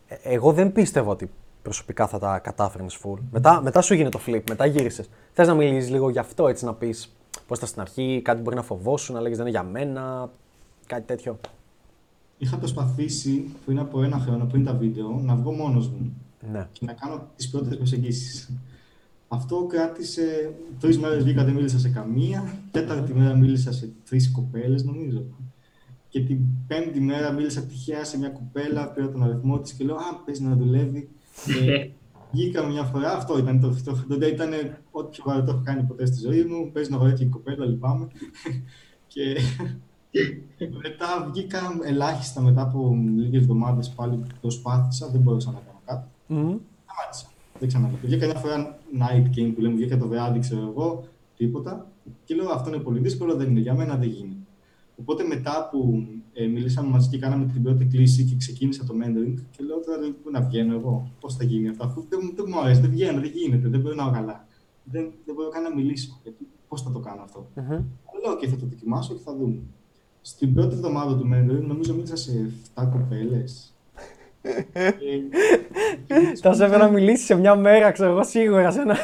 [0.09, 1.31] ε, Εγώ δεν πίστευα ότι
[1.63, 3.19] προσωπικά θα τα κατάφερνες full.
[3.31, 5.09] Μετά, μετά σου γίνεται το flip, μετά γύρισες.
[5.33, 7.13] Θες να μιλήσεις λίγο γι' αυτό, έτσι να πεις
[7.47, 10.31] πώς ήταν στην αρχή, κάτι μπορεί να φοβόσουν, να λέγεις δεν είναι για μένα,
[10.87, 11.39] κάτι τέτοιο.
[12.39, 16.13] Είχα προσπαθήσει πριν από ένα χρόνο, πριν τα βίντεο, να βγω μόνος μου
[16.53, 16.69] Ναι.
[16.73, 18.51] και να κάνω τις πρώτες προσεγγίσεις.
[19.29, 22.59] Αυτό κράτησε τρεις μέρες βγήκα, δεν μίλησα σε καμία.
[22.71, 25.25] Τέταρτη μέρα μίλησα σε τρεις κοπέλες, νομίζω.
[26.09, 29.97] Και την πέμπτη μέρα μίλησα τυχαία σε μια κοπέλα, πήρα τον αριθμό της και λέω
[29.97, 31.09] «Α, παίζει να δουλεύει».
[31.45, 31.91] Και
[32.33, 34.51] βγήκα μια φορά, αυτό ήταν το, το, τότε ήταν
[34.91, 36.71] ό,τι πιο βαρετό έχω κάνει ποτέ στη ζωή μου.
[36.73, 38.09] Παίζει να βαρέθηκε η κοπέλα, λυπάμαι.
[39.13, 39.37] και
[40.83, 45.70] μετά βγήκα ελάχιστα μετά από λίγες εβδομάδες πάλι προσπάθησα, δεν μπορούσα να κάνω
[46.35, 46.41] κάτι.
[46.41, 46.57] Μμμ.
[46.87, 47.27] Σταμάτησα.
[47.59, 48.07] Δεν ξαναβγήκα.
[48.07, 51.05] Βγήκα μια φορά night game που λέμε, βγήκα το βράδυ, ξέρω εγώ,
[51.37, 51.91] τίποτα.
[52.25, 54.35] Και λέω αυτό είναι πολύ δύσκολο, δεν είναι για μένα, δεν γίνεται.
[54.97, 59.35] Οπότε μετά που ε, μιλήσαμε μαζί και κάναμε την πρώτη κλίση και ξεκίνησα το mentoring
[59.51, 62.45] και λέω τώρα πού να βγαίνω εγώ, πώς θα γίνει αυτό, αφού δεν, μου- δεν
[62.49, 64.47] μου αρέσει, δεν βγαίνω, δεν γίνεται, δεν περνάω καλά.
[64.85, 67.47] Δεν, δεν μπορώ καν να μιλήσω, γιατί πώς θα το κάνω αυτό.
[67.55, 67.71] Μμμ.
[67.71, 67.85] Αλλά
[68.25, 69.59] λέω, OK, θα το δοκιμάσω και θα δούμε.
[70.23, 73.75] Στην πρώτη εβδομάδα του mentoring νομίζω μίλησα σε 7 κοπέλες.
[74.43, 78.71] Ε, Θα σε έπαιρνα να μιλήσει σε μια μέρα, ξέρω εγώ σίγουρα.
[78.71, 78.97] Σε ένα...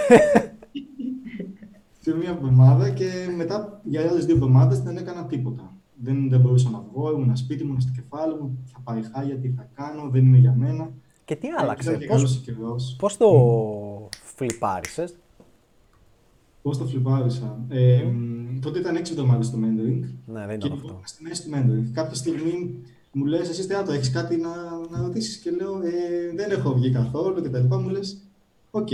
[2.00, 3.04] σε μία εβδομάδα και
[3.36, 5.72] μετά για άλλες δύο εβδομάδες δεν έκανα τίποτα.
[6.02, 9.36] Δεν, δεν μπορούσα να βγω, ήμουν σπίτι μου, ήμουν στο κεφάλι μου, θα πάει χάλια,
[9.36, 10.90] τι θα κάνω, δεν είναι για μένα.
[11.24, 12.96] και τι Ήταν άλλαξε, και πώς, καλός ο καιρός.
[12.98, 13.28] πώς το
[14.34, 15.16] φλιπάρισες;
[16.62, 20.78] Πώς το φλιπάρισα; Ε, μ, τότε ήταν έξι εβδομάδες το mentoring Ναι, δεν και ήταν
[20.78, 21.00] ήμουν αυτό.
[21.04, 21.90] στη μέση του mentoring.
[21.92, 22.76] Κάποια στιγμή
[23.16, 24.48] μου λες, εσύ θεάτρο, έχεις κάτι να,
[24.90, 27.78] να ρωτήσεις και λέω, ε, δεν έχω βγει καθόλου και τα λοιπά.
[27.78, 28.18] Μου λες,
[28.70, 28.92] οκ,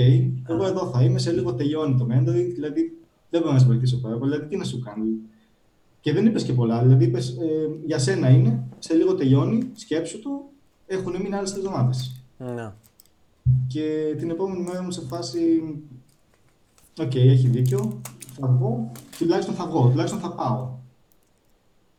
[0.49, 2.99] εγώ εδώ θα είμαι, σε λίγο τελειώνει το mentoring, δηλαδή
[3.31, 5.05] δεν μπορώ να σε βοηθήσω πάρα πολύ, δηλαδή τι να σου κάνω.
[6.01, 10.23] Και δεν είπες και πολλά, δηλαδή είπες, ε, για σένα είναι, σε λίγο τελειώνει, σκέψου
[10.23, 10.31] το,
[10.87, 12.23] έχουν μείνει άλλες τρεις εβδομάδες.
[12.39, 12.73] Ναι.
[13.67, 15.63] Και την επόμενη μέρα μου σε φάση,
[16.99, 18.01] οκ, έχει δίκιο,
[18.41, 20.81] θα βγω, τουλάχιστον θα βγω, τουλάχιστον θα πάω.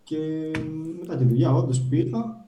[0.04, 0.52] Και
[1.00, 2.44] μετά τη δουλειά όντως πήγα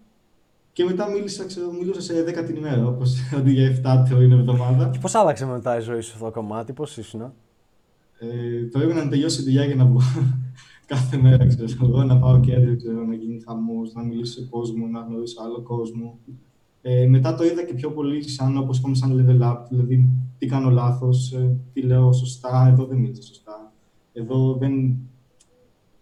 [0.76, 4.90] και μετά μίλησα, ξέρω, μιλούσα σε 10 την ημέρα, όπως αντί για 7 την εβδομάδα.
[4.90, 7.22] Και πώς άλλαξε μετά η ζωή σου αυτό το κομμάτι, πώς ήσουν.
[7.22, 10.00] Ε, το έπρεπε να τελειώσει η δουλειά για να βγω
[10.92, 14.88] κάθε μέρα, ξέρω εγώ, να πάω κέντρο, ξέρω, να γίνει χαμός, να μιλήσω σε κόσμο,
[14.88, 16.20] να γνωρίσω άλλο κόσμο.
[16.82, 20.46] Ε, μετά το είδα και πιο πολύ σαν, όπως είπαμε, σαν level up, δηλαδή τι
[20.46, 23.72] κάνω λάθος, ε, τι λέω σωστά, εδώ δεν μίλησα σωστά.
[24.14, 24.98] Εδώ δεν...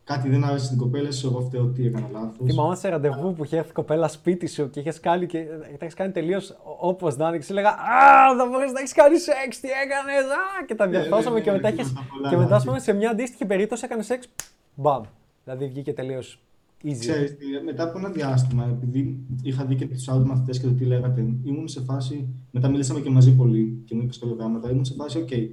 [0.05, 2.35] Κάτι δεν άρεσε στην κοπέλα σου, εγώ φταίω τι έκανα λάθος.
[2.45, 5.93] Θυμάμαι σε ραντεβού που είχε έρθει κοπέλα σπίτι σου και είχες κάνει και τα έχεις
[5.93, 7.37] κάνει τελείως όπως να είναι.
[7.37, 10.23] Και σου έλεγα Α, θα μπορέσει να έχεις κάνει σεξ, τι έκανες.
[10.31, 12.45] Α, και τα ναι, διορθώσαμε ναι, και ναι, μετά ναι, έχεις- τα πολλά Και μετά,
[12.45, 12.65] ας λάθη.
[12.67, 14.27] πούμε, σε μια αντίστοιχη περίπτωση έκανες σεξ.
[14.75, 15.03] Μπαμ.
[15.43, 16.39] Δηλαδή βγήκε τελείως
[16.83, 16.95] easy.
[16.99, 20.73] Ξέρεις, τι, μετά από ένα διάστημα, επειδή είχα δει και τους άλλους μαθητές και το
[20.73, 22.27] τι λέγατε, ήμουν σε φάση.
[22.51, 24.69] Μετά μιλήσαμε και μαζί πολύ και μου είπες κάποια πράγματα.
[24.69, 25.47] Ήμουν σε φάση, OK.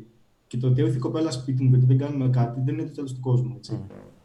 [0.47, 2.93] Και το ότι έρθει η κοπέλα σπίτι μου γιατί δεν κάνουμε κάτι δεν είναι το
[2.95, 3.55] τέλος του κόσμου.
[3.57, 3.81] Έτσι.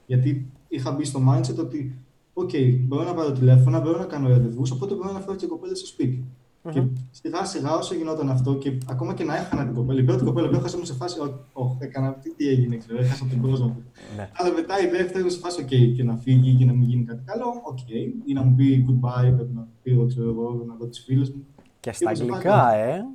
[0.05, 1.97] Γιατί είχα μπει στο mindset ότι,
[2.33, 5.75] OK, μπορώ να πάρω τηλέφωνα, μπορώ να κάνω ραντεβούς, οπότε μπορώ να φέρω και κοπέλα
[5.75, 6.23] στο σπίτι.
[6.71, 10.23] Και σιγά σιγά όσο γινόταν αυτό και ακόμα και να έχανα την κοπέλα, η πρώτη
[10.23, 11.19] κοπέλα που έχασα μου σε φάση,
[11.53, 13.75] όχι, έκανα τι, τι έγινε, ξέρω, έχασα τον κόσμο.
[14.15, 14.29] Ναι.
[14.33, 17.03] Αλλά μετά η δεύτερη μου σε φάση, OK, και να φύγει και να μην γίνει
[17.03, 17.91] κάτι καλό, OK.
[18.25, 21.45] Ή να μου πει goodbye, πρέπει να φύγω, ξέρω εγώ, να δω τις φίλες μου.
[21.79, 23.05] Και στα Ήμουν σε φάση, αγγλικά, ε.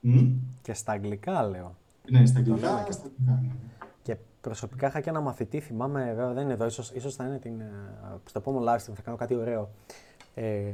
[0.00, 0.30] Μμ.
[0.62, 1.76] Και στα αγγλικά λέω.
[2.10, 3.10] Ναι, στα αγγλικά, στα αγγλικά.
[3.26, 3.50] ναι.
[4.42, 7.38] Και προσωπικά είχα και ένα μαθητή, θυμάμαι, βέβαια δεν είναι εδώ, ίσως, ίσως θα είναι
[7.38, 7.66] την, ε,
[8.24, 9.70] στο επόμενο live stream, θα κάνω κάτι ωραίο.
[10.34, 10.72] Ε,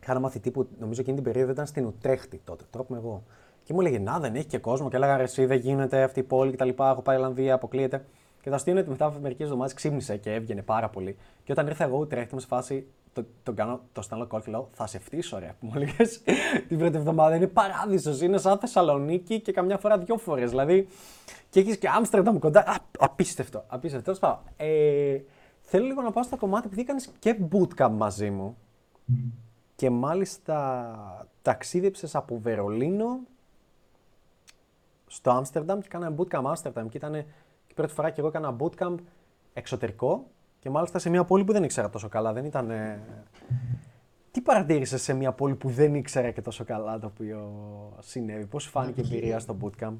[0.01, 3.23] είχα ένα μαθητή που νομίζω εκείνη την περίοδο ήταν στην Ουτρέχτη τότε, τώρα είμαι εγώ.
[3.65, 4.89] Και μου έλεγε Να, δεν έχει και κόσμο.
[4.89, 6.69] Και έλεγα Ρε, εσύ δεν γίνεται αυτή η πόλη κτλ.
[6.77, 8.05] Έχω πάει Ιρλανδία, αποκλείεται.
[8.41, 11.17] Και το αστείο είναι ότι μετά από μερικές εβδομάδες ξύπνησε και έβγαινε πάρα πολύ.
[11.43, 12.87] Και όταν ήρθα εγώ Ουτρέχτη, είμαι σε φάση.
[13.13, 15.55] Το, τον κάνω, το στέλνω call και λέω Θα σε φτύσω, ρε.
[15.59, 16.21] Που μου έλεγες
[16.67, 17.35] την πρώτη εβδομάδα.
[17.35, 18.21] Είναι παράδεισος.
[18.21, 20.49] Είναι σαν Θεσσαλονίκη και καμιά φορά δύο φορές.
[20.49, 20.87] Δηλαδή.
[21.55, 22.59] Και έχεις και Άμστερνταμ κοντά.
[22.59, 23.63] Α, απίστευτο.
[23.67, 24.03] Απίστευτο.
[24.05, 24.39] Τέλος πάντων.
[24.57, 25.17] Ε,
[25.61, 28.57] θέλω λίγο να πάω στο κομμάτι επειδή έκανες και bootcamp μαζί μου.
[29.75, 33.19] Και μάλιστα ταξίδεψες από Βερολίνο
[35.07, 37.13] στο Άμστερνταμ και κάναμε bootcamp Άμστερνταμ και ήταν
[37.67, 38.95] η πρώτη φορά και εγώ έκανα bootcamp
[39.53, 40.27] εξωτερικό
[40.59, 42.33] και μάλιστα σε μια πόλη που δεν ήξερα τόσο καλά.
[42.33, 42.69] Δεν ήταν...
[42.69, 43.01] ε,
[44.31, 47.51] Τι παρατήρησες σε μια πόλη που δεν ήξερα και τόσο καλά το οποίο
[47.99, 49.93] συνέβη; Πώς σου φάνηκε η εμπειρία στο bootcamp;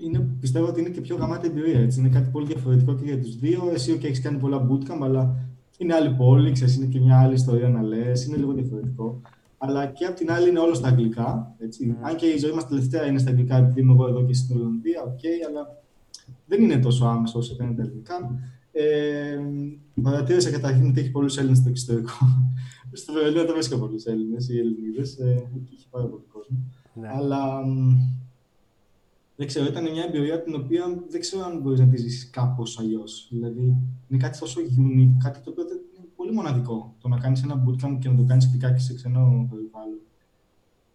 [0.00, 1.80] Είναι, πιστεύω ότι είναι και πιο γαμάτη εμπειρία.
[1.80, 2.00] Έτσι.
[2.00, 3.70] Είναι κάτι πολύ διαφορετικό και για τους δύο.
[3.74, 5.34] Εσύ okay, έχεις κάνει πολλά bootcamp, αλλά
[5.78, 8.24] είναι άλλη πόλη, ξέρεις, είναι και μια άλλη ιστορία να λες.
[8.24, 9.20] Είναι λίγο διαφορετικό.
[9.58, 11.54] Αλλά και απ' την άλλη είναι όλο στα αγγλικά.
[11.58, 11.96] Έτσι.
[12.00, 14.56] Αν και η ζωή μας τελευταία είναι στα αγγλικά, επειδή είμαι εγώ εδώ και στην
[14.56, 15.82] Ολλανδία, οκ, αλλά
[16.46, 18.40] δεν είναι τόσο άμεσο όσο φαίνεται τα ελληνικά.
[18.72, 19.38] Ε,
[20.02, 22.12] παρατήρησα καταρχήν ότι έχει πολλούς Έλληνες στο εξωτερικό.
[22.92, 25.18] στο Βερολίνο δεν βρίσκω πολλούς Έλληνες ή Ελληνίδες.
[25.18, 26.58] Ε, εκεί έχει πάρα πολύ κόσμο.
[26.94, 27.08] Ναι.
[27.08, 27.62] Αλλά
[29.38, 32.78] δεν ξέρω, ήταν μια εμπειρία την οποία δεν ξέρω αν μπορείς να τη ζήσεις κάπως
[32.78, 33.28] αλλιώς.
[33.30, 33.76] Δηλαδή,
[34.08, 36.94] είναι κάτι τόσο unique, κάτι το οποίο είναι πολύ μοναδικό.
[37.00, 39.98] Το να κάνεις ένα bootcamp και να το κάνεις ειδικά και σε ξενό περιβάλλον.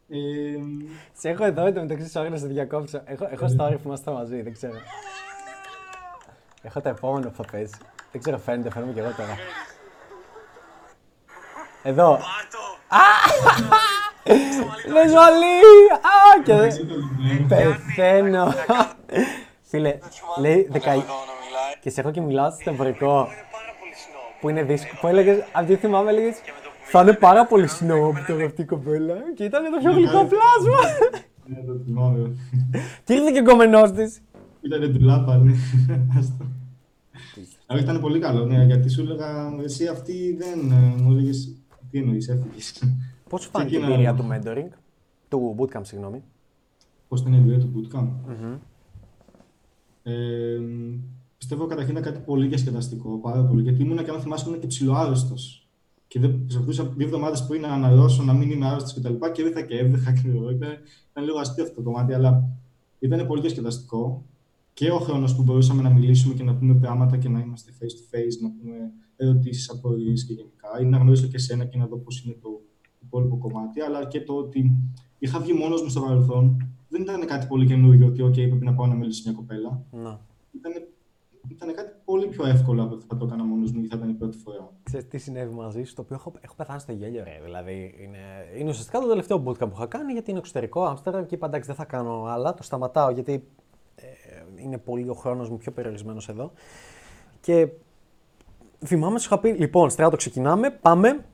[0.07, 3.01] Ε, Σε έχω εδώ εντωμεταξύ, sorry να σε διακόψω.
[3.05, 4.77] Έχω, έχω story που είμαστε μαζί, δεν ξέρω.
[6.61, 7.73] Έχω το επόμενο που θα παίζει.
[8.11, 9.37] Δεν ξέρω, φαίνεται, φαίνομαι και εγώ τώρα.
[11.83, 12.19] Εδώ.
[14.93, 15.57] Με ζαλί!
[16.13, 17.47] Α, και δεν...
[17.47, 18.53] Πεθαίνω.
[19.61, 19.97] Φίλε,
[20.39, 21.05] λέει δεκα...
[21.81, 23.27] Και σε έχω και μιλάω στο εμπορικό.
[24.41, 24.97] Που είναι δύσκολο.
[25.01, 26.35] Που έλεγες, αν δεν θυμάμαι, έλεγες,
[26.83, 29.13] θα είναι πάρα πολύ snob τώρα αυτή η κοπέλα.
[29.35, 30.81] Και ήταν το πιο γλυκό πλάσμα.
[31.45, 32.35] ναι, το θυμάμαι.
[33.03, 34.21] Και ήρθε και ο κομμενός της.
[34.61, 35.53] Ήταν ντουλάπα, ναι.
[36.17, 36.45] Αυτό.
[37.65, 41.31] Αλλά ήταν πολύ καλό, ναι, γιατί σου έλεγα, εσύ αυτή δεν ε, μου έλεγε.
[41.91, 42.93] Τι εννοεί, έφυγε.
[43.33, 44.67] Πώς σου φάνηκε η εμπειρία του mentoring,
[45.27, 46.23] του bootcamp, συγγνώμη.
[47.07, 48.07] Πώς ήταν η εμπειρία του bootcamp;
[50.03, 50.59] Ε,
[51.37, 53.61] πιστεύω καταρχήν ήταν κάτι πολύ διασκεδαστικό, πάρα πολύ.
[53.61, 55.35] Γιατί ήμουν και αν θυμάσαι ήμουν και ψιλοάρρωστο.
[56.07, 59.13] Και δεν προσπαθούσα δύο εβδομάδες πριν να αναρρώσω, να μην είμαι άρρωστος κτλ.
[59.13, 60.69] Και, και ήρθα και έβδεχα και ήταν,
[61.11, 62.49] ήταν λίγο αστείο αυτό το κομμάτι, αλλά
[62.99, 64.25] ήταν πολύ διασκεδαστικό.
[64.73, 68.15] Και ο χρόνος που μπορούσαμε να μιλήσουμε και να πούμε πράγματα και να είμαστε face
[68.15, 71.87] to face, να πούμε ερωτήσεις, απορίες και γενικά, ή να γνωρίσω και εσένα και να
[71.87, 72.61] δω πώς είναι το
[73.05, 74.71] υπόλοιπο κομμάτι, αλλά και το ότι
[75.19, 76.67] είχα βγει μόνος μου στο παρελθόν.
[76.89, 79.83] Δεν ήταν κάτι πολύ καινούργιο ότι, OK, πρέπει να πάω να μιλήσω μια κοπέλα.
[79.91, 80.19] Να.
[80.51, 80.71] Ήταν,
[81.47, 84.09] ήταν κάτι πολύ πιο εύκολο από ότι θα το έκανα μόνος μου ή θα ήταν
[84.09, 84.69] η πρώτη φορά.
[84.83, 87.39] Ξέρεις τι συνέβη μαζί σου, το οποίο έχω, έχω πεθάνει στο γέλιο, ρε.
[87.43, 88.17] Δηλαδή, είναι,
[88.59, 91.67] είναι ουσιαστικά το τελευταίο bootcamp που είχα κάνει, γιατί είναι εξωτερικό, Άμστερνταμ και είπα εντάξει,
[91.67, 92.53] δεν θα κάνω άλλα.
[92.53, 93.47] Το σταματάω γιατί
[93.95, 94.05] ε,
[94.55, 96.51] είναι πολύ ο χρόνος μου πιο περιορισμένος εδώ.
[97.41, 97.69] Και
[98.85, 101.25] θυμάμαι, σου είχα πει, λοιπόν, στράτο ξεκινάμε, πάμε,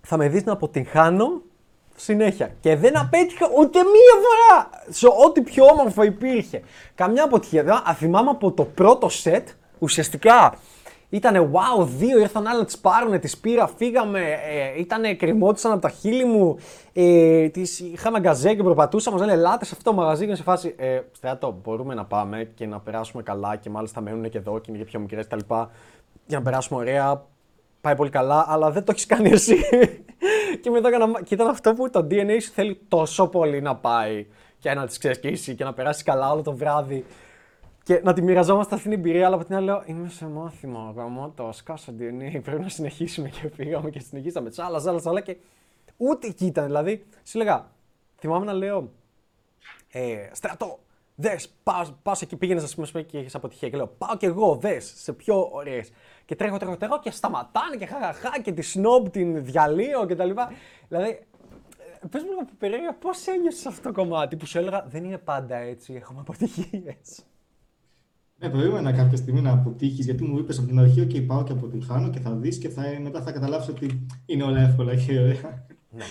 [0.00, 1.42] θα με δεις να αποτυγχάνω
[1.96, 2.50] συνέχεια.
[2.60, 6.60] Και δεν απέτυχα ούτε μία φορά σε ό,τι πιο όμορφο υπήρχε.
[6.94, 7.62] Καμιά αποτυχία.
[7.62, 9.48] Δηλαδή, θυμάμαι από το πρώτο σετ,
[9.78, 10.54] ουσιαστικά
[11.10, 14.20] ήταν wow, δύο ήρθαν άλλοι να τις πάρουν, τις πήρα, φύγαμε.
[14.20, 16.56] Ε, ήταν κρυμότησαν από τα χείλη μου.
[16.92, 19.10] Ε, τις, είχαμε γκαζέ και προπατούσα.
[19.10, 20.74] Μας λένε Ελάτε σε αυτό το μαγαζί και σε φάση.
[20.78, 24.70] Ε, στράτο, μπορούμε να πάμε και να περάσουμε καλά και μάλιστα μένουν και εδώ και
[24.70, 25.54] είναι και πιο μικρές κτλ.
[26.26, 27.24] Για να περάσουμε ωραία
[27.80, 29.56] πάει πολύ καλά, αλλά δεν το έχεις κάνει εσύ.
[30.62, 34.26] και μετά έκανα, και ήταν αυτό που το DNA σου θέλει τόσο πολύ να πάει
[34.58, 37.04] και να τη ξεσκίσει και να περάσει καλά όλο το βράδυ.
[37.82, 40.92] Και να τη μοιραζόμαστε αυτή την εμπειρία, αλλά από την άλλη λέω: Είμαι σε μάθημα.
[40.96, 42.40] Γαμώ το σκάσα DNA.
[42.42, 43.28] Πρέπει να συνεχίσουμε.
[43.28, 44.50] Και πήγαμε και συνεχίσαμε.
[44.50, 45.20] Τσάλα, τσάλα, τσάλα.
[45.20, 45.36] Και
[45.96, 46.64] ούτε εκεί ήταν.
[46.64, 47.70] Δηλαδή, σου λέγα,
[48.18, 48.90] θυμάμαι να λέω:
[49.90, 50.78] ε, Στρατό,
[51.20, 51.48] δες,
[52.02, 53.68] πας εκεί, πήγαινες, ας πούμε, και έχεις αποτυχία.
[53.68, 55.90] Και λέω: Πάω κι εγώ, δες, σε πιο ωραίες
[56.24, 60.24] και τρέχω, τρέχω, τρέχω και σταματάνε και χαχαχά και τη σνόμπ την διαλύω και τα
[60.24, 60.52] λοιπά.
[60.88, 61.26] Δηλαδή,
[62.10, 65.56] πες μου λίγο περίεργα, πώς ένιωσες αυτό το κομμάτι που σου έλεγα Δεν είναι πάντα
[65.56, 67.24] έτσι, έχουμε αποτυχίες.
[68.38, 71.52] Ναι, περίμενα κάποια στιγμή να αποτύχεις, γιατί μου είπες από την αρχή: OK, πάω και
[71.52, 75.66] αποτυχάνω και θα δεις και θα, μετά θα καταλάβεις ότι είναι όλα εύκολα και ωραία.
[75.90, 76.04] Ναι.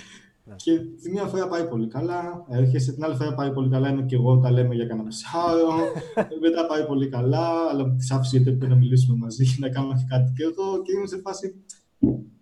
[0.49, 0.55] Ναι.
[0.55, 4.01] Και τη μία φορά πάει πολύ καλά, έρχεσαι, την άλλη φορά πάει πολύ καλά, είμαι
[4.01, 5.76] και εγώ, τα λέμε για κανένα μεσάωρο.
[6.41, 10.05] μετά πάει πολύ καλά, αλλά τη άφησε γιατί πρέπει να μιλήσουμε μαζί, να κάνουμε και
[10.07, 10.31] κάτι.
[10.35, 11.55] Και εγώ και είμαι σε φάση.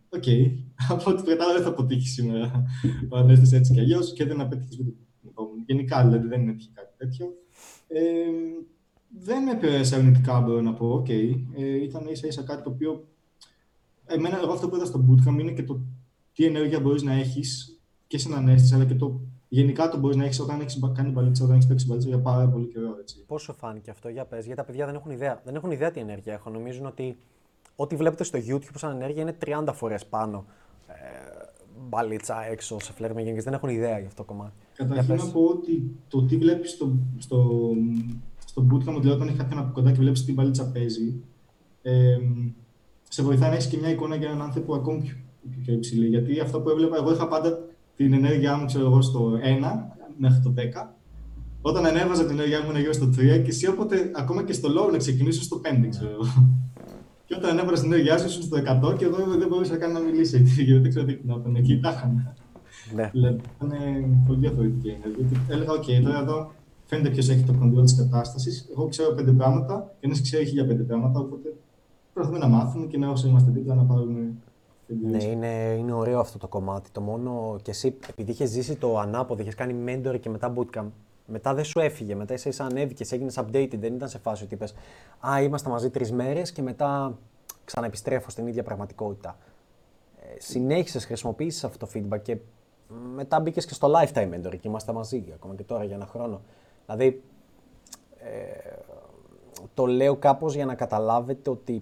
[0.09, 0.43] Οκ, okay.
[0.89, 2.63] από ό,τι πετάω δεν θα αποτύχει σήμερα.
[3.17, 4.83] Αν έστω έτσι κι αλλιώς και δεν απέτυχε
[5.21, 7.25] με το Γενικά δηλαδή δεν είναι κάτι τέτοιο.
[7.87, 8.01] Ε,
[9.19, 11.03] δεν με επηρέασε αρνητικά, μπορώ να πω.
[11.03, 11.35] Okay.
[11.55, 13.07] Ε, ήταν ίσα ίσα κάτι το οποίο.
[14.05, 15.81] Εμένα, εγώ αυτό που είδα στο bootcamp είναι και το
[16.33, 17.76] τι ενέργεια μπορείς να έχεις
[18.07, 19.19] και σε έναν αίσθηση, αλλά και το
[19.49, 22.47] γενικά το μπορείς να έχεις όταν έχεις κάνει μπαλίτσα, όταν έχεις παίξει μπαλίτσα για πάρα
[22.47, 22.97] πολύ καιρό.
[22.99, 23.23] Έτσι.
[23.27, 25.41] Πώ σου φάνηκε αυτό, για πες, γιατί τα παιδιά δεν έχουν ιδέα.
[25.45, 26.49] Δεν έχουν ιδέα τι ενέργεια έχω.
[26.49, 27.17] Νομίζουν ότι
[27.75, 30.45] ό,τι βλέπετε στο YouTube σαν ενέργεια είναι 30 φορές πάνω.
[30.87, 30.93] Ε,
[31.89, 34.53] μπαλίτσα έξω σε φλερ με δεν έχουν ιδέα για αυτό το κομμάτι.
[34.73, 37.71] Καταρχήν να πω ότι το τι βλέπεις στο, στο,
[38.45, 41.23] στο bootcamp, δηλαδή όταν έχει κάποιον από κοντά και βλέπεις τι μπαλίτσα παίζει,
[41.81, 42.17] ε,
[43.09, 45.15] σε βοηθάει να έχεις και μια εικόνα για έναν άνθρωπο ακόμη πιο,
[45.63, 46.07] πιο υψηλή.
[46.07, 47.66] Γιατί αυτό που έβλεπα, εγώ είχα πάντα
[47.97, 50.95] την ενέργειά μου, ξέρω εγώ, στο 1 μέχρι το 10.
[51.61, 54.91] Όταν ανέβαζα την ενέργειά μου, γύρω στο 3 και εσύ όποτε, ακόμα και στο low,
[54.91, 56.23] να ξεκινήσω στο 5, ξέρω εγώ.
[57.25, 59.99] Και όταν ανέβαζα την ενέργειά σου, ήσουν στο 100 και εγώ δεν μπορούσα καν να
[59.99, 61.55] μιλήσω, γιατί δεν ξέρω τι ήταν.
[61.55, 62.35] Εκεί τα είχαν.
[62.95, 63.09] Ναι.
[63.13, 63.71] Δηλαδή, ήταν
[64.27, 65.41] πολύ διαφορετική ενέργεια.
[65.47, 66.51] Έλεγα, OK, τώρα εδώ
[66.85, 68.69] φαίνεται ποιος έχει το control της κατάστασης.
[68.71, 71.19] Εγώ ξέρω πέντε πράγματα και ένας ξέρει για πέντε πράγματα.
[71.19, 71.55] Οπότε
[72.13, 74.33] προσπαθούμε να μάθουμε και να όσο είμαστε δίπλα να πάρουμε
[74.87, 76.89] ναι, είναι, είναι ωραίο αυτό το κομμάτι.
[76.91, 80.87] Το μόνο και εσύ, επειδή είχες ζήσει το ανάποδο, είχες κάνει mentor και μετά bootcamp,
[81.25, 82.15] Μετά δεν σου έφυγε.
[82.15, 83.77] Μετά ίσα ίσα ανέβηκε, έγινες updated.
[83.79, 84.73] Δεν ήταν σε φάση ότι είπες
[85.27, 87.17] Α, είμαστε μαζί τρεις μέρες και μετά
[87.65, 89.37] ξαναεπιστρέφω στην ίδια πραγματικότητα.
[90.19, 92.37] Ε, Συνέχισες, χρησιμοποίησες αυτό το feedback και
[93.15, 96.41] μετά μπήκες και στο lifetime mentoring και είμαστε μαζί ακόμα και τώρα για ένα χρόνο.
[96.85, 97.23] Δηλαδή,
[98.19, 98.71] ε,
[99.73, 101.81] το λέω κάπως για να καταλάβετε ότι ε,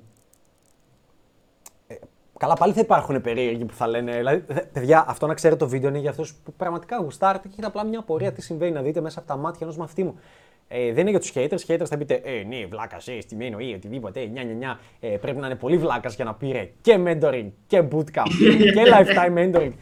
[2.40, 4.12] Καλά, πάλι θα υπάρχουν περίεργοι που θα λένε.
[4.12, 7.68] Δηλαδή, παιδιά, αυτό να ξέρετε το βίντεο είναι για αυτούς που πραγματικά γουστάρετε και έχετε
[7.68, 10.20] απλά μια απορία τι συμβαίνει να δείτε μέσα από τα μάτια ενός μαθητή μου.
[10.68, 11.72] Ε, δεν είναι για τους haters.
[11.72, 14.22] Haters θα πείτε, Ε, ναι, βλάκας, ε, στη μένω ή οτιδήποτε.
[14.22, 14.80] Ε, νιά, νιά, νιά.
[15.00, 18.30] Ε, πρέπει να είναι πολύ βλάκας για να πήρε και mentoring και bootcamp
[18.74, 19.74] και lifetime mentoring.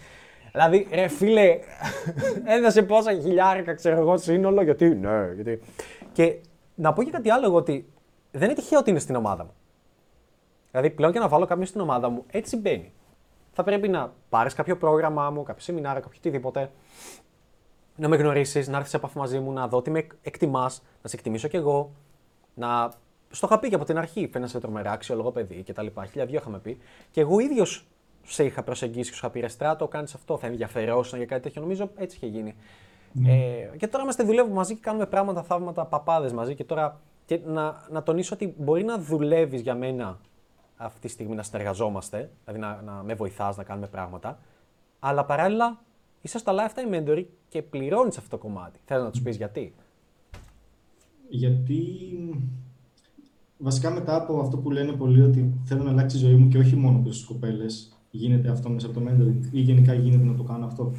[0.52, 1.60] Δηλαδή, ρε φίλε,
[2.58, 5.60] έδωσε πόσα χιλιάρικα, ξέρω εγώ, σύνολο, γιατί, ναι, γιατί.
[6.12, 6.36] Και
[6.76, 7.86] να πω και κάτι άλλο, εγώ, ότι
[8.32, 9.52] δεν είναι τυχαίο ότι είναι στην ομάδα μου.
[10.74, 12.92] Δηλαδή, πλέον και να βάλω κάποιον στην ομάδα μου, έτσι μπαίνει.
[13.52, 16.72] Θα πρέπει να πάρεις κάποιο πρόγραμμά μου, κάποιο σεμινάριο, κάποιο οτιδήποτε,
[17.96, 21.10] να με γνωρίσεις, να έρθεις σε επαφή μαζί μου, να δω ότι με εκτιμάς, να
[21.10, 21.92] σε εκτιμήσω κι εγώ,
[22.54, 22.92] να.
[23.30, 25.88] Στο είχα πει και από την αρχή, φαίνεσαι τρομερά αξιόλογο παιδί κτλ.
[26.10, 26.78] Χίλια δύο είχαμε πει.
[27.12, 27.86] Και εγώ ίδιος
[28.24, 31.62] σε είχα προσεγγίσει και σου είχα πει Ρεστράτο, κάνεις αυτό, θα ενδιαφερόσουν για κάτι τέτοιο.
[31.62, 32.56] Νομίζω έτσι είχε γίνει.
[33.16, 33.28] Mm.
[33.28, 36.56] Ε, και τώρα είμαστε δουλεύουμε μαζί και κάνουμε πράγματα, θαύματα, παπάδες μαζί.
[36.56, 40.20] Και τώρα και να, να τονίσω ότι μπορεί να δουλεύεις για μένα
[40.76, 44.40] αυτή τη στιγμή να συνεργαζόμαστε, δηλαδή να, να με βοηθάς να κάνουμε πράγματα,
[45.00, 45.82] αλλά παράλληλα
[46.22, 48.80] είσαι στα lifetime mentoring και πληρώνεις αυτό το κομμάτι.
[48.86, 49.74] Θέλω να τους πεις γιατί;
[51.30, 51.80] Γιατί
[53.58, 56.58] βασικά μετά από αυτό που λένε πολλοί ότι θέλω να αλλάξει η ζωή μου και
[56.58, 60.36] όχι μόνο προς τις κοπέλες, γίνεται αυτό μέσα από το mentoring ή γενικά γίνεται να
[60.36, 60.92] το κάνω αυτό.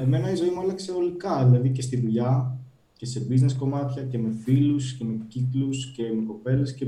[0.00, 2.58] Εμένα η ζωή μου άλλαξε ολικά, δηλαδή και στη δουλειά
[2.96, 6.86] και σε business κομμάτια και με φίλους και με κύκλους και με κοπέλες και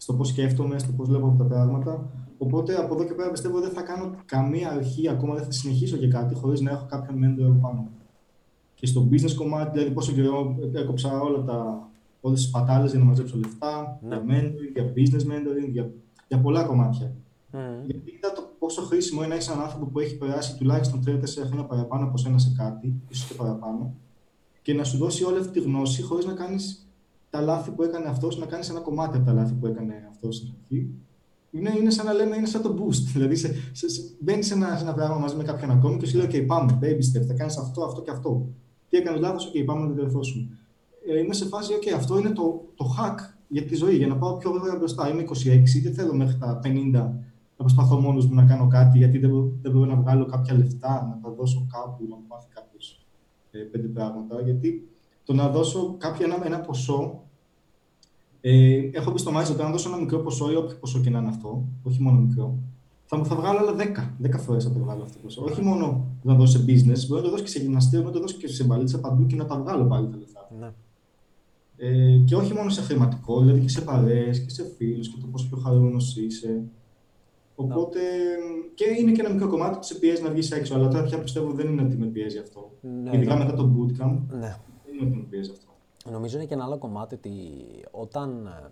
[0.00, 2.10] στο πώς σκέφτομαι, στο πώς βλέπω τα πράγματα.
[2.38, 5.96] Οπότε από εδώ και πέρα πιστεύω δεν θα κάνω καμία αρχή, ακόμα δεν θα συνεχίσω
[5.96, 7.88] για κάτι χωρίς να έχω κάποιον mentor πάνω.
[8.74, 11.88] Και στο business κομμάτι, δηλαδή πόσο καιρό έκοψα όλα τα,
[12.20, 14.08] όλες τις πατάλες για να μαζέψω λεφτά, ναι.
[14.08, 15.90] για mentoring, για business mentoring, για,
[16.28, 17.12] για πολλά κομμάτια.
[17.52, 17.56] Mm.
[17.86, 21.22] Γιατί είδα το πόσο χρήσιμο είναι να έχεις έναν άνθρωπο που έχει περάσει τουλάχιστον 3-4
[21.46, 23.94] χρόνια παραπάνω από σένα σε κάτι, ίσως και παραπάνω,
[24.62, 26.89] και να σου δώσει όλη αυτή τη γνώση χωρίς να κάνεις
[27.30, 30.36] τα λάθη που έκανε αυτός, να κάνει ένα κομμάτι από τα λάθη που έκανε αυτός
[30.36, 30.90] στην αρχή.
[31.50, 33.02] Είναι, είναι σαν να λέμε, είναι σαν το boost.
[33.14, 36.06] Δηλαδή, σε, σε, σε, μπαίνει σε ένα, σε ένα πράγμα μαζί με κάποιον ακόμη και
[36.06, 38.48] σου λέει: OK, πάμε, baby step, θα κάνεις αυτό, αυτό και αυτό.
[38.88, 40.48] Τι έκανες λάθος, OK, πάμε να το διορθώσουμε.
[41.08, 44.16] Ε, είμαι σε φάση, OK, αυτό είναι το, το hack για τη ζωή, για να
[44.16, 45.08] πάω πιο γρήγορα μπροστά.
[45.08, 46.90] Είμαι 26, δεν θέλω μέχρι τα 50
[47.60, 49.30] να προσπαθώ μόνος μου να κάνω κάτι, γιατί δεν,
[49.62, 53.06] δεν μπορώ να βγάλω κάποια λεφτά, να τα δώσω κάπου, να μου μάθει κάποιος
[53.50, 54.40] ε, πέντε πράγματα.
[54.40, 54.88] Γιατί
[55.30, 57.22] το να δώσω κάποιο ένα, ένα ποσό.
[58.40, 61.10] Ε, έχω πει στο μάτι ότι αν δώσω ένα μικρό ποσό ή όποιο ποσό και
[61.10, 62.58] να είναι αυτό, όχι μόνο μικρό,
[63.04, 63.74] θα, θα βγάλω άλλα
[64.22, 65.42] 10, 10 φορές θα το βγάλω αυτό το ποσό.
[65.44, 68.20] Όχι μόνο να δώσω σε business, μπορεί να το δώσω και σε γυμναστήριο, να το
[68.20, 70.48] δώσω και σε μπαλίτσα παντού και να τα βγάλω πάλι τα λεφτά.
[70.60, 70.72] Ναι.
[71.76, 75.26] Ε, και όχι μόνο σε χρηματικό, δηλαδή και σε παρέες και σε φίλους και το
[75.26, 76.62] πόσο πιο χαρούμενος είσαι.
[77.54, 78.70] Οπότε no.
[78.74, 80.74] και είναι και ένα μικρό κομμάτι που σε πιέζει να βγεις έξω.
[80.74, 82.70] Αλλά τώρα πια πιστεύω δεν είναι ότι με πιέζει αυτό.
[83.02, 83.44] Ναι, Ειδικά ναι.
[83.44, 84.18] μετά το bootcamp.
[84.38, 84.56] Ναι.
[85.00, 86.10] Δεν είναι ότι με πιέζει αυτό.
[86.10, 87.30] Νομίζω είναι και ένα άλλο κομμάτι ότι
[87.90, 88.70] όταν ε,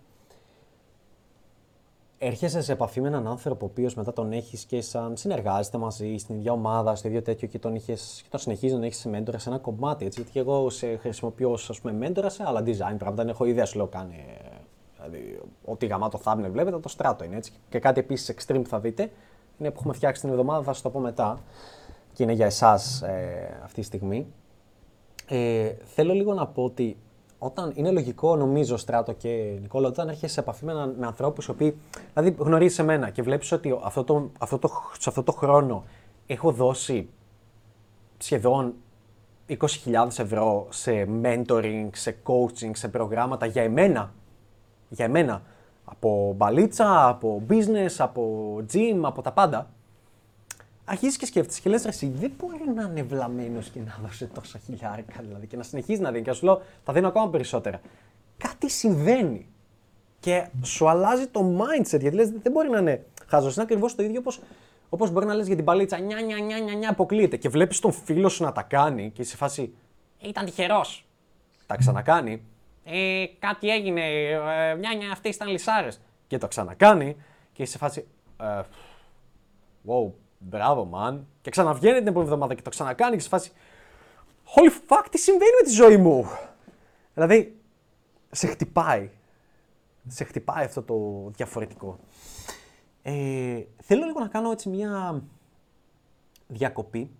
[2.27, 6.17] έρχεσαι σε επαφή με έναν άνθρωπο ο οποίος μετά τον έχεις και σαν συνεργάζεται μαζί
[6.17, 9.09] στην ίδια ομάδα, στο ίδιο τέτοιο και τον, είχες, και τον συνεχίζεις να έχεις σε
[9.09, 10.05] μέντορα σε ένα κομμάτι.
[10.05, 13.13] Έτσι, γιατί εγώ σε χρησιμοποιώ ως μέντορα σε άλλα design πράγματα.
[13.13, 14.25] Δεν έχω ιδέα, σου λέω κάνει
[14.95, 17.51] Δηλαδή, ό,τι γαμάτο thumbnail βλέπετε, το στράτο είναι έτσι.
[17.69, 19.11] Και κάτι επίσης extreme που θα δείτε
[19.57, 21.39] είναι που έχουμε φτιάξει την εβδομάδα, θα σα το πω μετά.
[22.13, 24.27] Και είναι για εσάς ε, αυτή τη στιγμή.
[25.29, 26.97] Ε, θέλω λίγο να πω ότι
[27.39, 31.51] όταν είναι λογικό, νομίζω, Στράτο και Νικόλα, όταν έρχεσαι σε επαφή με, με ανθρώπους οι
[31.51, 31.77] οποίοι.
[32.13, 34.69] Δηλαδή, γνωρίζεις εμένα και βλέπεις ότι αυτό το, αυτό το,
[34.99, 35.83] σε αυτό το χρόνο
[36.27, 37.09] έχω δώσει
[38.17, 38.73] σχεδόν
[39.47, 39.57] 20.000
[40.17, 44.13] ευρώ σε mentoring, σε coaching, σε προγράμματα για εμένα
[44.89, 45.41] για εμένα.
[45.85, 49.69] Από μπαλίτσα, από business, από gym, από τα πάντα.
[50.91, 54.59] Αρχίζεις και σκέφτεσαι και λες: Εσύ δεν μπορεί να είναι βλαμμένος και να δώσει τόσα
[54.65, 56.23] χιλιάρικα δηλαδή και να συνεχίζει να δίνει.
[56.23, 57.81] Και σου λέω: Θα δίνω ακόμα περισσότερα.
[58.37, 59.47] Κάτι συμβαίνει.
[60.19, 63.49] Και σου αλλάζει το mindset γιατί λες: Δεν μπορεί να είναι χάζο.
[63.49, 64.39] Είναι ακριβώς το ίδιο όπως
[64.89, 65.97] όπως μπορεί να λες για την μπαλίτσα.
[65.97, 67.37] Νιά, νιά, νιά, νιά, νιά, αποκλείεται.
[67.37, 69.73] Και βλέπεις τον φίλο σου να τα κάνει και σε φάση.
[70.19, 71.05] Ήταν τυχερός.
[71.65, 72.41] Τα ξανακάνει
[72.91, 76.01] ε, κάτι έγινε, ε, μια μια αυτοί ήταν λυσάρες.
[76.27, 77.15] Και το ξανακάνει
[77.53, 78.07] και σε φάση,
[78.41, 78.61] ε,
[79.87, 81.19] wow, μπράβο man.
[81.41, 83.51] Και ξαναβγαίνει την επόμενη εβδομάδα και το ξανακάνει και σε φάση,
[84.55, 86.25] holy fuck, τι συμβαίνει με τη ζωή μου;
[87.13, 87.59] Δηλαδή,
[88.31, 89.09] σε χτυπάει.
[90.07, 91.99] Σε χτυπάει αυτό το διαφορετικό.
[93.01, 95.23] Ε, θέλω λίγο να κάνω έτσι μια
[96.47, 97.11] διακοπή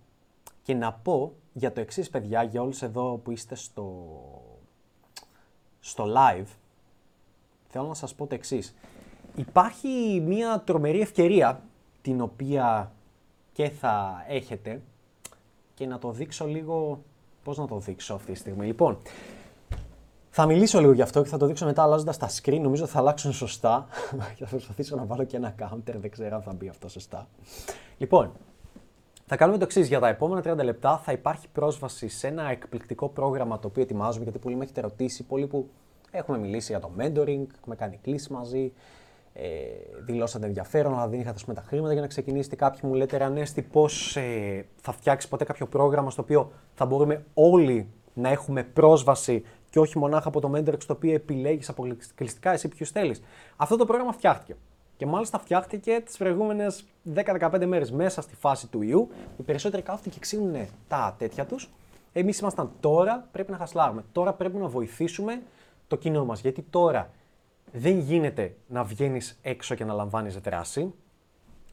[0.63, 4.07] και να πω για το εξής παιδιά, για όλους εδώ που είστε στο
[5.79, 6.47] στο live,
[7.67, 8.75] θέλω να σας πω το εξής.
[9.35, 11.63] Υπάρχει μια τρομερή ευκαιρία
[12.01, 12.91] την οποία
[13.59, 14.81] και θα έχετε
[15.73, 17.03] και να το δείξω λίγο,
[17.43, 18.65] πώς να το δείξω αυτή τη στιγμή.
[18.65, 18.97] Λοιπόν,
[20.29, 22.59] θα μιλήσω λίγο γι' αυτό και θα το δείξω μετά αλλάζοντας τα screen.
[22.61, 23.87] Νομίζω θα αλλάξουν σωστά.
[24.35, 25.95] και θα προσπαθήσω να βάλω και ένα counter.
[25.95, 27.27] Δεν ξέρω αν θα μπει αυτό σωστά.
[27.97, 28.31] Λοιπόν,
[29.25, 29.87] θα κάνουμε το εξής.
[29.87, 34.23] Για τα επόμενα 30 λεπτά θα υπάρχει πρόσβαση σε ένα εκπληκτικό πρόγραμμα το οποίο ετοιμάζουμε.
[34.23, 35.69] Γιατί πολλοί με έχετε ρωτήσει, πολλοί που
[36.11, 38.73] έχουμε μιλήσει για το mentoring, έχουμε κάνει κλήσει μαζί,
[39.33, 39.47] ε,
[40.05, 42.55] δηλώσατε ενδιαφέρον, αλλά δεν είχατε πούμε, τα χρήματα για να ξεκινήσετε.
[42.55, 47.25] Κάποιοι μου λέτε, Ρανέστη, πώς ε, θα φτιάξεις ποτέ κάποιο πρόγραμμα στο οποίο θα μπορούμε
[47.33, 52.67] όλοι να έχουμε πρόσβαση και όχι μονάχα από το mentoring στο οποίο επιλέγεις αποκλειστικά εσύ
[52.67, 53.21] ποιους θέλεις.
[53.55, 54.55] Αυτό το πρόγραμμα φτιάχτηκε.
[54.97, 56.85] Και μάλιστα φτιάχτηκε τις προηγούμενες
[57.15, 59.09] 10-15 μέρες μέσα στη φάση του ιού.
[59.37, 61.69] Οι περισσότεροι κάθονται και ξύνουν τα τέτοια τους.
[62.13, 64.03] Εμείς ήμασταν τώρα, πρέπει να χασλάρουμε.
[64.11, 65.41] Τώρα πρέπει να βοηθήσουμε
[65.87, 66.41] το κοινό μας.
[66.41, 67.09] Γιατί τώρα
[67.71, 70.93] δεν γίνεται να βγαίνεις έξω και να λαμβάνεις δράση.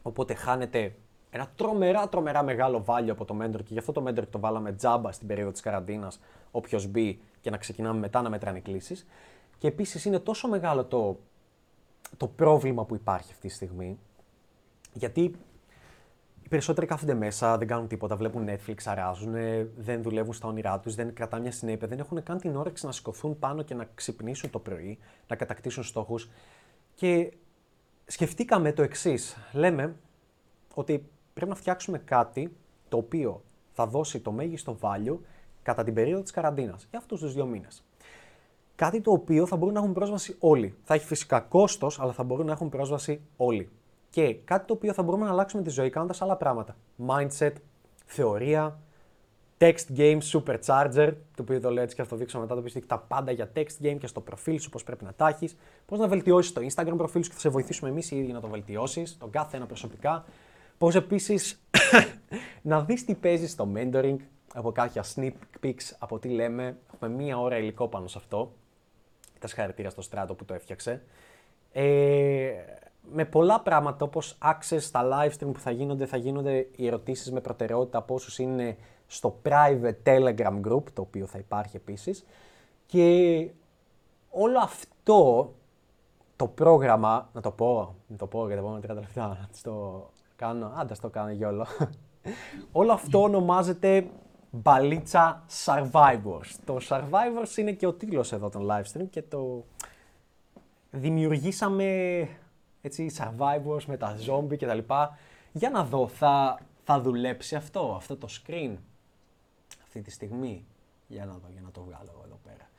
[0.01, 0.95] Οπότε χάνεται
[1.29, 4.73] ένα τρομερά, τρομερά μεγάλο βάλιο από το mentor και γι' αυτό το mentor το βάλαμε
[4.73, 6.19] τζάμπα στην περίοδο της καραντίνας.
[6.51, 9.07] Όποιος μπει και να ξεκινάμε μετά να μετράνε κλήσεις.
[9.57, 11.19] Και επίσης είναι τόσο μεγάλο το,
[12.17, 13.99] το πρόβλημα που υπάρχει αυτή τη στιγμή,
[14.93, 15.35] γιατί
[16.47, 19.33] οι περισσότεροι κάθονται μέσα, δεν κάνουν τίποτα, βλέπουν Netflix, αράζουν,
[19.77, 22.91] δεν δουλεύουν στα όνειρά τους, δεν κρατάνε μια συνέπεια, δεν έχουν καν την όρεξη να
[22.91, 24.97] σηκωθούν πάνω και να ξυπνήσουν το πρωί,
[25.27, 26.29] να κατακτήσουν στόχους.
[26.95, 27.33] Και
[28.05, 29.37] σκεφτήκαμε το εξής.
[29.53, 29.95] Λέμε
[30.73, 32.55] ότι πρέπει να φτιάξουμε κάτι
[32.89, 33.43] το οποίο
[33.73, 35.17] θα δώσει το μέγιστο value
[35.63, 37.83] κατά την περίοδο της καραντίνας, για αυτούς τους δύο μήνες.
[38.75, 40.75] Κάτι το οποίο θα μπορούν να έχουν πρόσβαση όλοι.
[40.83, 43.69] Θα έχει φυσικά κόστος, αλλά θα μπορούν να έχουν πρόσβαση όλοι.
[44.17, 46.75] Και κάτι το οποίο θα μπορούμε να αλλάξουμε τη ζωή κάνοντας άλλα πράγματα.
[47.07, 47.51] Mindset,
[48.05, 48.79] θεωρία,
[49.57, 52.73] text game supercharger, το οποίο το λέω έτσι και θα το δείξω μετά, το οποίο
[52.75, 55.57] έχει τα πάντα για text game και στο προφίλ σου, πώς πρέπει να τα έχεις,
[55.85, 58.39] πώς να βελτιώσεις το Instagram προφίλ σου και θα σε βοηθήσουμε εμείς οι ίδιοι να
[58.41, 60.25] το βελτιώσεις, τον κάθε ένα προσωπικά.
[60.77, 61.61] Πώς επίσης
[62.61, 64.17] να δεις τι παίζεις στο mentoring,
[64.53, 65.33] από κάποια sneak
[65.63, 66.77] peeks από τι λέμε.
[66.93, 68.53] Έχουμε μία ώρα υλικό πάνω σε αυτό.
[69.39, 71.01] Τα συγχαρητήρια στο στράτο που το έφτιαξε.
[71.71, 72.51] Ε,
[73.11, 77.31] με πολλά πράγματα όπως access στα live stream που θα γίνονται, θα γίνονται οι ερωτήσεις
[77.31, 78.77] με προτεραιότητα από όσους είναι
[79.07, 82.25] στο private telegram group, το οποίο θα υπάρχει επίσης.
[82.85, 83.49] Και
[84.29, 85.53] όλο αυτό
[86.35, 90.09] το πρόγραμμα, να το πω, να το πω για τα επόμενα 30 λεπτά, να το
[90.35, 91.65] κάνω, άντα το κάνω γιόλο.
[92.71, 94.07] όλο αυτό ονομάζεται
[94.51, 96.55] Μπαλίτσα Survivors.
[96.65, 99.63] Το Survivors είναι και ο τίτλος εδώ των live stream και το
[100.91, 101.85] δημιουργήσαμε
[102.81, 104.93] έτσι Survivors με τα zombie κτλ.
[105.51, 108.75] Για να δω, θα, θα δουλέψει αυτό, αυτό το screen
[109.83, 110.65] αυτή τη στιγμή;
[111.07, 112.69] Για να δω, για να το βγάλω εδώ πέρα.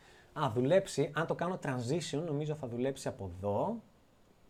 [0.46, 1.10] Α, δουλέψει.
[1.14, 3.82] Αν το κάνω transition, νομίζω θα δουλέψει από εδώ.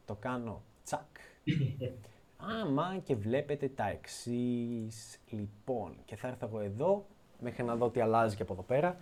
[0.05, 1.16] Το κάνω τσακ.
[2.62, 5.19] Άμα και βλέπετε τα εξής.
[5.29, 7.07] Λοιπόν, και θα έρθω εγώ εδώ
[7.41, 8.97] μέχρι να δω τι αλλάζει και από εδώ πέρα.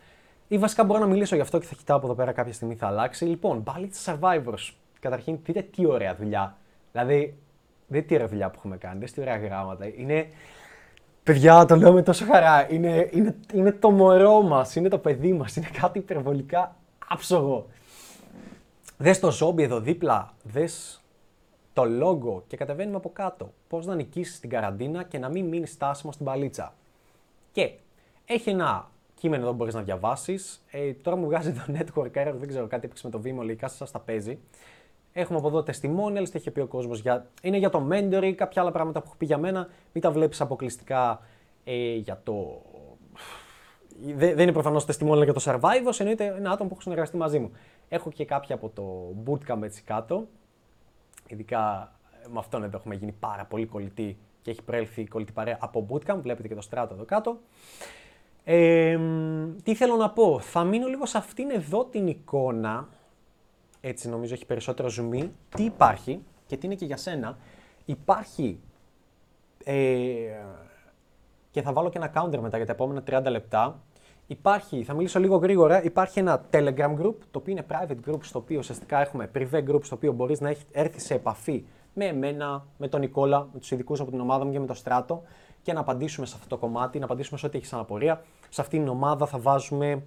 [0.48, 2.74] Ή βασικά μπορώ να μιλήσω γι' αυτό και θα κοιτάω από εδώ πέρα κάποια στιγμή
[2.74, 3.24] θα αλλάξει.
[3.24, 4.72] Λοιπόν, πάλι Survivors.
[5.06, 6.56] Καταρχήν, δείτε τι ωραία δουλειά.
[6.92, 7.36] Δηλαδή,
[7.86, 9.86] δείτε τι ωραία δουλειά που έχουμε κάνει, δείτε τι ωραία γράμματα.
[9.96, 10.28] Είναι.
[11.22, 12.72] Παιδιά, το λέω με τόσο χαρά.
[12.72, 15.56] Είναι, είναι, είναι το μωρό μας, είναι το παιδί μας.
[15.56, 16.76] Είναι κάτι υπερβολικά
[17.08, 17.66] άψογο.
[18.98, 21.02] Δες το ζόμπι εδώ δίπλα, δες
[21.72, 23.52] το λόγο και κατεβαίνουμε από κάτω.
[23.68, 26.74] Πώς να νικήσεις την καραντίνα και να μην μείνεις στάσιμο στην παλίτσα.
[27.52, 27.72] Και
[28.24, 30.64] έχει ένα κείμενο εδώ που μπορείς να διαβάσεις.
[30.70, 33.58] Ε, τώρα μου βγάζει το network error, δεν ξέρω κάτι έπαιξε με το Vimo, λέει
[33.64, 34.38] σας τα παίζει.
[35.18, 37.00] Έχουμε από εδώ testimonials, τι έχει πει ο κόσμος.
[37.00, 37.26] Για...
[37.42, 39.68] Είναι για το mentoring, κάποια άλλα πράγματα που έχω πει για μένα.
[39.92, 41.20] Μην τα βλέπεις αποκλειστικά
[41.64, 42.62] ε, για το.
[44.14, 47.50] Δεν είναι προφανώς testimonial για το survivors, εννοείται ένα άτομο που έχω συνεργαστεί μαζί μου.
[47.88, 50.26] Έχω και κάποια από το bootcamp έτσι κάτω.
[51.28, 51.92] Ειδικά
[52.24, 55.58] ε, με αυτόν εδώ έχουμε γίνει πάρα πολύ κολλητοί και έχει προέλθει η κολλητή παρέα
[55.60, 56.18] από bootcamp.
[56.20, 57.38] Βλέπετε και το στράτο εδώ κάτω.
[58.44, 58.98] Ε,
[59.62, 62.88] τι θέλω να πω, θα μείνω λίγο σε αυτήν εδώ την εικόνα,
[63.88, 67.38] έτσι νομίζω έχει περισσότερο zoom τι υπάρχει και τι είναι και για σένα.
[67.84, 68.60] Υπάρχει,
[69.64, 69.74] ε,
[71.50, 73.80] και θα βάλω και ένα counter μετά για τα επόμενα 30 λεπτά,
[74.28, 78.38] Υπάρχει, θα μιλήσω λίγο γρήγορα, υπάρχει ένα Telegram group, το οποίο είναι private group, στο
[78.38, 81.64] οποίο ουσιαστικά έχουμε privé group, στο οποίο μπορείς να έρθεις σε επαφή
[81.94, 84.74] με εμένα, με τον Νικόλα, με τους ειδικούς από την ομάδα μου και με το
[84.74, 85.22] Στράτο
[85.62, 88.22] και να απαντήσουμε σε αυτό το κομμάτι, να απαντήσουμε σε ό,τι έχει αναπορία.
[88.48, 90.02] Σε αυτήν την ομάδα θα βάζουμε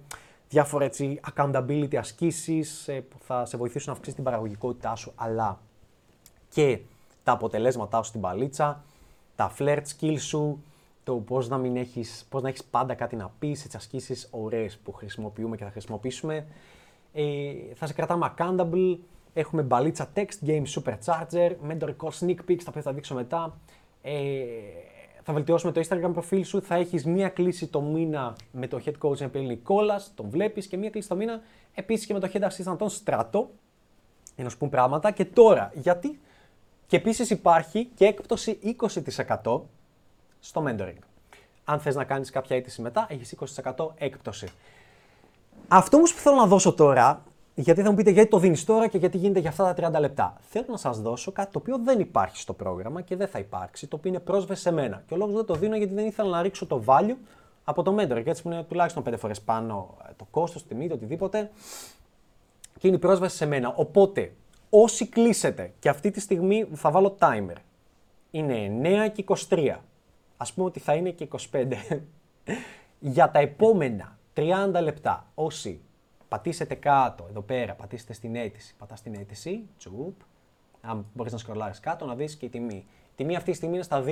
[0.50, 5.58] διάφορα έτσι, accountability ασκήσεις ε, που θα σε βοηθήσουν να αυξήσεις την παραγωγικότητά σου, αλλά
[6.48, 6.80] και
[7.24, 8.84] τα αποτελέσματά σου στην παλίτσα,
[9.36, 10.62] τα flirt skills σου,
[11.04, 14.78] το πώς να, μην έχεις, πώς να έχεις πάντα κάτι να πεις, έτσι ασκήσεις ωραίες
[14.78, 16.46] που χρησιμοποιούμε και θα χρησιμοποιήσουμε.
[17.12, 18.98] Ε, θα σε κρατάμε accountable.
[19.32, 23.58] Έχουμε μπαλίτσα text, game supercharger, μεντορικό sneak peeks, τα οποία θα δείξω μετά.
[24.02, 24.12] Ε,
[25.30, 26.62] θα βελτιώσουμε το Instagram προφίλ σου.
[26.62, 30.76] Θα έχεις μία κλήση το μήνα με το head coach Εμπέλ Νικόλας, τον βλέπεις, και
[30.76, 31.40] μία κλήση το μήνα
[31.74, 33.50] επίσης και με το head assistant τον Στράτο.
[34.34, 35.10] Για να σου πουν πράγματα.
[35.10, 36.20] Και τώρα, γιατί;
[36.86, 39.60] Και επίσης υπάρχει και έκπτωση 20%
[40.40, 40.98] στο mentoring.
[41.64, 44.48] Αν θες να κάνεις κάποια αίτηση μετά, έχεις 20% έκπτωση.
[45.68, 47.22] Αυτό όμως που θέλω να δώσω τώρα,
[47.60, 50.00] γιατί θα μου πείτε γιατί το δίνεις τώρα και γιατί γίνεται για αυτά τα 30
[50.00, 50.36] λεπτά.
[50.40, 53.86] Θέλω να σας δώσω κάτι το οποίο δεν υπάρχει στο πρόγραμμα και δεν θα υπάρξει,
[53.86, 55.02] το οποίο είναι πρόσβαση σε μένα.
[55.06, 57.16] Και ο λόγος δεν το δίνω γιατί δεν ήθελα να ρίξω το value
[57.64, 58.20] από το mentor.
[58.24, 61.50] Και έτσι που είναι τουλάχιστον 5 φορές πάνω ε, το κόστος, τιμή, το οτιδήποτε.
[62.78, 63.72] Και είναι η πρόσβαση σε μένα.
[63.76, 64.32] Οπότε,
[64.70, 67.56] όσοι κλείσετε, και αυτή τη στιγμή θα βάλω timer,
[68.30, 69.76] είναι 9 και 23.
[70.36, 71.66] Ας πούμε ότι θα είναι και 25.
[72.98, 74.42] για τα επόμενα 30
[74.82, 75.80] λεπτά, όσοι
[76.30, 80.14] πατήσετε κάτω, εδώ πέρα, πατήσετε στην αίτηση, πατάς στην αίτηση, τσουπ,
[80.80, 82.86] αν μπορείς να σκρολάρεις κάτω, να δεις και η τιμή.
[83.10, 84.02] Η τιμή αυτή τη στιγμή είναι στα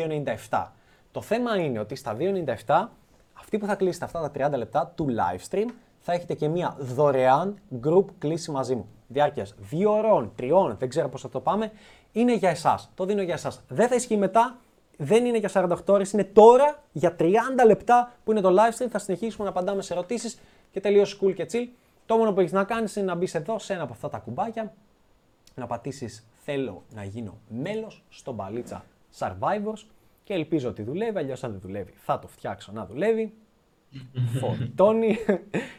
[0.49, 0.73] 2,97.
[1.13, 2.89] Το θέμα είναι ότι στα 2,97,
[3.33, 5.67] αυτοί που θα κλείσετε αυτά τα 30 λεπτά του live stream,
[5.99, 8.89] θα έχετε και μια δωρεάν group κλίση μαζί μου.
[9.09, 11.73] Διάρκειας 2 ώρων, 3, δεν ξέρω πώς θα το πάμε.
[12.13, 12.91] Είναι για εσάς.
[12.95, 13.63] Το δίνω για εσάς.
[13.69, 14.57] Δεν θα ισχύει μετά.
[14.97, 16.13] Δεν είναι για 48 ώρες.
[16.13, 18.89] Είναι τώρα για 30 λεπτά που είναι το live stream.
[18.91, 20.39] Θα συνεχίσουμε να απαντάμε σε ερωτήσεις
[20.71, 21.69] και τελείω cool και chill.
[22.09, 24.19] Το μόνο που έχεις να κάνεις είναι να μπεις εδώ σε ένα από αυτά τα
[24.19, 24.75] κουμπάκια,
[25.55, 28.85] να πατήσεις Θέλω να γίνω μέλος στο μπαλίτσα
[29.19, 29.87] Survivors
[30.25, 31.19] και ελπίζω ότι δουλεύει.
[31.19, 33.35] Αλλιώς, αν δεν δουλεύει, θα το φτιάξω να δουλεύει.
[34.41, 35.17] Φορτώνει.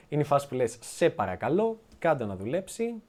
[0.10, 3.01] Είναι η φάση που λες, σε παρακαλώ, κάντε να δουλέψει.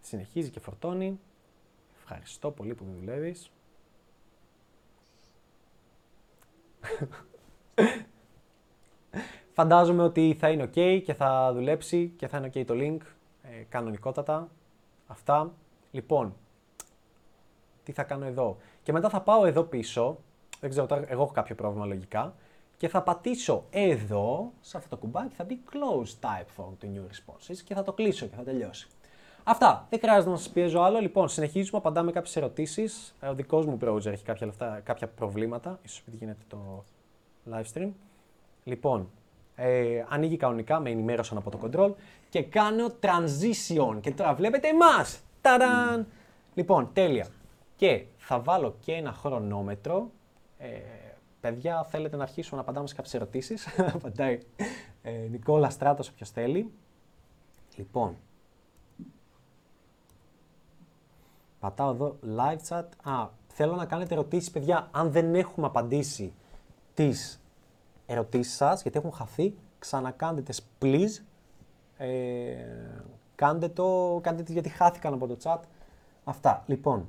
[0.00, 1.20] Συνεχίζει και φορτώνει.
[1.96, 3.50] Ευχαριστώ πολύ που δουλεύεις.
[9.58, 12.98] Φαντάζομαι ότι θα είναι ok και θα δουλέψει και θα είναι ok το link,
[13.42, 14.48] ε, κανονικότατα.
[15.06, 15.52] Αυτά.
[15.90, 16.34] Λοιπόν,
[17.84, 20.18] τι θα κάνω εδώ; Και μετά θα πάω εδώ πίσω,
[20.60, 22.34] δεν ξέρω, τώρα εγώ έχω κάποιο πρόβλημα λογικά,
[22.76, 27.02] και θα πατήσω εδώ, σε αυτό το κουμπάκι, θα μπει close type phone to new
[27.02, 28.88] responses και θα το κλείσω και θα τελειώσει.
[29.44, 29.86] Αυτά.
[29.90, 31.00] Δεν χρειάζεται να σας πιέζω άλλο.
[31.00, 33.14] Λοιπόν, συνεχίζουμε, απαντάμε κάποιες ερωτήσεις.
[33.22, 36.84] Ο δικός μου browser έχει κάποια, λεφτά, κάποια προβλήματα, ίσως επειδή γίνεται το
[37.50, 37.90] live stream.
[38.64, 39.08] Λοιπόν,
[39.60, 41.92] ε, ανοίγει κανονικά, με ενημέρωσαν από το control
[42.28, 43.98] και κάνω transition.
[44.00, 45.20] Και τώρα βλέπετε εμάς.
[45.40, 46.06] Ταραν!
[46.54, 47.26] Λοιπόν, τέλεια.
[47.76, 50.10] Και θα βάλω και ένα χρονόμετρο.
[50.58, 50.68] Ε,
[51.40, 54.38] παιδιά, θέλετε να αρχίσουμε να απαντάμε σε κάποιες ερωτήσεις; Απαντάει
[55.02, 56.72] ε, Νικόλα Στράτος, όποιος θέλει.
[57.76, 58.16] Λοιπόν,
[61.60, 62.84] πατάω εδώ live chat.
[63.02, 64.88] Α, θέλω να κάνετε ερωτήσεις, παιδιά.
[64.90, 66.32] Αν δεν έχουμε απαντήσει
[66.94, 67.40] τις
[68.08, 71.22] ερωτήσεις σας, γιατί έχουν χαθεί, ξανακάντε τις, please.
[71.96, 72.06] Ε,
[73.34, 75.60] κάντε το, κάντε τις γιατί χάθηκαν από το chat.
[76.24, 76.64] Αυτά.
[76.66, 77.08] Λοιπόν,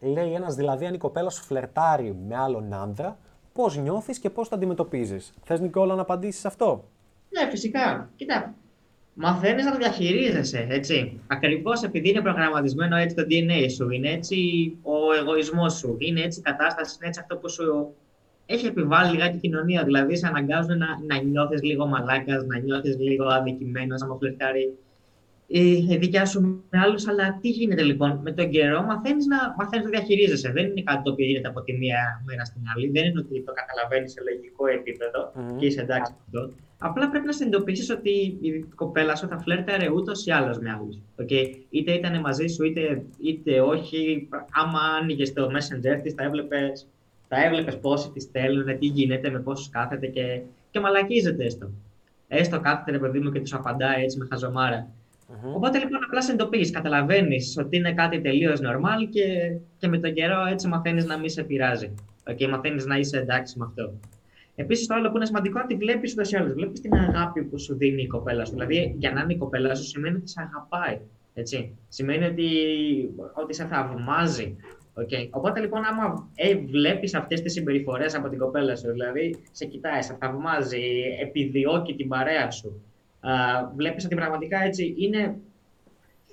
[0.00, 3.18] λέει ένας δηλαδή αν η κοπέλα σου φλερτάρει με άλλον άνδρα,
[3.52, 5.32] πώς νιώθεις και πώς το αντιμετωπίζεις.
[5.42, 6.84] Θες Νικόλα να απαντήσεις αυτό;
[7.28, 8.10] Ναι, φυσικά.
[8.16, 8.54] Κοίτα,
[9.14, 11.20] μαθαίνεις να το διαχειρίζεσαι, έτσι.
[11.26, 14.36] Ακριβώς επειδή είναι προγραμματισμένο έτσι το DNA σου, είναι έτσι
[14.82, 17.94] ο εγωισμός σου, είναι έτσι η κατάσταση, είναι έτσι αυτό που σου
[18.46, 19.84] έχει επιβάλει λιγάκι η κοινωνία.
[19.84, 24.74] Δηλαδή, σε αναγκάζουν να, να νιώθεις λίγο μαλάκας, να νιώθεις λίγο αδικημένος, να φλερτάρει
[25.46, 26.40] η δικιά σου
[26.70, 27.08] με άλλους.
[27.08, 30.50] Αλλά τι γίνεται λοιπόν, με τον καιρό μαθαίνεις να, μαθαίνεις να διαχειρίζεσαι.
[30.50, 32.90] Δεν είναι κάτι το οποίο γίνεται από τη μία μέρα στην άλλη.
[32.90, 35.56] Δεν είναι ότι το καταλαβαίνεις σε λογικό επίπεδο mm.
[35.58, 36.54] και είσαι εντάξει με αυτό.
[36.78, 38.10] Απλά πρέπει να συνειδητοποιήσεις ότι
[38.40, 40.98] η κοπέλα σου θα φλέρταρε ούτως ή άλλως με άλλους.
[41.22, 41.44] Okay?
[41.70, 44.28] Είτε ήταν μαζί σου, είτε, είτε όχι.
[44.52, 46.86] Άμα άνοιγες το Messenger της, θα έβλεπες
[47.28, 50.40] θα έβλεπες πόσοι τη στέλνουν, τι γίνεται, με πόσους κάθεται και,
[50.70, 51.70] και μαλακίζεται έστω.
[52.28, 54.88] Έστω κάθεται ρε παιδί μου και τους απαντάει έτσι με χαζομάρα.
[55.28, 55.54] Mm-hmm.
[55.54, 60.46] Οπότε λοιπόν απλά συνειδητοποιεί, καταλαβαίνεις ότι είναι κάτι τελείως normal και, και με τον καιρό
[60.50, 61.94] έτσι μαθαίνεις να μην σε πειράζει.
[62.30, 63.92] Okay, μαθαίνεις να είσαι εντάξει με αυτό.
[64.58, 66.52] Επίσης, το άλλο που είναι σημαντικό είναι ότι βλέπεις ούτω ή άλλω.
[66.54, 68.52] Βλέπεις την αγάπη που σου δίνει η κοπέλα σου.
[68.52, 71.00] Δηλαδή, για να είναι η κοπέλα σου σημαίνει ότι σε αγαπάει.
[71.34, 71.76] Έτσι.
[71.88, 72.48] Σημαίνει ότι,
[73.34, 74.56] ότι σε θαυμάζει.
[74.98, 75.28] Okay.
[75.30, 80.02] Οπότε λοιπόν, άμα ε, βλέπεις αυτές τις συμπεριφορές από την κοπέλα σου, δηλαδή σε κοιτάει,
[80.02, 80.82] σε θαυμάζει,
[81.20, 82.82] επιδιώκει την παρέα σου,
[83.76, 85.36] βλέπεις ότι πραγματικά έτσι είναι,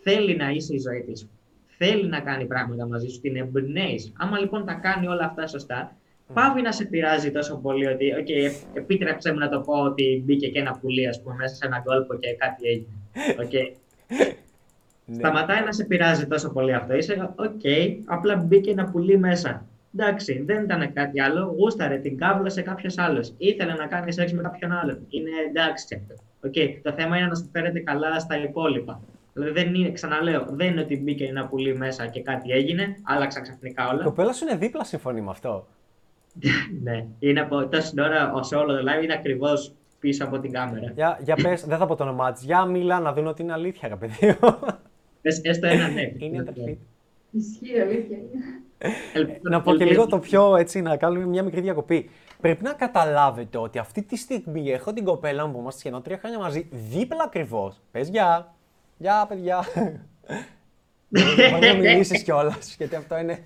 [0.03, 1.29] θέλει να είσαι η ζωή της.
[1.77, 4.13] Θέλει να κάνει πράγματα μαζί σου, την εμπνέεις.
[4.17, 5.95] Άμα λοιπόν τα κάνει όλα αυτά σωστά,
[6.33, 10.49] πάβει να σε πειράζει τόσο πολύ ότι, OK, επίτρεψε μου να το πω ότι μπήκε
[10.49, 12.87] και ένα πουλί, ας πούμε, μέσα σε ένα κόλπο και κάτι έγινε.
[13.43, 13.75] Okay.
[15.05, 15.15] Ναι.
[15.15, 16.93] Σταματάει να σε πειράζει τόσο πολύ αυτό.
[16.95, 19.65] Είσαι, OK, okay, απλά μπήκε ένα πουλί μέσα.
[19.97, 21.55] Εντάξει, δεν ήταν κάτι άλλο.
[21.57, 23.33] Γούσταρε την κάβλα σε κάποιος άλλος.
[23.37, 24.99] Ήθελε να κάνεις σεξ με κάποιον άλλο.
[25.09, 26.23] Είναι εντάξει αυτό.
[26.47, 26.79] Okay.
[26.81, 29.01] Το θέμα είναι να σου φέρετε καλά στα υπόλοιπα.
[29.33, 33.41] Δηλαδή, δεν είναι, ξαναλέω, δεν είναι ότι μπήκε ένα πουλί μέσα και κάτι έγινε, άλλαξα
[33.41, 34.01] ξαφνικά όλα.
[34.01, 35.67] Η κοπέλα σου είναι δίπλα, συμφωνεί με αυτό.
[36.83, 40.91] ναι, είναι από τόσης ώρα σε όλο το live, είναι ακριβώς πίσω από την κάμερα.
[40.95, 42.43] Για, για πες, δεν θα πω το όνομά της.
[42.43, 44.17] Για μίλα να δουν ότι είναι αλήθεια, ρε παιδί.
[44.17, 44.37] Πες,
[45.23, 46.11] έστω ένα ναι.
[46.17, 46.77] Είναι αδερφή.
[47.31, 48.17] Ισχύει, αλήθεια.
[49.41, 52.09] να πω και λίγο το πιο έτσι, να κάνουμε μια μικρή διακοπή.
[52.41, 56.17] Πρέπει να καταλάβετε ότι αυτή τη στιγμή έχω την κοπέλα μου που είμαστε σχεδόν τρία
[56.17, 57.81] χρόνια μαζί, δίπλα ακριβώς.
[57.91, 58.55] Πες γεια.
[58.97, 59.65] Γεια, παιδιά.
[61.51, 63.39] Μπορεί να μιλήσεις κιόλας, γιατί αυτό είναι.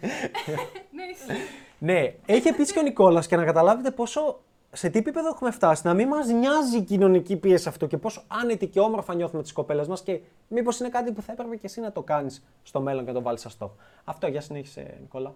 [1.80, 4.40] ναι, έχει επίσης και ο Νικόλας και να καταλάβετε πόσο
[4.78, 8.24] σε τι επίπεδο έχουμε φτάσει, να μην μας νοιάζει η κοινωνική πίεση αυτό και πόσο
[8.28, 11.66] άνετη και όμορφα νιώθουμε τις κοπέλες μας και μήπως είναι κάτι που θα έπρεπε και
[11.66, 13.76] εσύ να το κάνεις στο μέλλον και να το βάλεις σαν στόχο.
[14.04, 15.34] Αυτό, για συνέχισε, Νικόλα.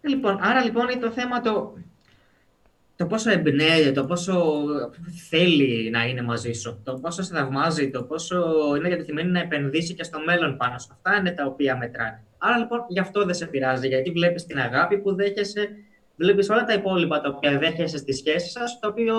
[0.00, 1.74] Λοιπόν, άρα λοιπόν είναι το θέμα το,
[2.96, 4.62] το πόσο εμπνέεται, το πόσο
[5.28, 8.36] θέλει να είναι μαζί σου, το πόσο σε θαυμάζει, το πόσο
[8.76, 10.88] είναι διατεθειμένη να επενδύσει και στο μέλλον πάνω σου.
[10.92, 12.22] Αυτά είναι τα οποία μετράνε.
[12.38, 15.68] Άρα λοιπόν γι' αυτό δεν σε πειράζει, γιατί βλέπεις την αγάπη που δέχεσαι,
[16.18, 19.14] βλέπεις όλα τα υπόλοιπα τα οποία δέχεσαι στη σχέση σας, το οποίο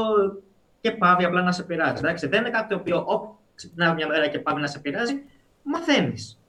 [0.82, 1.98] και πάβει απλά να σε πειράζει.
[1.98, 5.24] Εντάξει; Δεν είναι κάτι το οποίο όπ, ξυπνάει μια μέρα και πάβει να σε πειράζει,
[5.64, 6.40] μαθαίνεις.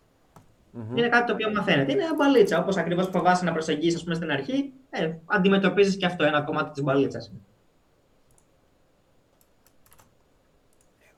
[0.74, 0.96] Mm-hmm.
[0.96, 1.92] Είναι κάτι το οποίο μαθαίνεται.
[1.92, 2.58] Είναι μπαλίτσα.
[2.58, 7.32] Όπως ακριβώς φοβάσαι να προσεγγίσεις στην αρχή, ε, αντιμετωπίζεις και αυτό ένα κομμάτι της μπαλίτσας.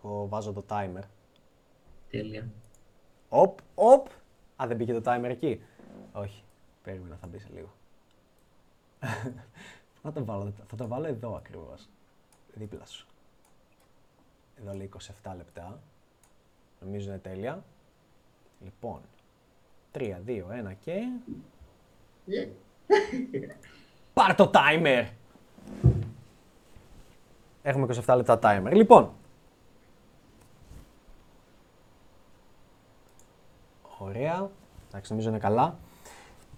[0.05, 1.03] Εγώ βάζω το timer.
[2.11, 2.49] Τέλεια.
[3.29, 4.07] Οπ, οπ.
[4.63, 5.61] Α, δεν πήγε το timer εκεί.
[6.13, 6.45] Όχι.
[6.83, 7.73] Περίμενα, θα μπει σε λίγο.
[10.03, 11.89] Θα, το βάλω, θα το βάλω εδώ ακριβώς.
[12.55, 13.07] Δίπλα σου.
[14.61, 14.91] Εδώ λέει
[15.23, 15.81] 27 λεπτά.
[16.81, 17.65] Νομίζω είναι τέλεια.
[18.65, 19.01] Λοιπόν,
[19.93, 21.01] 3, 2, 1 και...
[22.29, 22.49] Yeah.
[24.15, 25.07] Πάρ το timer!
[27.63, 28.73] Έχουμε 27 λεπτά timer.
[28.73, 29.13] Λοιπόν.
[33.99, 34.51] Ωραία.
[34.89, 35.77] Εντάξει, νομίζω είναι καλά.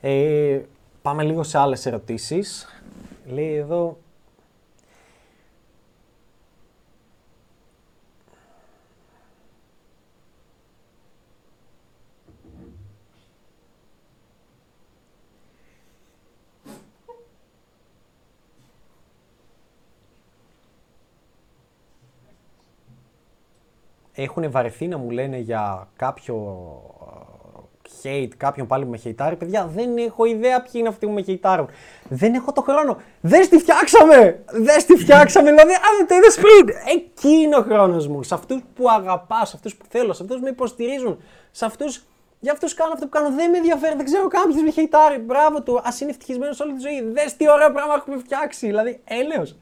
[0.01, 0.63] Ε,
[1.05, 2.67] πάμε λίγο σε άλλες ερωτήσεις.
[3.27, 3.99] Λέει εδώ,
[24.13, 26.37] έχουν βαρεθεί να μου λένε για κάποιο
[27.01, 27.04] ε,
[28.03, 29.37] hate, κάποιον πάλι που με χεϊτάρει.
[29.37, 31.69] Παιδιά, δεν έχω ιδέα ποιοι είναι αυτοί που με χεϊτάρουν.
[32.09, 32.97] Δεν έχω το χρόνο.
[33.21, 34.45] Δεν τη φτιάξαμε!
[34.47, 35.51] Δεν τη φτιάξαμε!
[35.51, 36.77] δηλαδή, αν το είδες πριν!
[36.97, 38.23] Εκεί είναι ο χρόνος μου.
[38.23, 42.05] Σε αυτούς που αγαπάς, σε αυτούς που θέλω, σε αυτούς που με υποστηρίζουν, σε αυτούς.
[42.41, 43.35] Για αυτούς κάνω αυτό που κάνω.
[43.35, 45.19] Δεν με ενδιαφέρει, δεν ξέρω κάποιο με χεϊτάρει.
[45.19, 47.03] Μπράβο του, ας είναι ευτυχισμένος όλη τη ζωή.
[47.13, 48.67] Δες τι ωραίο πράγμα έχουμε φτιάξει.
[48.67, 49.57] Δηλαδή, έλεος.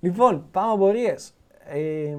[0.00, 1.34] Λοιπόν, πάμε απορίες.
[1.68, 2.16] Ε,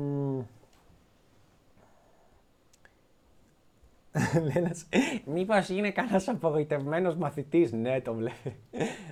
[4.53, 4.85] Λένας,
[5.25, 7.71] μήπως είναι κανένας απογοητευμένος μαθητής.
[7.71, 8.55] Ναι, το βλέπει.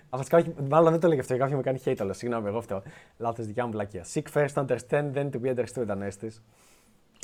[0.10, 2.82] Βασικά, όχι, μάλλον δεν το λέγει αυτό, κάποιο με κάνει hate, αλλά συγγνώμη, εγώ αυτό.
[3.18, 4.06] Λάθος δικιά μου πλακία.
[4.14, 6.44] Seek first, understand, then to be understood, ανέστης.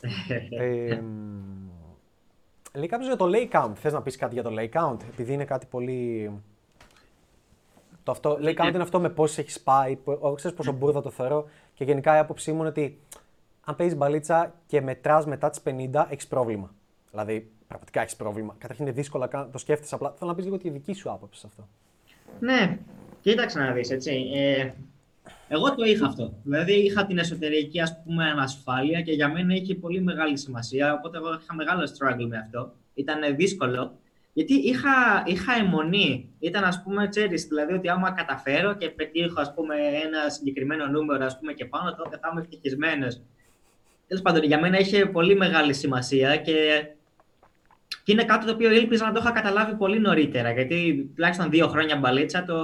[0.60, 1.02] ε,
[2.74, 3.72] λέει κάποιος για το lay count.
[3.76, 6.32] Θες να πεις κάτι για το lay count, επειδή είναι κάτι πολύ...
[8.04, 9.98] Το αυτό, lay count είναι αυτό με πόσες έχεις πάει,
[10.36, 13.00] ξέρεις πόσο μπουρδα το θεωρώ και γενικά η άποψή μου είναι ότι
[13.64, 16.72] αν παίζεις μπαλίτσα και μετράς μετά τις 50, έχεις πρόβλημα.
[17.12, 18.56] Δηλαδή, πραγματικά έχεις πρόβλημα.
[18.58, 20.14] Καταρχήν είναι δύσκολο να το σκέφτεσαι απλά.
[20.18, 21.68] Θέλω να πεις λίγο τη δική σου άποψη σε αυτό.
[22.40, 22.80] Ναι,
[23.22, 24.32] κοίταξε να δεις έτσι.
[24.34, 24.72] Ε,
[25.48, 26.34] εγώ το είχα αυτό.
[26.44, 30.94] Δηλαδή είχα την εσωτερική ας πούμε ανασφάλεια και για μένα είχε πολύ μεγάλη σημασία.
[30.94, 32.74] Οπότε εγώ είχα μεγάλο struggle με αυτό.
[32.94, 33.98] Ήταν δύσκολο.
[34.34, 36.30] Γιατί είχα, είχα αιμονή.
[36.40, 41.26] Ήταν, ας πούμε, ξέρεις, δηλαδή ότι άμα καταφέρω και πετύχω, ας πούμε, ένα συγκεκριμένο νούμερο,
[41.26, 43.22] ας πούμε, και πάνω, τότε θα είμαι ευτυχισμένος.
[44.08, 46.86] Τέλος πάντων, για μένα είχε πολύ μεγάλη σημασία και
[48.04, 51.68] και είναι κάτι το οποίο ήλπιζα να το είχα καταλάβει πολύ νωρίτερα, γιατί τουλάχιστον δύο
[51.68, 52.64] χρόνια μπαλίτσα το,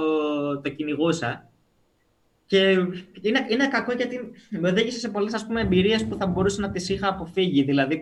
[0.60, 1.48] το κυνηγούσα.
[2.46, 2.70] Και
[3.20, 7.08] είναι, είναι κακό γιατί με οδήγησε σε πολλές εμπειρίες που θα μπορούσα να τις είχα
[7.08, 7.62] αποφύγει.
[7.62, 8.00] Δηλαδή,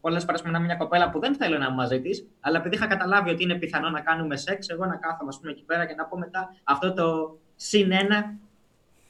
[0.00, 2.86] πολλέ φορές με μια κοπέλα που δεν θέλω να είμαι μαζί της, αλλά επειδή είχα
[2.86, 6.04] καταλάβει ότι είναι πιθανό να κάνουμε σεξ, εγώ να κάθομαι πούμε, εκεί πέρα και να
[6.04, 8.34] πω μετά αυτό το συν ένα,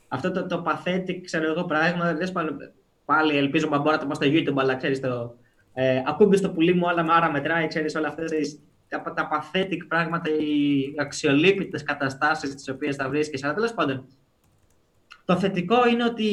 [0.09, 2.17] αυτό το, το pathetic, ξέρω εγώ, πράγμα.
[3.05, 5.35] Πάλι ελπίζω να μπορώ να το πω στο YouTube, αλλά ξέρεις το,
[5.81, 10.31] ε, ακούμπη στο πουλί μου, όλα άρα μετράει, ξέρεις, όλα αυτές τα, τα pathetic πράγματα,
[10.31, 13.45] οι αξιολύπητες καταστάσεις τις οποίες θα βρίσκεις.
[13.45, 14.07] Αλλά τέλος πάντων,
[15.25, 16.31] το θετικό είναι ότι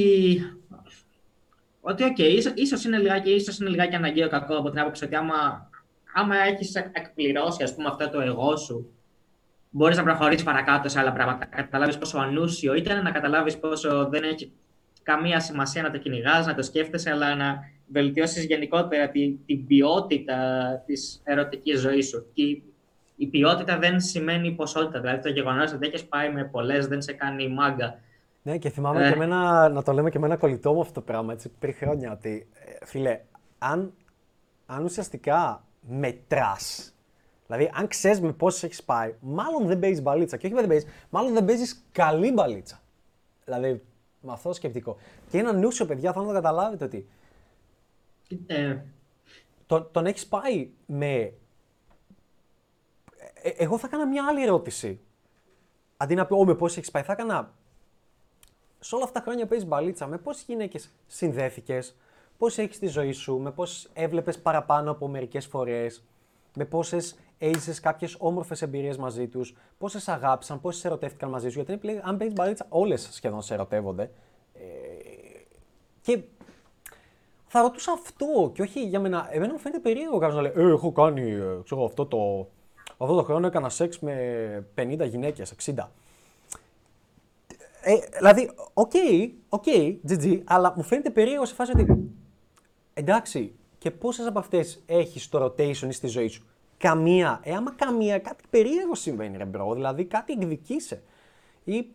[1.81, 5.05] ότι, OK, okay, ίσως, ίσως, είναι λιγάκι, ίσως είναι λιγάκι αναγκαίο κακό από την άποψη
[5.05, 5.69] ότι άμα,
[6.13, 8.93] άμα έχεις εκπληρώσει ας πούμε, αυτό το εγώ σου,
[9.69, 11.49] μπορείς να προχωρήσεις παρακάτω σε άλλα πράγματα.
[11.55, 14.51] Να καταλάβεις πόσο ανούσιο ήταν, να καταλάβεις πόσο δεν έχει
[15.05, 20.37] καμία σημασία να το κυνηγάς, να το σκέφτεσαι, αλλά να βελτιώσεις γενικότερα την, την ποιότητα
[20.85, 22.25] της ερωτικής ζωής σου.
[22.33, 22.61] Και
[23.15, 24.99] η ποιότητα δεν σημαίνει ποσότητα.
[24.99, 27.99] Δηλαδή το γεγονός ότι έχεις πάει με πολλές δεν σε κάνει μάγκα.
[28.41, 29.07] Ναι, και θυμάμαι ε.
[29.07, 31.73] και εμένα, να το λέμε και με ένα κολλητό μου αυτό το πράγμα έτσι, πριν
[31.73, 32.11] χρόνια.
[32.11, 33.21] Ότι, ε, φίλε,
[33.57, 33.93] αν,
[34.65, 36.93] αν ουσιαστικά μετράς,
[37.47, 40.37] δηλαδή αν ξέρεις με πόσες έχεις πάει, μάλλον δεν παίζεις μπαλίτσα.
[40.37, 42.81] Και όχι δεν παίζεις, μάλλον δεν παίζεις καλή μπαλίτσα.
[43.45, 43.81] Δηλαδή,
[44.25, 44.97] με αυτό το σκεπτικό.
[45.29, 47.07] Και ένα νούσιο, παιδιά, θα το καταλάβετε ότι.
[48.47, 48.77] Ε.
[49.65, 51.33] Τον, τον έχεις πάει με
[53.45, 54.99] ε, εγώ θα έκανα μια άλλη ερώτηση.
[55.97, 57.53] Αντί να πω, με πόσε έχεις πάει, θα έκανα.
[58.79, 61.95] Σε όλα αυτά τα χρόνια παίζει μπαλίτσα, με πόσε γυναίκες συνδέθηκες,
[62.37, 66.03] πώς έχεις τη ζωή σου, με πόσε έβλεπες παραπάνω από μερικές φορές,
[66.55, 67.15] με πόσες
[67.47, 71.63] έζησες κάποιες όμορφες εμπειρίες μαζί τους, πόσε αγάπησαν, πόσε ερωτεύτηκαν μαζί σου.
[71.63, 74.11] Γιατί αν παίζει μπαλίτσα, όλες σχεδόν σε ερωτεύονται.
[74.53, 74.59] Ε,
[76.01, 76.19] και
[77.47, 79.27] θα ρωτούσα αυτό και όχι για μένα.
[79.31, 82.47] Εμένα μου φαίνεται περίεργο κάποιος να λέει Ε, έχω κάνει ε, ξέρω, αυτό το
[82.97, 85.73] αυτό το χρόνο έκανα σεξ με 50 γυναίκες, 60.
[87.81, 92.11] Ε, δηλαδή, OK, okay, OK, okay, GG, αλλά μου φαίνεται περίεργο σε φάση ότι.
[92.93, 96.45] Εντάξει, και πόσες από αυτές έχεις το rotation στη ζωή σου;
[96.77, 97.39] Καμία.
[97.43, 99.73] Ε, άμα καμία, κάτι περίεργο συμβαίνει, ρε bro.
[99.73, 101.01] Δηλαδή, κάτι εκδικήσε.
[101.63, 101.87] Ή,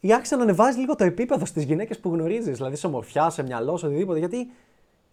[0.00, 3.42] ή άρχισε να ανεβάζει λίγο το επίπεδο στις γυναίκες που γνωρίζεις, δηλαδή σε ομορφιά, σε
[3.42, 4.18] μυαλό, σε οτιδήποτε.
[4.18, 4.50] Γιατί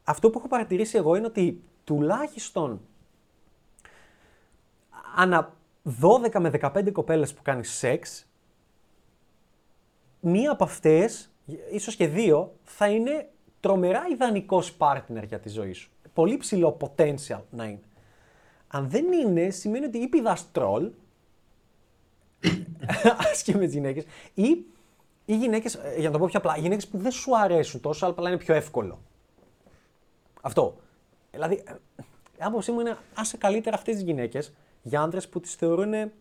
[0.04, 2.82] αυτό που έχω παρατηρήσει εγώ είναι ότι τουλάχιστον
[5.16, 5.54] ανά
[6.02, 8.28] 12 με 15 κοπέλες που κάνεις σεξ,
[10.20, 11.32] μία από αυτές,
[11.72, 13.30] ίσως και δύο, θα είναι
[13.60, 15.92] τρομερά ιδανικός partner για τη ζωή σου.
[16.14, 17.80] Πολύ ψηλό potential να είναι.
[18.76, 20.92] Αν δεν είναι, σημαίνει ότι ή πηδάς τρόλ,
[23.32, 24.66] άσχημες γυναίκες, ή
[25.26, 27.82] οι γυναίκες, ε, για να το πω πιο απλά, οι γυναίκες που δεν σου αρέσουν
[27.82, 29.00] τόσο, αλλά είναι πιο εύκολο.
[30.42, 30.76] Αυτό.
[31.32, 31.74] Δηλαδή, ε,
[32.40, 36.12] άποψή μου είναι άσε καλύτερα αυτές τις γυναίκες, για άντρε που τις θεωρούν.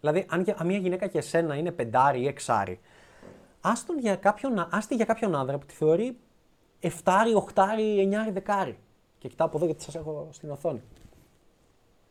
[0.00, 2.80] Δηλαδή, αν μια γυναίκα και εσένα είναι πεντάρι ή εξάρι,
[3.60, 6.18] άστον για κάποιον, άστη για κάποιον άντρα που τη θεωρεί
[6.80, 8.78] εφτάρι, οχτάρι, εννιάρι, δεκάρι.
[9.18, 10.82] Και κοιτάω από εδώ γιατί σας έχω στην οθόνη.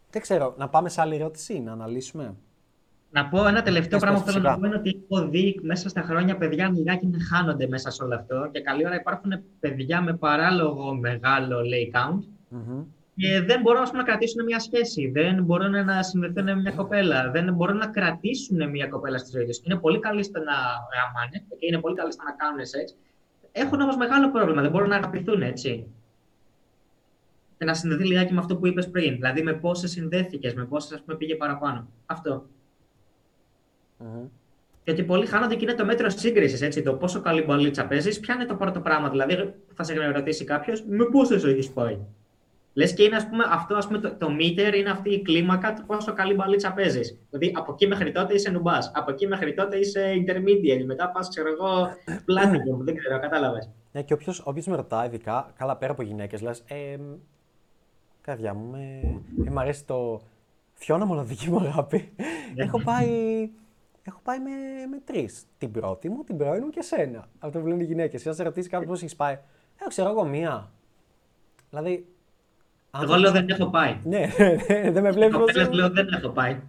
[0.09, 2.35] Δεν ξέρω, να πάμε σε άλλη ερώτηση, να αναλύσουμε.
[3.11, 6.01] Να πω ένα τελευταίο πράγμα που θέλω να πω είναι ότι έχω δει μέσα στα
[6.01, 10.13] χρόνια παιδιά λιγάκι να χάνονται μέσα σε όλο αυτό και καλή ώρα υπάρχουν παιδιά με
[10.13, 12.19] παράλογο μεγάλο lay count
[12.55, 12.85] mm-hmm
[13.19, 17.31] και δεν μπορούν πούμε, να κρατήσουν μια σχέση, δεν μπορούν να συνδεθούν με μια κοπέλα,
[17.31, 19.61] δεν μπορούν να κρατήσουν μια κοπέλα στη ζωή τους.
[19.63, 20.55] Είναι πολύ καλή στο να
[20.93, 22.95] γαμάνε και είναι πολύ καλή στο να κάνουν σεξ.
[23.51, 25.87] Έχουν όμως μεγάλο πρόβλημα, δεν μπορούν να αγαπηθούν έτσι.
[27.57, 29.13] Και να συνδεθεί λιγάκι με αυτό που είπες πριν.
[29.13, 31.87] Δηλαδή με πόσες συνδέθηκες, με πόσες πήγε παραπάνω.
[32.05, 32.45] Αυτό.
[33.99, 34.27] Mm-hmm.
[34.83, 36.83] Γιατί πολλοί χάνονται και είναι το μέτρο σύγκρισης.
[36.83, 39.09] Το πόσο καλή μπαλίτσα παίζεις, ποια είναι το πρώτο πράγμα.
[39.09, 41.99] Δηλαδή, θα σε ρωτήσει κάποιος, με πόσες έχεις πάει.
[42.77, 45.73] Λες και είναι ας πούμε, αυτό ας πούμε, το, το meter είναι αυτή η κλίμακα
[45.73, 47.19] του πόσο καλή μπαλίτσα παίζεις.
[47.29, 51.29] Δηλαδή από εκεί μέχρι τότε είσαι νουμπάς, από εκεί μέχρι τότε είσαι intermediate, μετά πας,
[51.29, 52.83] ξέρω εγώ, platinum.
[52.83, 53.69] δεν ξέρω, κατάλαβες.
[53.91, 54.13] Ναι, και
[54.43, 56.63] όποιος με ρωτάει, ειδικά, καλά πέρα από γυναίκες, λες.
[56.67, 56.97] Ε,
[58.27, 59.01] Καδιά μου, με,
[59.45, 60.21] ε, μ' αρέσει το.
[60.73, 62.11] Φιώνα μοναδική μου αγάπη.
[62.55, 62.63] Ναι.
[62.63, 63.49] έχω πάει.
[64.03, 64.49] Έχω πάει με,
[64.89, 65.43] με τρεις.
[65.57, 67.27] Την πρώτη μου, την πρώην μου και σένα.
[67.39, 68.27] Αυτό που λένε οι γυναίκες.
[68.27, 69.39] Αν σε ρωτήσει κάποιος πώς έχεις πάει,
[69.79, 70.71] έχω ξέρω εγώ μία.
[71.69, 72.07] Δηλαδή,
[73.01, 73.99] εγώ λέω δεν έχω πάει.
[74.03, 74.27] Ναι,
[74.93, 75.55] δεν με βλέπεις.
[75.55, 76.61] Εγώ λέω δεν έχω πάει.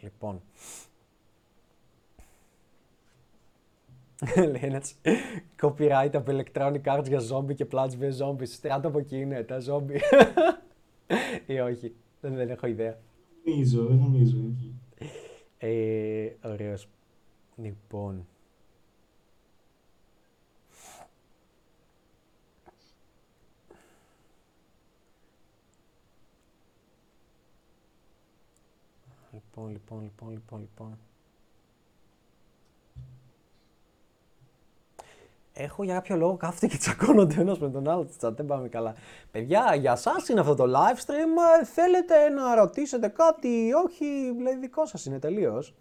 [0.00, 0.42] Λοιπόν.
[4.50, 4.94] Λέει ένας
[5.62, 8.46] copyright από Electronic Arts για zombie και Plants vs Zombies.
[8.46, 10.00] Στράτο από εκεί είναι, τα zombie.
[11.46, 12.98] Ή όχι, δεν, δεν έχω ιδέα.
[13.44, 14.36] Νομίζω, δεν νομίζω.
[15.58, 16.88] Ε, ωραίος.
[17.56, 18.26] Λοιπόν.
[29.32, 30.98] Λοιπόν, λοιπόν, λοιπόν, λοιπόν, λοιπόν.
[35.58, 38.04] Έχω για κάποιο λόγο κάθεται και τσακώνονται ένας με τον άλλο.
[38.04, 38.94] Τσα, δεν πάμε καλά.
[39.30, 41.64] Παιδιά, για εσά είναι αυτό το live stream.
[41.64, 44.04] Θέλετε να ρωτήσετε κάτι, όχι,
[44.42, 45.74] λέει δικό σας είναι τελείως.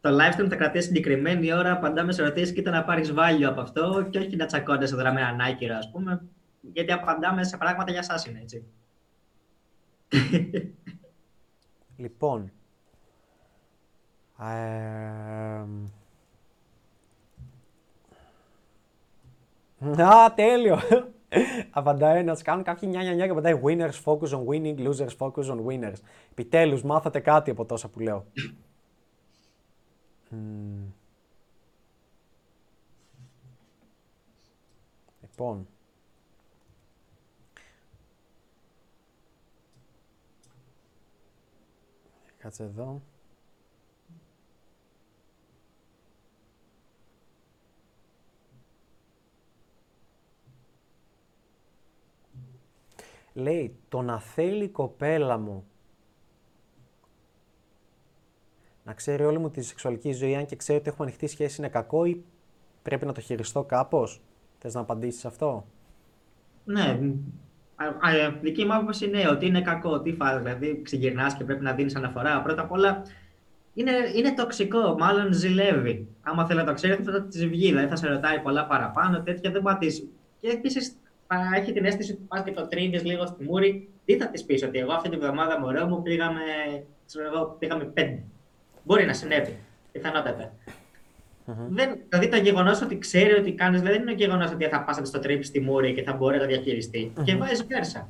[0.00, 3.60] Το live stream θα κρατήσει συγκεκριμένη ώρα, απαντάμε σε ερωτήσεις και να πάρεις value από
[3.60, 6.22] αυτό και όχι να τσακώνεσαι τώρα με ανάκυρα, ας πούμε.
[6.60, 8.66] Γιατί απαντάμε σε πράγματα για εσά είναι έτσι.
[11.96, 12.52] Λοιπόν.
[14.38, 15.64] Ε,
[19.82, 20.78] Α, τέλειο.
[21.70, 25.44] απαντάει να κάνουν κάποιοι νιά νιά νιά και απαντάει winners focus on winning, losers focus
[25.44, 25.98] on winners.
[26.30, 28.26] Επιτέλους, μάθατε κάτι από τόσα που λέω.
[35.20, 35.66] Λοιπόν.
[42.38, 43.02] Κάτσε εδώ.
[53.32, 55.66] Λέει, το να θέλει η κοπέλα μου
[58.84, 61.68] να ξέρει όλη μου τη σεξουαλική ζωή, αν και ξέρει ότι έχουμε ανοιχτή σχέση, είναι
[61.68, 62.24] κακό ή
[62.82, 64.20] πρέπει να το χειριστώ κάπως;
[64.58, 65.66] Θες να απαντήσεις αυτό;
[66.64, 66.98] Ναι,
[68.40, 70.00] δική μου άποψη είναι ότι είναι κακό.
[70.00, 72.42] Τι φάει, δηλαδή ξεγυρνάς και πρέπει να δίνεις αναφορά.
[72.42, 73.02] Πρώτα απ' όλα
[73.74, 76.08] είναι, είναι τοξικό, μάλλον ζηλεύει.
[76.22, 77.66] Άμα θέλει να το ξέρει, θα της βγει.
[77.66, 80.08] Δηλαδή θα σε ρωτάει πολλά παραπάνω, τέτοια δεν πατήσεις.
[80.40, 80.96] Και επίσης
[81.56, 83.88] έχει την αίσθηση ότι πας και το τρίβεις λίγο στη μούρη.
[84.04, 86.40] Τι θα της πεις, Ότι εγώ αυτή τη βδομάδα μωρό μου πήγαμε,
[87.06, 88.22] ξέρω εγώ, πήγαμε πέντε.
[88.84, 89.58] Μπορεί να συνέβη,
[89.92, 90.52] πιθανότατα.
[91.46, 91.66] Mm-hmm.
[91.68, 94.84] Δεν, δηλαδή το γεγονός ότι ξέρει ότι κάνεις, δηλαδή δεν είναι το γεγονός ότι θα
[94.84, 97.12] πας να το τρέψει στη μούρη και θα μπορεί να το διαχειριστεί.
[97.16, 97.24] Mm-hmm.
[97.24, 98.06] Και vice versa.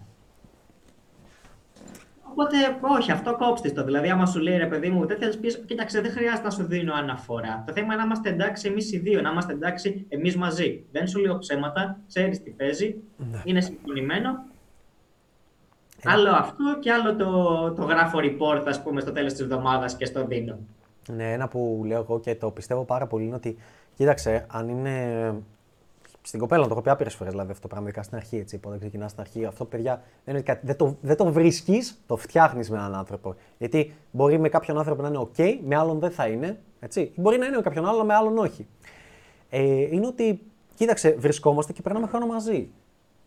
[2.32, 2.56] Οπότε,
[2.98, 3.84] όχι, αυτό κόψτε το.
[3.84, 6.64] Δηλαδή, άμα σου λέει ρε παιδί μου, δεν θα πεις, κοίταξε, δεν χρειάζεται να σου
[6.64, 7.64] δίνω αναφορά.
[7.66, 10.84] Το θέμα είναι να είμαστε εντάξει εμείς οι δύο, να είμαστε εντάξει εμείς μαζί.
[10.92, 13.40] Δεν σου λέω ψέματα, ξέρεις τι παίζει, mm-hmm.
[13.44, 14.44] είναι συμφωνημένο.
[15.96, 16.04] Yeah.
[16.04, 20.04] Άλλο αυτό και άλλο το, το γράφω report, ας πούμε, στο τέλος της εβδομάδας και
[20.04, 20.58] στο δίνω.
[21.08, 23.56] Ναι, ένα που λέω εγώ και το πιστεύω πάρα πολύ είναι ότι,
[23.94, 25.34] κοίταξε, αν είναι.
[26.22, 28.36] Στην κοπέλα, το έχω πει άπειρες φορές δηλαδή αυτό το πράγμα, ειδικά στην αρχή.
[28.36, 32.02] Έτσι, όταν ξεκινάς στην αρχή, αυτό παιδιά δεν, είναι κάτι, δεν το, δεν το βρίσκεις,
[32.06, 33.34] το φτιάχνεις με έναν άνθρωπο.
[33.58, 36.60] Γιατί μπορεί με κάποιον άνθρωπο να είναι OK, με άλλον δεν θα είναι.
[36.80, 37.12] Έτσι.
[37.16, 38.66] Μπορεί να είναι με κάποιον άλλο, με άλλον όχι.
[39.50, 40.42] Ε, είναι ότι,
[40.74, 42.70] κοίταξε, βρισκόμαστε και περνάμε χρόνο μαζί.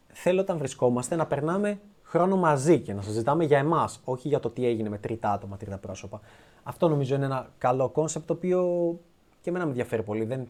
[0.08, 4.50] Θέλω όταν βρισκόμαστε να περνάμε χρόνο μαζί και να συζητάμε για εμάς, όχι για το
[4.50, 6.20] τι έγινε με τρίτα άτομα, τρίτα πρόσωπα.
[6.64, 8.62] Αυτό νομίζω είναι ένα καλό concept το οποίο
[9.42, 10.26] και εμένα με ενδιαφέρει πολύ.
[10.26, 10.48] Δεν,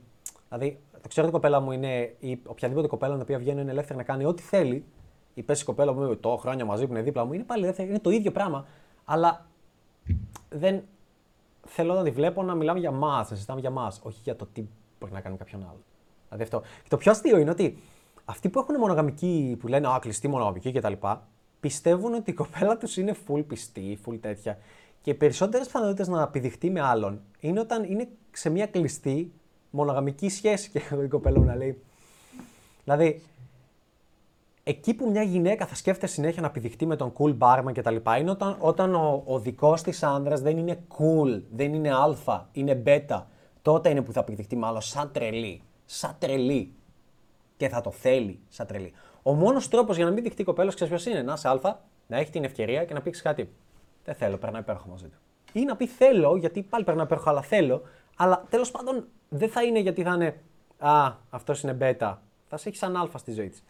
[0.57, 3.72] δηλαδή, το ξέρω ότι η κοπέλα μου είναι, ή οποιαδήποτε κοπέλα την οποία βγαίνει είναι
[3.72, 4.86] ελεύθερη να κάνει ό,τι θέλει.
[5.34, 7.90] Ή πες η κοπέλα μου το χρόνια μαζί που είναι δίπλα μου, είναι πάλι ελεύθερη,
[7.90, 8.65] είναι το ίδιο πράγμα.
[9.06, 9.45] Αλλά
[10.49, 10.84] δεν
[11.65, 14.48] θέλω να τη βλέπω να μιλάμε για μας, να συζητάμε για μας, όχι για το
[14.53, 14.64] τι
[14.99, 15.80] μπορεί να κάνει κάποιον άλλο.
[16.26, 16.61] Δηλαδή αυτό.
[16.84, 17.77] Και το πιο αστείο είναι ότι
[18.26, 20.94] αυτοί που έχουν μονογαμική, που λένε Α, κλειστή μονογαμική κτλ.,
[21.60, 24.57] πιστεύουν ότι η κοπέλα τους είναι full πιστή, full τέτοια.
[25.02, 29.34] Και οι περισσότερες πιθανότητες να επιδειχτεί με άλλον είναι όταν είναι σε μια κλειστή
[29.76, 31.81] μονογαμική σχέση και η κοπέλα μου να λέει.
[32.84, 33.22] Δηλαδή,
[34.64, 37.91] εκεί που μια γυναίκα θα σκέφτεται συνέχεια να επιδειχτεί με τον cool barman και τα
[37.91, 42.49] λοιπά, είναι όταν, όταν ο, ο δικός της άνδρας δεν είναι cool, δεν είναι αλφα,
[42.52, 43.23] είναι beta.
[43.61, 45.61] Τότε είναι που θα επιδειχτεί μάλλον σαν τρελή.
[45.85, 46.73] Σαν τρελή.
[47.57, 48.93] Και θα το θέλει σαν τρελή.
[49.23, 52.18] Ο μόνος τρόπος για να μην δειχτεί κοπέλα, ξέρεις ποιος είναι, να είσαι αλφα, να
[52.18, 53.49] έχει την ευκαιρία και να πει κάτι.
[54.03, 55.18] Δεν θέλω, περνάει υπέροχα μαζί του.
[55.53, 57.81] Ή να πει θέλω, γιατί πάλι περνάει υπέροχα, αλλά θέλω.
[58.15, 60.41] Αλλά τέλος πάντων δεν θα είναι γιατί θα είναι
[60.77, 62.22] Α, αυτός είναι μπέτα.
[62.47, 63.64] Θα σε έχει σαν αλφα στη ζωή της.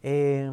[0.00, 0.52] Ε,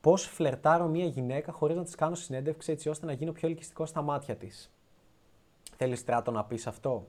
[0.00, 3.88] Πώς φλερτάρω μια γυναίκα χωρίς να της κάνω συνέντευξη έτσι ώστε να γίνω πιο ελκυστικός
[3.88, 4.70] στα μάτια της;
[5.76, 7.08] Θέλεις στράτο να πεις αυτό;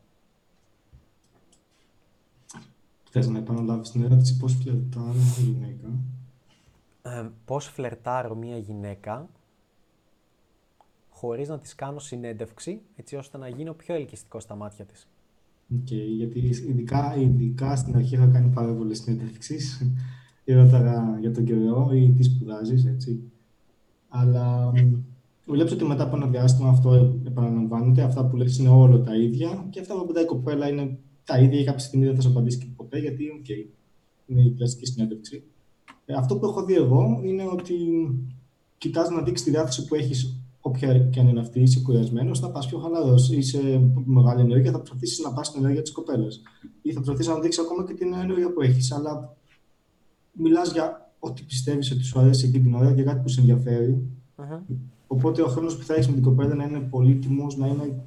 [3.09, 5.87] Θες να επαναλάβεις την ερώτηση πώς φλερτάρω μια γυναίκα;
[7.01, 9.29] Ε, πώς φλερτάρω μια γυναίκα
[11.25, 15.07] χωρίς να της κάνω συνέντευξη, έτσι ώστε να γίνω πιο ελκυστικό στα μάτια της.
[15.75, 19.91] Okay, γιατί ειδικά, ειδικά στην αρχή είχα κάνει πάρα πολλές συνέντευξεις.
[20.45, 23.31] Ρώταγα για τον καιρό ή τι σπουδάζεις, έτσι.
[24.09, 24.71] Αλλά
[25.45, 28.01] βλέπω ότι μετά από ένα διάστημα αυτό επαναλαμβάνεται.
[28.01, 31.39] Αυτά που λες είναι όλο τα ίδια και αυτά που απαντάει η κοπέλα είναι τα
[31.39, 33.65] ίδια ή κάποια στιγμή δεν θα σου απαντήσει και ποτέ γιατί okay,
[34.25, 35.43] είναι η κλασική συνέντευξη.
[36.05, 37.75] Ε, αυτό που έχω δει εγώ είναι ότι
[38.77, 42.51] κοιτάς να δείξει τη διάθεση που έχεις όποια και αν είναι αυτή, είσαι κουρασμένος, θα
[42.51, 43.31] πας πιο χαλαρός.
[43.31, 46.41] Είσαι μεγάλη ενέργεια, θα προσπαθήσει να πας στην ενέργεια της κοπέλας.
[46.81, 48.91] Ή θα προσπαθήσει να δείξεις ακόμα και την ενέργεια που έχεις.
[48.91, 49.35] Αλλά
[50.31, 54.07] μιλάς για ό,τι πιστεύεις ότι σου αρέσει εκείνη την ώρα και κάτι που σε ενδιαφερει
[55.07, 58.03] Οπότε ο χρόνος που θα έχεις με την κοπέλα να είναι πολύτιμος, να, είναι,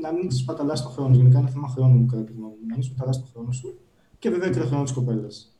[0.00, 1.14] να μην της παταλά το χρόνο.
[1.14, 2.66] Γενικά είναι θέμα χρόνου μου, κατά τη γνώμη μου.
[2.66, 3.78] Να μην σπαταλάς το χρόνο σου
[4.18, 5.56] και βέβαια και το χρόνο της κοπέλας.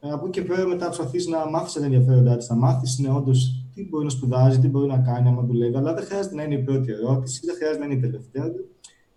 [0.00, 3.10] Ε, από εκεί και πέρα μετά προσπαθείς να μάθεις τα ενδιαφέροντά τη, να μάθεις ναι,
[3.10, 5.76] όντως τι μπορεί να σπουδάζει, τι μπορεί να κάνει άμα δουλεύει.
[5.76, 8.52] Αλλά δεν χρειάζεται να είναι η πρώτη ερώτηση, δεν χρειάζεται να είναι η τελευταία.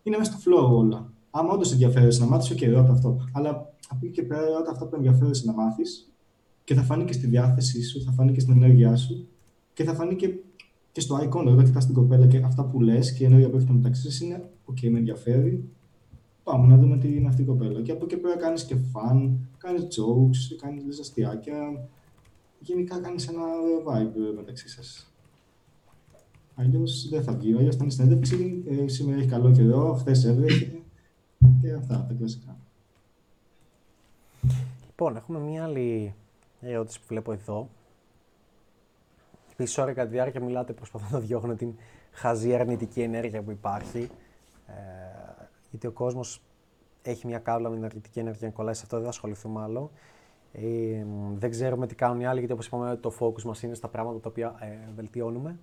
[0.04, 1.14] Είναι μέσα στο flow όλα.
[1.30, 3.20] Άμα όντως ενδιαφέρεσαι να μάθεις, OK, ρώτα αυτό.
[3.34, 3.50] Αλλά
[3.90, 6.12] από εκεί και πέρα ρώτα αυτό που ενδιαφέρεσαι να μάθεις
[6.64, 9.28] και θα φανεί και στη διάθεσή σου, θα φανεί και στην ενέργειά σου
[9.74, 10.30] και θα φανεί και,
[10.92, 11.52] και στο εικόνα.
[11.52, 14.20] Όταν κοιτάς την κοπέλα και αυτά που λες και η ενέργεια που έχετε μεταξύ σας
[14.20, 15.70] είναι OK, με ενδιαφέρει.
[16.44, 17.82] πάμε να δούμε τι είναι αυτή η κοπέλα.
[17.82, 21.88] Και από εκεί πέρα κάνεις και φαν, κάνεις jokes, κάνεις λες αστιάκια.
[22.66, 23.44] Γενικά κάνεις ένα
[23.86, 25.14] vibe μεταξύ σας.
[26.56, 27.58] Αλλιώς δεν θα βγει.
[27.58, 28.64] Αλλιώς ήταν συνέντευξη.
[28.68, 30.80] Ε, σήμερα έχει καλό καιρό, χθες έβρεχε.
[31.62, 32.58] Και αυτά τα κλασικά.
[34.88, 36.14] Λοιπόν, έχουμε μία άλλη
[36.62, 37.70] ερώτηση που βλέπω εδώ.
[39.52, 41.74] Επίση, ώρα κατά τη διάρκεια μιλάτε, προσπαθώ να διώχνω την
[42.12, 44.10] χαζή αρνητική ενέργεια που υπάρχει.
[44.68, 44.74] Ε,
[45.70, 46.42] γιατί ο κόσμος
[47.02, 49.92] έχει μια κάβλα με την αρνητική ενέργεια να κολλάει σε αυτό, δεν θα ασχοληθούμε άλλο.
[50.62, 53.88] Ε, δεν ξέρουμε τι κάνουν οι άλλοι, γιατί όπως είπαμε, το focus μας είναι στα
[53.88, 55.60] πράγματα τα οποία ε, βελτιώνουμε.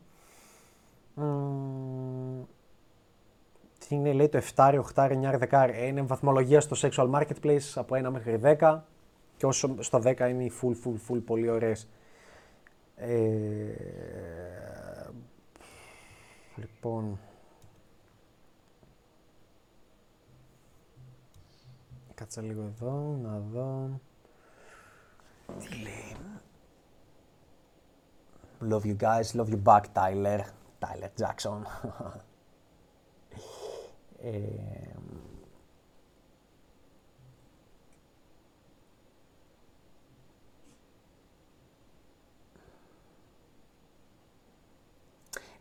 [3.78, 5.70] Τι είναι, λέει το 7, 8, 9, 10.
[5.86, 8.80] Είναι βαθμολογία στο sexual marketplace από 1 μέχρι 10.
[9.36, 11.88] Και όσο στο 10 είναι οι full, full, full, πολύ ωραίες.
[12.96, 13.10] Ε,
[16.56, 17.18] λοιπόν...
[22.14, 24.00] Κάτσα λίγο εδώ, να δω.
[25.58, 26.16] Τι λέει.
[28.70, 30.40] Love you guys, love you back, Tyler.
[30.80, 31.62] Tyler Jackson.
[34.22, 34.38] ε,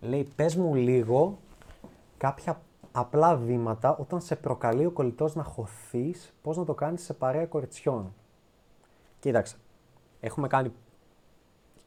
[0.03, 1.37] Λέει, πες μου λίγο
[2.17, 2.61] κάποια
[2.91, 7.45] απλά βήματα όταν σε προκαλεί ο κολλητός να χωθείς, πώς να το κάνεις σε παρέα
[7.45, 8.13] κοριτσιών.
[9.19, 9.57] Κοίταξε,
[10.21, 10.71] έχουμε κάνει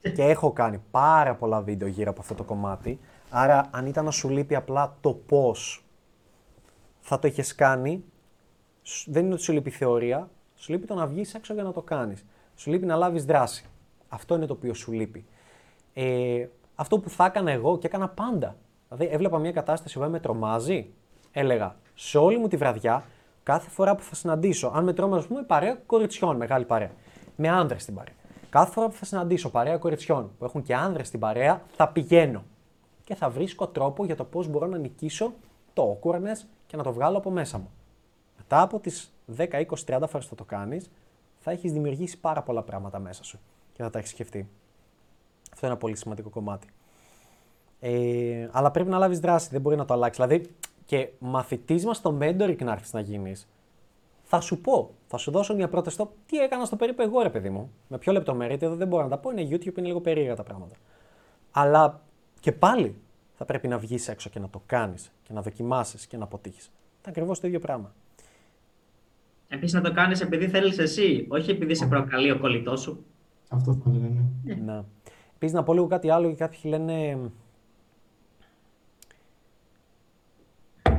[0.00, 3.00] και έχω κάνει πάρα πολλά βίντεο γύρω από αυτό το κομμάτι,
[3.30, 5.84] άρα αν ήταν να σου λείπει απλά το πώς
[7.00, 8.04] θα το έχεις κάνει,
[9.06, 11.82] δεν είναι ότι σου λείπει θεωρία, σου λείπει το να βγεις έξω για να το
[11.82, 12.24] κάνεις.
[12.54, 13.66] Σου λείπει να λάβεις δράση.
[14.08, 15.26] Αυτό είναι το οποίο σου λείπει.
[15.94, 18.56] Ε, αυτό που θα έκανα εγώ και έκανα πάντα.
[18.88, 20.90] Δηλαδή, έβλεπα μια κατάσταση που με τρομάζει,
[21.32, 23.04] έλεγα σε όλη μου τη βραδιά,
[23.42, 26.90] κάθε φορά που θα συναντήσω, αν με τρόμαζε, ας πούμε, παρέα κοριτσιών, μεγάλη παρέα,
[27.36, 28.14] με άνδρε στην παρέα.
[28.54, 32.44] Κάθε φορά που θα συναντήσω παρέα κοριτσιών που έχουν και άνδρες στην παρέα, θα πηγαίνω
[33.04, 35.32] και θα βρίσκω τρόπο για το πώς μπορώ να νικήσω
[35.72, 37.70] το awkwardness και να το βγάλω από μέσα μου.
[38.36, 40.90] Μετά από τις 10, 20, 30 φορές που θα το κάνεις,
[41.38, 43.38] θα έχεις δημιουργήσει πάρα πολλά πράγματα μέσα σου
[43.72, 44.48] και θα τα έχεις σκεφτεί.
[45.52, 46.66] Αυτό είναι ένα πολύ σημαντικό κομμάτι.
[47.80, 50.24] Ε, αλλά πρέπει να λάβεις δράση, δεν μπορεί να το αλλάξεις.
[50.24, 50.50] Δηλαδή,
[50.84, 53.48] και μαθητής μας στο mentoring να έρθεις να γίνεις,
[54.24, 57.30] θα σου πω, θα σου δώσω μια πρόταση στο τι έκανα στο περίπου εγώ, ρε
[57.30, 57.72] παιδί μου.
[57.88, 60.42] Με πιο λεπτομέρεια, εδώ δεν μπορώ να τα πω, είναι YouTube, είναι λίγο περίεργα τα
[60.42, 60.76] πράγματα.
[61.50, 62.02] Αλλά
[62.40, 62.96] και πάλι
[63.34, 66.66] θα πρέπει να βγεις έξω και να το κάνεις και να δοκιμάσεις και να αποτύχεις.
[66.66, 67.94] Είναι ακριβώς το ίδιο πράγμα.
[69.48, 73.04] Επίσης να το κάνεις επειδή θέλεις εσύ, όχι επειδή σε προκαλεί ο κολλητός σου.
[73.48, 74.24] Αυτό θα λένε.
[74.64, 74.82] Ναι.
[75.34, 77.18] Επίσης, να πω λίγο κάτι άλλο, γιατί κάποιοι λένε.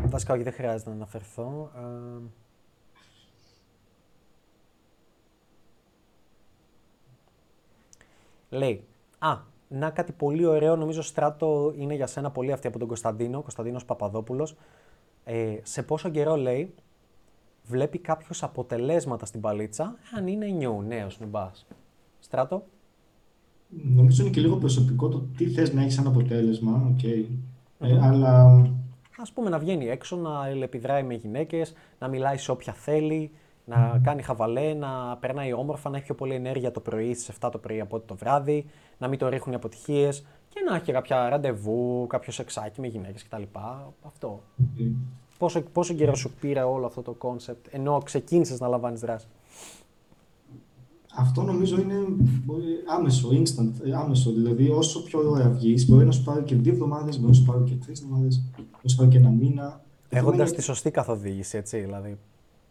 [0.06, 1.72] Βασικά, όχι, δεν χρειάζεται να αναφερθώ.
[8.50, 8.84] Λέει,
[9.20, 13.42] α, να κάτι πολύ ωραίο, νομίζω στράτο είναι για σένα πολύ αυτή από τον Κωνσταντίνο,
[13.42, 14.56] Κωνσταντίνος Παπαδόπουλος.
[15.24, 16.74] Ε, σε πόσο καιρό, λέει,
[17.64, 21.66] βλέπει κάποιος αποτελέσματα στην παλίτσα, αν είναι νιου, νέος νουμπάς.
[22.20, 22.66] Στράτο.
[23.70, 27.26] Νομίζω είναι και λίγο προσωπικό το τι θες να έχεις σαν αποτέλεσμα, okay.
[27.80, 28.62] ε, αλλά...
[29.18, 33.32] Ας πούμε να βγαίνει έξω, να αλληλεπιδράει με γυναίκες, να μιλάει σε όποια θέλει,
[33.66, 37.50] να κάνει χαβαλέ, να περνάει όμορφα, να έχει πιο πολύ ενέργεια το πρωί στις 7
[37.52, 38.66] το πρωί από το βράδυ,
[38.98, 43.24] να μην το ρίχνουν οι αποτυχίες και να έχει κάποια ραντεβού, κάποιο σεξάκι με γυναίκες
[43.24, 43.44] κτλ.
[44.06, 44.42] Αυτό.
[45.38, 49.28] Πόσο, πόσο καιρό σου πήρε όλο αυτό το concept ενώ ξεκίνησες να λαμβάνεις δράση;
[51.18, 51.96] Αυτό νομίζω είναι
[52.98, 54.32] άμεσο, instant, άμεσο.
[54.32, 57.44] Δηλαδή, όσο πιο ωραία βγεις, μπορεί να σου πάρει και δύο εβδομάδες, μπορεί να σου
[57.44, 59.82] πάρει και τρεις εβδομάδες, μπορεί να σου πάρει και ένα μήνα.
[60.10, 62.18] Έχοντας τη σωστή καθοδήγηση, έτσι, δηλαδή.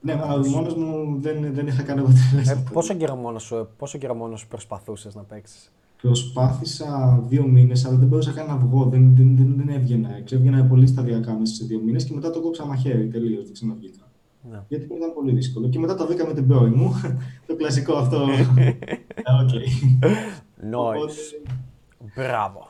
[0.05, 2.53] Ναι, αλλά μόνος μου δεν, δεν είχα κάνει αποτέλεσμα.
[2.53, 5.73] Ε, πόσο καιρό μόνος σου, πόσο καιρό μόνος σου προσπαθούσες να παίξεις;
[6.03, 8.85] Προσπάθησα δύο μήνες, αλλά δεν μπορούσα καν να βγω.
[8.85, 10.09] Δεν, δεν, δεν, δεν έβγαινα.
[10.31, 13.45] Έβγαινα πολύ σταδιακά μέσα σε δύο μήνες και μετά το κόψα μαχαίρι τελείως.
[13.45, 13.99] Δεν ξαναβγήκα.
[14.51, 14.63] Ναι.
[14.69, 15.69] Γιατί ήταν πολύ δύσκολο.
[15.69, 16.93] Και μετά το βρήκα με την πρώη μου.
[17.47, 18.27] το κλασικό αυτό.
[19.41, 19.67] okay.
[20.71, 21.51] Nice.
[22.17, 22.69] Μπράβο.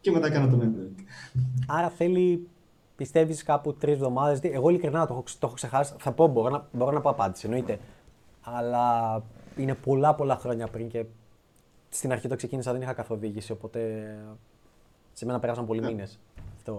[0.00, 1.04] Και μετά έκανα το mentoring.
[1.66, 2.46] Άρα θέλει,
[3.02, 5.94] πιστεύεις κάπου τρεις εβδομάδες; Εγώ ειλικρινά το έχω, το έχω ξεχάσει.
[5.98, 7.78] Θα πω, μπορώ να, μπορώ να πω απάντηση, εννοείται.
[8.42, 9.22] Αλλά
[9.56, 11.04] είναι πολλά πολλά χρόνια πριν και
[11.88, 13.52] στην αρχή το ξεκίνησα, δεν είχα καθοδήγηση.
[13.52, 13.80] Οπότε
[15.12, 16.18] σε μένα πέρασαν πολλοί μήνες.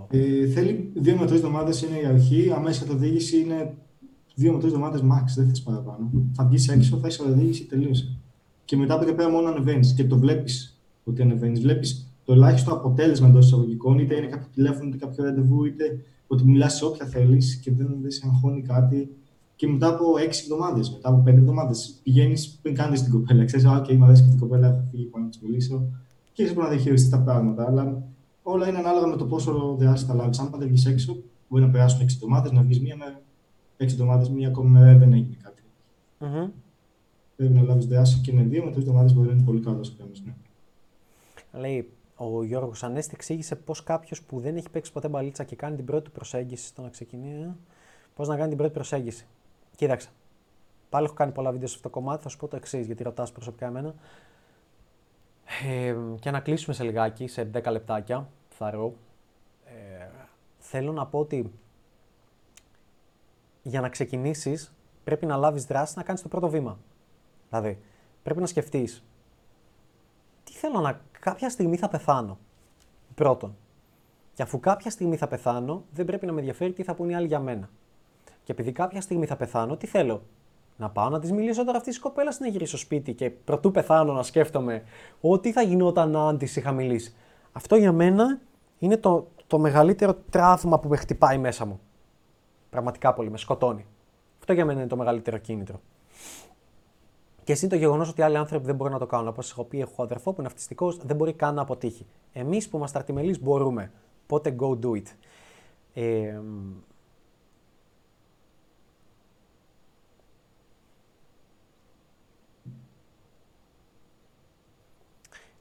[0.10, 2.52] Ε, θέλει δύο με τρεις εβδομάδες είναι η αρχή.
[2.56, 3.74] Αμέσως καθοδήγηση είναι
[4.36, 6.12] δύο με τρεις εβδομάδες max, δεν θες παραπάνω.
[6.36, 8.18] Θα βγεις έξω, θα έχεις οδήγηση, τελείωσε.
[8.66, 11.62] Και μετά από εκεί πέρα μόνο ανεβαίνεις και το βλέπεις ότι ανεβαίνεις.
[11.62, 16.44] Βλέπεις το ελάχιστο αποτέλεσμα εντός εισαγωγικών, είτε είναι κάποιο τηλέφωνο, είτε κάποιο ραντεβού, είτε ότι
[16.45, 19.16] μιλάς σε όποια θέλεις και δεν, δεν σε αγχώνει κάτι.
[19.56, 23.45] Και και μετά από έξι εβδομάδες, μετά από πέντε εβδομάδες, πηγαίνεις πριν κάνεις την κοπέλα.
[23.45, 25.86] Ξέρεις, OK, μου αρέσει και την κοπέλα, έχω φύγει πάνω να της μιλήσω.
[26.34, 27.66] Και είσαι μπορεί να διαχειριστείς τα πράγματα.
[27.68, 28.04] Αλλά
[28.44, 30.40] όλα είναι ανάλογα με το πόσο διάστημα θα λάβεις.
[30.40, 31.18] Αν δεν βγει έξω,
[31.48, 33.22] μπορεί να περάσουν έξι εβδομάδες, να βγεις μία με
[33.78, 35.62] έξι εβδομάδες, μία ακόμη μέρα δεν έγινε κάτι.
[36.20, 36.50] Mm-hmm.
[37.36, 39.95] Πρέπει να λάβεις δράση και με δύο, με τρεις εβδομάδες μπορεί να είναι πολύ καλός
[40.26, 40.34] ναι.
[41.60, 41.90] Λέει
[42.32, 45.86] ο Γιώργος Ανέστη εξήγησε πώς κάποιος που δεν έχει παίξει ποτέ μπαλίτσα και κάνει την
[45.86, 47.56] πρώτη προσέγγιση στο να ξεκινήσει.
[48.16, 49.28] Πώς να κάνει την πρώτη προσέγγιση.
[49.76, 50.10] Κοίταξε.
[50.90, 52.24] Πάλι έχω κάνει πολλά βίντεο σε αυτό το κομμάτι.
[52.24, 53.94] Θα σου πω το εξής, γιατί ρωτάς προσωπικά εμένα.
[55.68, 58.94] Ε, και να κλείσουμε σε λιγάκι, σε 10 λεπτάκια, θα ρω.
[59.66, 60.08] Ε,
[60.60, 61.52] θέλω να πω ότι
[63.62, 64.74] για να ξεκινήσεις
[65.04, 66.78] πρέπει να λάβεις δράση να κάνεις το πρώτο βήμα.
[67.50, 67.82] Δηλαδή,
[68.24, 69.04] πρέπει να σκεφτείς
[70.44, 71.02] τι θέλω να.
[71.24, 72.38] Κάποια στιγμή θα πεθάνω.
[73.16, 73.56] Πρώτον.
[74.34, 77.16] Και αφού κάποια στιγμή θα πεθάνω, δεν πρέπει να με ενδιαφέρει τι θα πούνε οι
[77.16, 77.70] άλλοι για μένα.
[78.44, 80.22] Και επειδή κάποια στιγμή θα πεθάνω, τι θέλω;
[80.78, 84.14] Να πάω να της μιλήσω τώρα αυτή της κοπέλας να γυρίσω σπίτι και πρωτού πεθάνω
[84.14, 84.84] να σκέφτομαι
[85.22, 87.16] ότι θα γινόταν αν της είχα μιλήσει.
[87.52, 88.40] Αυτό για μένα
[88.80, 91.80] είναι το, το μεγαλύτερο τραύμα που με χτυπάει μέσα μου.
[92.70, 93.86] Πραγματικά πολύ, με σκοτώνει.
[94.40, 95.82] Αυτό για μένα είναι το μεγαλύτερο κίνητρο.
[97.44, 99.28] Και εσύ το γεγονός ότι άλλοι άνθρωποι δεν μπορούν να το κάνουν.
[99.28, 102.06] Όπως έχω πει, έχω αδερφό που είναι αυτιστικός, δεν μπορεί καν να αποτύχει.
[102.34, 103.91] Εμείς που είμαστε αρτιμελείς μπορούμε.
[104.28, 105.06] Πότε go do it.
[105.94, 106.40] Ε,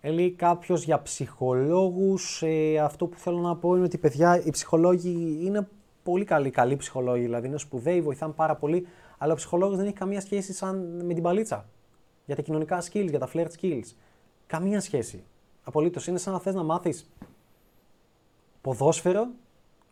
[0.04, 2.42] Έλεγε κάποιος για ψυχολόγους.
[2.42, 5.68] Ε, αυτό που θέλω να πω είναι ότι παιδιά, οι ψυχολόγοι είναι
[6.02, 7.22] πολύ καλοί, καλοί ψυχολόγοι.
[7.22, 8.86] Δηλαδή είναι σπουδαίοι, βοηθάνε πάρα πολύ.
[9.22, 11.68] Αλλά ο ψυχολόγος δεν έχει καμία σχέση σαν με την παλίτσα.
[12.26, 13.84] Για τα κοινωνικά skills, για τα flirt skills.
[14.46, 15.24] Καμία σχέση.
[15.64, 16.06] Απολύτως.
[16.06, 17.10] Είναι σαν να θες να μάθεις
[18.60, 19.28] ποδόσφαιρο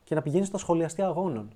[0.05, 1.51] και να πηγαίνεις στο σχολιαστή αγώνων.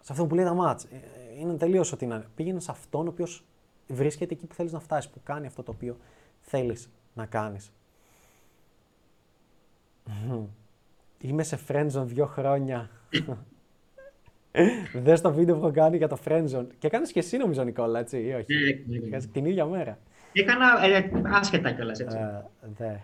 [0.00, 0.84] Σε αυτό που λέει τα μάτς.
[0.84, 1.00] Ε,
[1.38, 2.26] είναι τελείως ότι είναι.
[2.34, 3.44] Πήγαινες σε αυτόν ο οποίος
[3.86, 5.96] βρίσκεται εκεί που θέλεις να φτάσεις, που κάνει αυτό το οποίο
[6.40, 7.72] θέλεις να κάνεις.
[11.20, 12.90] Είμαι σε friendzone δύο χρόνια.
[14.94, 16.66] Δες το βίντεο που έχω κάνει για το friendzone.
[16.78, 18.54] Και κάνει και εσύ νομίζω, Νικόλα, έτσι, ή όχι;
[18.86, 19.26] Ναι, ναι, ναι.
[19.26, 19.98] Την ίδια μέρα.
[20.32, 22.16] Έκανα ε, άσχετα κιόλας, έτσι.
[22.16, 22.44] Ε,
[22.76, 22.96] δε.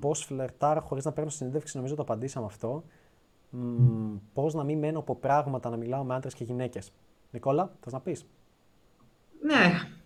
[0.00, 2.84] Πώς φλερτάρω χωρίς να παίρνω συνέντευξη, νομίζω το απαντήσαμε αυτό.
[4.32, 6.92] Πώς να μην μένω από πράγματα να μιλάω με άντρες και γυναίκες.
[7.30, 8.26] Νικόλα, θες να πεις;
[9.42, 9.54] Ναι,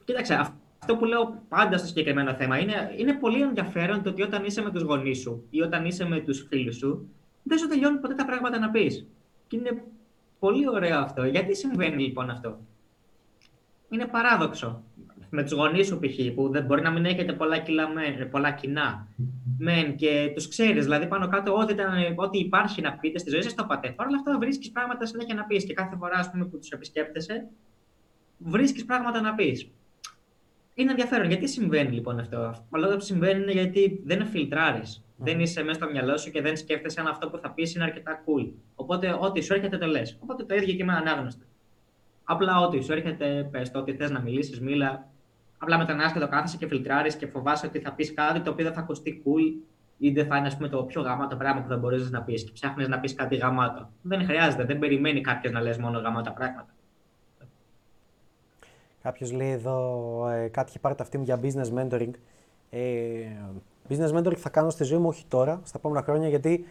[0.05, 0.53] κοίταξε.
[0.79, 4.63] Αυτό που λέω πάντα στο συγκεκριμένο θέμα είναι, είναι πολύ ενδιαφέρον το ότι όταν είσαι
[4.63, 7.09] με τους γονείς σου ή όταν είσαι με τους φίλους σου,
[7.43, 9.07] δεν σου τελειώνουν ποτέ τα πράγματα να πεις.
[9.47, 9.83] Και είναι
[10.39, 11.25] πολύ ωραίο αυτό.
[11.25, 12.59] Γιατί συμβαίνει λοιπόν αυτό;
[13.89, 14.83] Είναι παράδοξο.
[15.31, 17.89] Με τους γονείς σου, π.χ., που δεν μπορεί να μην έχετε πολλά, κιλά,
[18.31, 19.07] πολλά κοινά
[19.59, 20.85] μεν και τους ξέρεις.
[20.85, 21.75] Δηλαδή, πάνω κάτω, ό,τι,
[22.15, 23.89] ό,τι υπάρχει να πείτε στη ζωή σας, το πάτε.
[23.91, 25.65] Παρ' όλα αυτά, βρίσκεις πράγματα συνέχεια να πεις.
[25.65, 27.49] Και κάθε φορά πούμε, που τους επισκέπτεσαι,
[28.39, 29.71] βρίσκεις πράγματα να πεις.
[30.79, 31.27] Είναι ενδιαφέρον.
[31.27, 35.05] Γιατί συμβαίνει λοιπόν αυτό; Όλα που συμβαίνει είναι γιατί δεν φιλτράρεις.
[35.05, 35.13] Mm.
[35.17, 37.85] Δεν είσαι μέσα στο μυαλό σου και δεν σκέφτεσαι αν αυτό που θα πεις είναι
[37.85, 38.51] αρκετά cool.
[38.75, 40.19] Οπότε, ό,τι σου έρχεται το λες.
[40.21, 41.45] Οπότε το ίδιο και με ανάγνωστο.
[42.25, 45.09] Απλά ό,τι σου έρχεται, πες το ότι θες να μιλήσεις, μίλα.
[45.59, 48.65] Απλά μετανάς και το κάθεσαι και φιλτράρεις και φοβάσαι ότι θα πεις κάτι το οποίο
[48.65, 49.63] δεν θα ακουστεί cool
[49.99, 52.45] ή δεν θα είναι ας πούμε, το πιο γαμάτο πράγμα που δεν μπορεί να πεις
[52.45, 53.91] και ψάχνεις να πεις κάτι γαμάτο.
[54.03, 56.75] Δεν χρειάζεται, δεν περιμένει κάποιος να λες μόνο γαμάτα πράγματα.
[59.03, 62.11] Κάποιος λέει εδώ ε, κάτι έχει πάρει το αυτή μου για business mentoring.
[62.71, 62.81] Ε,
[63.89, 66.65] business mentoring θα κάνω στη ζωή μου όχι τώρα, στα επόμενα χρόνια, γιατί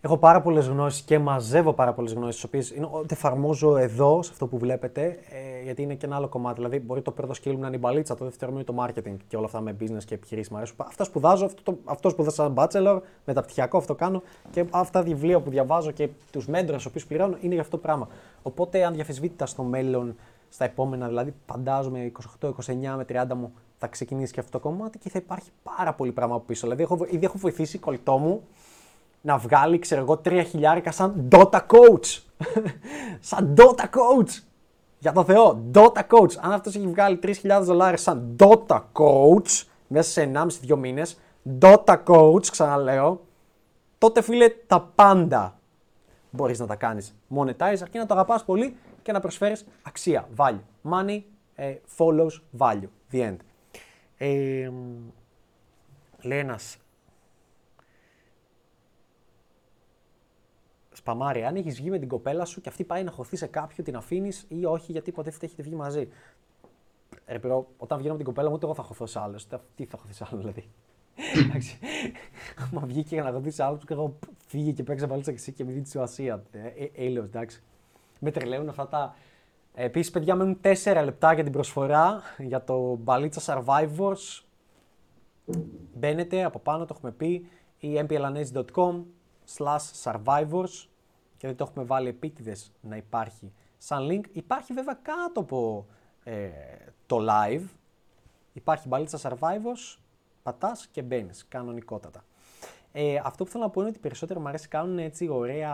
[0.00, 4.30] Έχω πάρα πολλές γνώσεις και μαζεύω πάρα πολλές γνώσεις, τις οποίες ότι εφαρμόζω εδώ, σε
[4.32, 6.54] αυτό που βλέπετε, ε, γιατί είναι και ένα άλλο κομμάτι.
[6.54, 8.74] Δηλαδή, μπορεί το πρώτο skill μου να είναι η μπαλίτσα, το δεύτερο μου είναι το
[8.84, 10.50] marketing και όλα αυτά με business και επιχειρήσεις.
[10.50, 10.76] Μου αρέσουν.
[10.78, 15.50] Αυτά σπουδάζω, αυτό, αυτός σπουδάζω σαν bachelor, μεταπτυχιακό αυτό κάνω και αυτά τα βιβλία που
[15.50, 18.08] διαβάζω και τους μέντρε, τους οποίους πληρώνω, είναι για αυτό το πράγμα.
[18.42, 20.16] Οπότε, αν διαφεσβήτητα στο μέλλον,
[20.48, 22.52] στα επόμενα, δηλαδή, φαντάζομαι 28, 29
[22.96, 26.34] με 30 μου, θα ξεκινήσει και αυτό το κομμάτι και θα υπάρχει πάρα πολύ πράγμα
[26.34, 26.60] από πίσω.
[26.60, 28.42] Δηλαδή, έχω, ήδη έχω βοηθήσει κολλητό μου
[29.20, 32.22] να βγάλει, ξέρω εγώ, τρία χιλιάρικα σαν Dota Coach.
[33.20, 34.42] σαν Dota Coach.
[34.98, 36.32] Για το Θεό, Dota Coach.
[36.40, 40.30] Αν αυτός έχει βγάλει 3.000 δολάρια σαν Dota Coach μέσα σε
[40.68, 41.18] 1,5-2 μήνες,
[41.60, 43.20] Dota Coach, ξαναλέω,
[43.98, 45.58] τότε φίλε τα πάντα
[46.30, 48.76] μπορείς να τα κάνεις monetize, αρκεί να το αγαπάς πολύ
[49.08, 50.60] και να προσφέρεις αξία, value.
[50.90, 51.22] Money
[51.54, 52.88] ε, follows value.
[53.12, 53.36] The end.
[54.16, 54.70] Ε,
[56.22, 56.76] λέει ένας
[60.92, 63.86] Σπαμάρι, αν έχεις βγει με την κοπέλα σου και αυτή πάει να χωθεί σε κάποιον,
[63.86, 66.08] την αφήνεις ή όχι, γιατί υποτίθεται έχετε βγει μαζί;
[67.26, 67.38] Ρε,
[67.76, 69.38] όταν βγαίνω με την κοπέλα μου, ούτε εγώ θα χωθώ σε άλλο.
[69.74, 70.68] Τι θα χωθεί σε άλλο, δηλαδή.
[71.44, 71.78] Εντάξει.
[72.56, 75.64] Άμα βγήκε για να ρωτήσει άλλο, και εγώ φύγε και παίξα μπαλίτσα και εσύ και
[75.64, 76.42] μην δεις τη σημασία.
[76.50, 77.62] Ε, Έλεος, εντάξει.
[78.18, 79.14] Με τρελαίνουν αυτά τα.
[79.74, 84.42] Επίσης, παιδιά, μένουν 4 λεπτά για την προσφορά για το μπαλίτσα Survivors.
[85.94, 89.02] Μπαίνετε από πάνω, το έχουμε πει, ή mplanes.com
[89.56, 90.86] slash survivors
[91.36, 94.24] και δεν το έχουμε βάλει επίτηδες να υπάρχει σαν link.
[94.32, 95.86] Υπάρχει βέβαια κάτω από
[96.24, 96.48] ε,
[97.06, 97.64] το live.
[98.52, 99.98] Υπάρχει μπαλίτσα Survivors,
[100.42, 102.24] πατάς και μπαίνεις κανονικότατα.
[102.92, 105.72] Ε, αυτό που θέλω να πω είναι ότι περισσότερο μου αρέσει κάνουν έτσι ωραία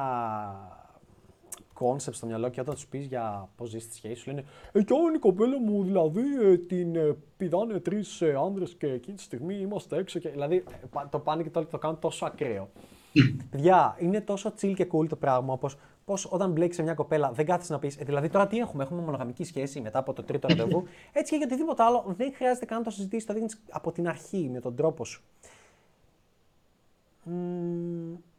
[1.74, 4.83] concept στο μυαλό και όταν τους πεις για πώς ζεις τη σχέση σου, λένε Ε,
[4.83, 9.23] κι η κοπέλα μου δηλαδή ε, την ε, πηδάνε τρεις ε, άνδρες και εκείνη τη
[9.23, 10.19] στιγμή είμαστε έξω.
[10.19, 12.69] Και, δηλαδή ε, το πάνε και το, το κάνουν τόσο ακραίο.
[13.51, 17.33] Παιδιά, είναι τόσο chill και cool το πράγμα όπως πώς όταν μπλέξει σε μια κοπέλα
[17.33, 20.23] δεν κάθεσαι να πεις ε, Δηλαδή τώρα τι έχουμε, έχουμε μονογαμική σχέση μετά από το
[20.23, 20.85] τρίτο ραντεβού.
[21.13, 24.09] Έτσι και για οτιδήποτε άλλο δεν χρειάζεται καν να το συζητήσεις, το δείχνεις από την
[24.09, 25.23] αρχή με τον τρόπο σου.
[27.25, 28.34] Οι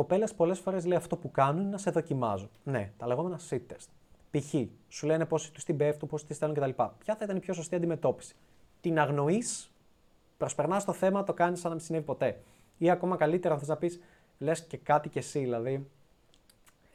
[0.00, 2.50] κοπέλες πολλές φορές λέει αυτό που κάνουν είναι να σε δοκιμάζουν.
[2.64, 3.86] Ναι, τα λεγόμενα sit test.
[4.30, 4.54] Π.χ.
[4.88, 6.82] σου λένε πώς τους την πέφτουν, πώς τη στέλνουν κτλ.
[6.98, 8.34] Ποια θα ήταν η πιο σωστή αντιμετώπιση.
[8.80, 9.70] Την αγνοείς,
[10.36, 12.40] προσπερνάς το θέμα, το κάνεις σαν να μην συνέβη ποτέ.
[12.78, 14.00] Ή ακόμα καλύτερα, θες να πεις,
[14.38, 15.86] λες και κάτι κι εσύ, δηλαδή.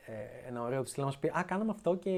[0.06, 2.11] Ε, ένα ωραίο του στυλ να μου πει Α, κάναμε αυτό και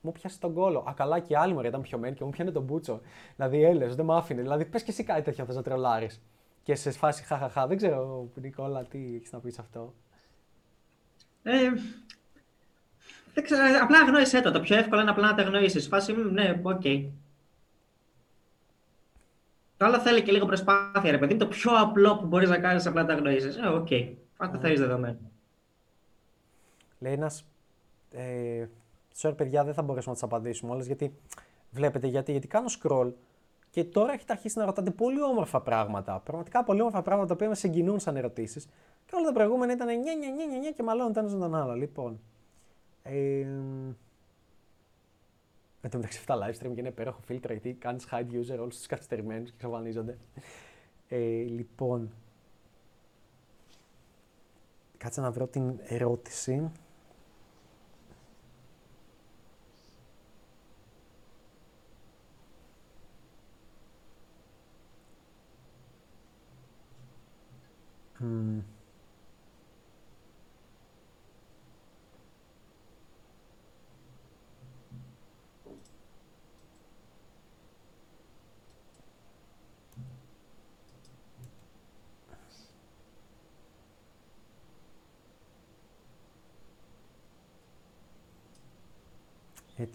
[0.00, 0.78] μου πιάσε τον κώλο.
[0.78, 3.00] Α, καλά και άλλη μου ήταν πιωμένη και μου πιάνε τον μπούτσο.
[3.36, 4.42] Δηλαδή, έλε, δεν με άφηνε.
[4.42, 6.20] Δηλαδή, πες και εσύ κάτι τέτοιο θες να τρελάρεις
[6.70, 7.66] και σε φάση χαχαχά.
[7.66, 9.94] Δεν ξέρω, Νικόλα, τι έχεις να πεις αυτό.
[11.42, 11.70] Ε,
[13.34, 14.50] δεν ξέρω, απλά αγνόησέ το.
[14.50, 15.86] Το πιο εύκολο είναι απλά να τα αγνοήσεις.
[15.86, 16.80] Φάση, ναι, οκ.
[16.84, 17.08] Okay.
[19.76, 21.36] Το άλλο θέλει και λίγο προσπάθεια, ρε παιδί.
[21.36, 23.56] Το πιο απλό που μπορείς να κάνεις απλά να τα αγνοήσεις.
[23.56, 23.86] Ε, OK.
[23.90, 24.12] Okay.
[24.36, 25.18] Αυτό θέλει δεδομένο.
[26.98, 27.44] Λέει ένας.
[28.10, 28.66] Ε,
[29.16, 31.14] sorry, παιδιά, δεν θα μπορέσουμε να τις απαντήσουμε όλες γιατί
[31.70, 33.12] βλέπετε γιατί, γιατί κάνω scroll
[33.70, 36.20] και τώρα έχετε αρχίσει να ρωτάτε πολύ όμορφα πράγματα.
[36.24, 38.68] Πραγματικά πολύ όμορφα πράγματα τα οποία με συγκινούν σαν ερωτήσεις.
[39.06, 41.74] Και όλα τα προηγούμενα ήταν νια, νια, νια, νια, και μάλλον ένα τον άλλο.
[41.74, 42.20] Λοιπόν.
[43.02, 43.46] Ε,
[45.82, 48.76] Εν τω μεταξύ αυτά live stream και είναι υπέροχο φίλτρο γιατί κάνεις hide user όλους
[48.76, 50.18] τους καθυστερημένους και εξαφανίζονται.
[51.08, 52.10] Ε, λοιπόν.
[54.96, 56.70] Κάτσε να βρω την ερώτηση.
[68.22, 68.60] Mm.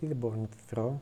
[0.06, 1.02] Γιατί δεν μπορώ να τη βρω.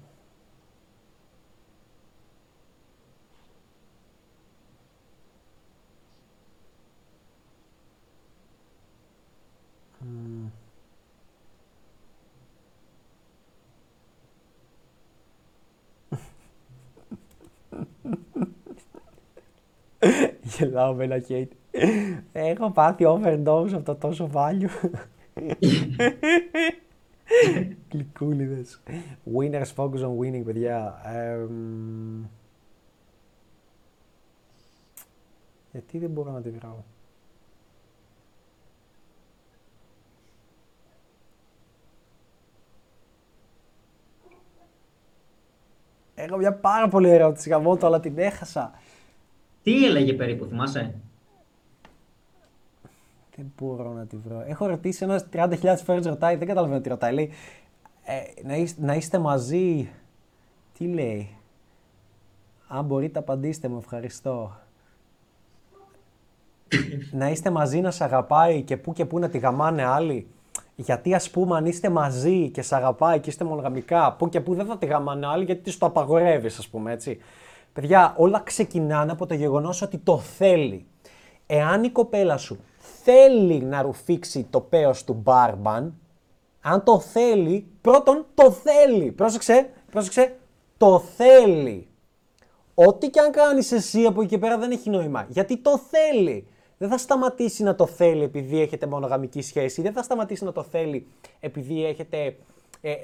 [20.41, 21.47] Γελάω με ένα hate.
[22.31, 24.89] Έχω πάθει overdose από το τόσο value.
[28.23, 28.81] Κλικούλιδες.
[29.35, 31.01] Winners focus on winning, παιδιά.
[35.71, 36.83] γιατί δεν μπορώ να τη βρω.
[46.15, 48.71] Έχω μια πάρα πολύ ερώτηση γαμώ αλλά την έχασα.
[49.63, 50.95] Τι έλεγε περίπου, θυμάσαι;
[53.35, 54.43] Δεν μπορώ να τη βρω.
[54.47, 57.13] Έχω ρωτήσει ένας 30.000 φορέ ρωτάει, δεν καταλαβαίνω τι ρωτάει.
[57.13, 57.62] Λέει, ε,
[58.43, 59.89] να, είστε, να είστε μαζί.
[60.77, 61.38] Τι λέει;
[62.67, 64.57] Αν μπορείτε, απαντήστε μου, ευχαριστώ.
[67.11, 70.27] να είστε μαζί να σε αγαπάει και πού και πού να τη γαμάνε άλλοι;
[70.75, 74.55] Γιατί ας πούμε, αν είστε μαζί και σε αγαπάει και είστε μονογαμικά, πού και πού
[74.55, 77.19] δεν θα τη γαμάνε άλλοι, γιατί της το απαγορεύεις, ας πούμε έτσι.
[77.73, 80.85] Παιδιά, όλα ξεκινάνε από το γεγονός ότι το θέλει.
[81.45, 85.93] Εάν η κοπέλα σου θέλει να ρουφήξει το πέος του μπάρμπαν,
[86.64, 89.11] αν το θέλει, πρώτον το θέλει.
[89.11, 90.35] Πρόσεξε, πρόσεξε,
[90.77, 91.88] το θέλει.
[92.73, 95.26] Ό,τι και αν κάνεις εσύ από εκεί και πέρα δεν έχει νόημα.
[95.30, 96.48] Γιατί το θέλει.
[96.77, 99.81] Δεν θα σταματήσει να το θέλει επειδή έχετε μονογαμική σχέση.
[99.81, 101.07] Δεν θα σταματήσει να το θέλει
[101.40, 102.18] επειδή έχετε,
[102.81, 102.95] ε, ε,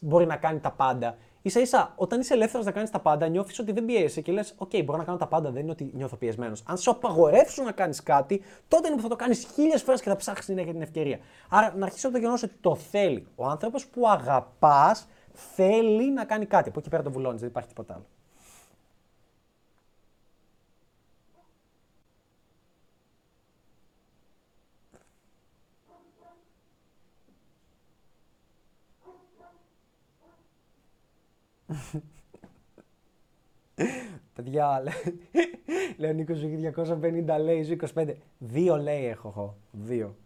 [0.00, 1.16] μπορεί να κάνει τα πάντα
[1.48, 4.54] ίσα ίσα όταν είσαι ελεύθερος να κάνεις τα πάντα, νιώθεις ότι δεν πιέζεσαι και λες:
[4.56, 6.62] OK, okay, μπορώ να κάνω τα πάντα, δεν είναι ότι νιώθω πιεσμένος.
[6.66, 10.08] Αν σου απαγορεύσουν να κάνεις κάτι, τότε είναι που θα το κάνεις χίλιες φορές και
[10.08, 11.18] θα ψάξεις να έχει την ευκαιρία.
[11.48, 13.26] Άρα να αρχίσει από το γεγονός ότι το θέλει.
[13.34, 16.68] Ο άνθρωπος που αγαπάς θέλει να κάνει κάτι.
[16.68, 18.04] Από εκεί πέρα το βουλώνεις, δεν υπάρχει τίποτα άλλο.
[34.34, 34.82] Παιδιά,
[35.96, 38.14] λέει ο Νίκος έχει 250, λέει 25.
[38.38, 39.56] Δύο λέει έχω εγώ.
[39.70, 40.16] Δύο.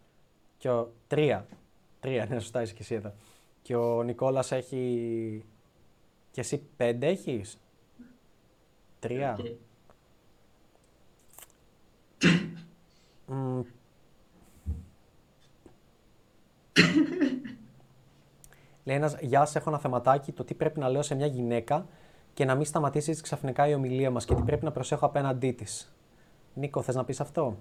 [0.57, 0.93] Και ο...
[1.07, 1.47] Τρία.
[1.99, 3.13] Τρία, ναι, σωστά είσαι και εσύ εδώ.
[3.61, 5.45] Και ο Νικόλας έχει...
[6.31, 7.57] Και εσύ πέντε έχεις;
[8.99, 9.37] Τρία.
[9.39, 9.55] Okay.
[13.25, 13.59] Μ,
[18.83, 20.31] Λέει ένας, Γεια σα, έχω ένα θεματάκι.
[20.31, 21.85] Το τι πρέπει να λέω σε μια γυναίκα
[22.33, 25.51] και να μην σταματήσει έτσι ξαφνικά η ομιλία μας και τι πρέπει να προσέχω απέναντί
[25.51, 25.95] της.
[26.53, 27.57] Νίκο, θες να πεις αυτό;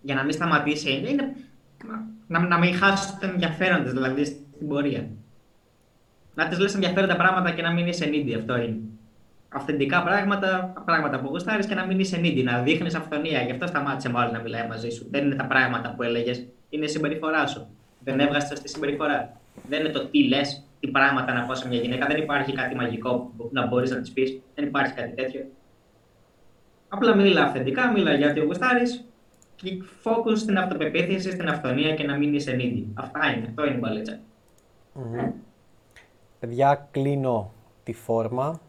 [0.00, 1.34] Για να μην σταματήσει, είναι
[2.26, 5.08] να, να μην χάσεις το ενδιαφέρον της, δηλαδή στην πορεία.
[6.34, 8.80] Να της λες ενδιαφέροντα πράγματα και να μην είσαι needy, αυτό είναι.
[9.48, 13.42] Αυθεντικά πράγματα, πράγματα που γουστάρεις και να μην είσαι needy, να δείχνεις αυθονία.
[13.42, 15.06] Γι' αυτό σταμάτησε μάλλον να μιλάει μαζί σου.
[15.10, 17.66] Δεν είναι τα πράγματα που έλεγες, είναι η συμπεριφορά σου.
[17.98, 19.40] Δεν έβγαζες σωστή συμπεριφορά.
[19.68, 22.06] Δεν είναι το τι λες, τι πράγματα να πω σε μια γυναίκα.
[22.06, 24.40] Δεν υπάρχει κάτι μαγικό που να μπορείς να της πεις.
[24.54, 25.46] Δεν υπάρχει κάτι τέτοιο.
[26.88, 29.04] Απλά μίλα αυθεντικά, μίλα για ό,τι γουστάρεις
[29.56, 32.84] και focus στην αυτοπεποίθηση, στην αυθονία και να μην είσαι needy.
[32.94, 34.18] Αυτά είναι, αυτό είναι η μπαλίτσα.
[36.38, 37.52] Παιδιά, κλείνω
[37.82, 38.60] τη φόρμα.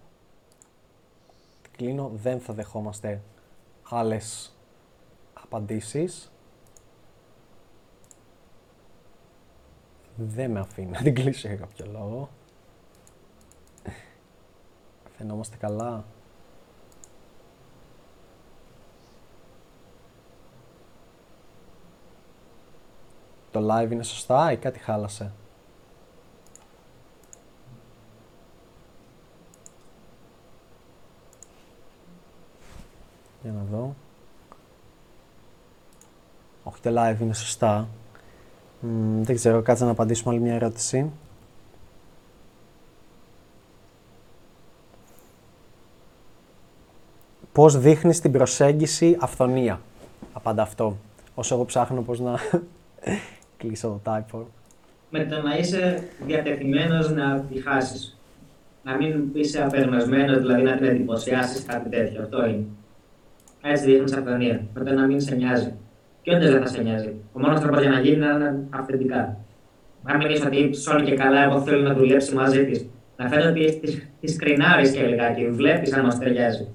[1.78, 3.22] Κλείνω, δεν θα δεχόμαστε
[3.90, 4.58] άλλες
[5.34, 6.33] απαντήσεις.
[10.16, 12.30] Δεν με αφήνει να την κλείσω για κάποιο λόγο.
[15.18, 16.04] Φαινόμαστε καλά.
[23.52, 25.32] Το live είναι σωστά ή κάτι χάλασε;
[33.42, 33.96] Για να δω.
[36.64, 37.88] Όχι, το live είναι σωστά.
[38.86, 41.12] Μ, δεν ξέρω, κάτσε να απαντήσουμε άλλη μια ερώτηση.
[47.52, 49.80] Πώς δείχνεις την προσέγγιση αυθονία;
[50.34, 50.98] Απάντα αυτό.
[51.36, 52.40] Όσο εγώ ψάχνω πώς να
[53.58, 54.46] κλείσω το type
[55.10, 58.16] Με το να είσαι διατεθειμένος να τη χάσει.
[58.84, 62.22] Να μην είσαι απεγνωσμένος, δηλαδή να την εντυπωσιάσεις κάτι τέτοιο.
[62.22, 62.66] Αυτό είναι.
[63.62, 64.66] Έτσι δείχνεις αυθονία.
[64.74, 65.74] Με το να μην σε νοιάζει.
[66.24, 67.14] Και όντω δεν θα σε νοιάζει.
[67.34, 69.38] Ο μόνος τρόπος για να γίνει είναι να είναι αυθεντικά.
[70.04, 72.90] Να μην είσαι ότι ψώνει και καλά, εγώ θέλω να δουλέψει μαζί της.
[73.18, 73.82] Να φαίνεται ότι
[74.20, 76.68] τη κρινάρεις και λιγάκι, βλέπεις αν μας ταιριάζει.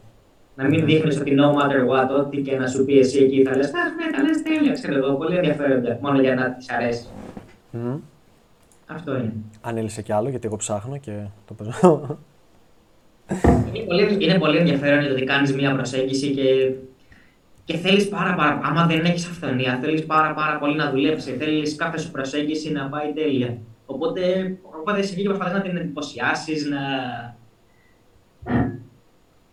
[0.54, 3.56] Να μην δείχνεις ότι no matter what, ό,τι και να σου πει εσύ εκεί θα
[3.56, 5.98] λες: Αχ, ναι, τα λε τέλεια, ξέρω εγώ, πολύ ενδιαφέροντα.
[6.00, 7.06] Μόνο για να τη αρέσει.
[7.70, 7.94] Μμ.
[8.86, 9.32] Αυτό είναι.
[9.60, 11.12] Αν έλυσε κι άλλο, γιατί εγώ ψάχνω και
[11.46, 12.18] το παίζω.
[13.72, 16.72] Είναι πολύ, είναι πολύ ενδιαφέρον ότι κάνεις μια προσέγγιση και,
[17.68, 21.36] και θέλεις πάρα, πάρα Άμα δεν έχεις αυθονία, θέλεις πάρα, πάρα πολύ να δουλέψεις.
[21.38, 23.58] Θέλεις κάθε σου προσέγγιση να πάει τέλεια.
[23.86, 24.20] Οπότε,
[24.80, 26.78] οπότε εσύ και προσπαθεί να την εντυπωσιάσεις, να.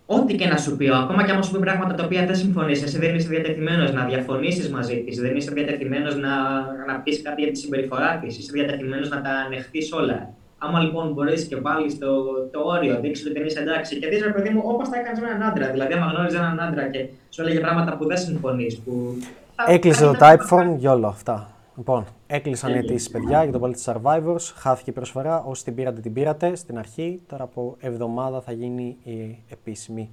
[0.06, 2.84] Ό,τι και να σου πει, ακόμα και άμα σου πει πράγματα τα οποία δεν συμφωνείς,
[2.84, 7.42] εσύ δεν είσαι διατεθειμένος να διαφωνήσεις μαζί της, δεν είσαι διατεθειμένος να, να πει κάτι
[7.42, 10.34] για τη συμπεριφορά της, είσαι διατεθειμένος να τα ανεχθείς όλα.
[10.68, 14.18] Άμα λοιπόν μπορείς και βάλει το, το όριο, δείξει ότι δεν είσαι εντάξει και δει
[14.18, 15.72] ρε παιδί μου, όπως τα έκανες με έναν άντρα.
[15.72, 18.80] Δηλαδή, άμα γνώριζες έναν άντρα και σου έλεγε πράγματα που δεν συμφωνείς.
[18.80, 19.16] Που...
[19.56, 21.50] θα- Έκλεισε θα το ήταν- Typeform, γιόλο αυτά.
[21.78, 22.90] Λοιπόν, έκλεισαν οι Τέλεια.
[22.90, 24.42] αιτήσει, παιδιά, για το Bullet Survivors.
[24.56, 25.44] Χάθηκε η προσφορά.
[25.44, 27.22] Όσοι την πήρατε, την πήρατε στην αρχή.
[27.28, 30.10] Τώρα από εβδομάδα θα γίνει η επίσημη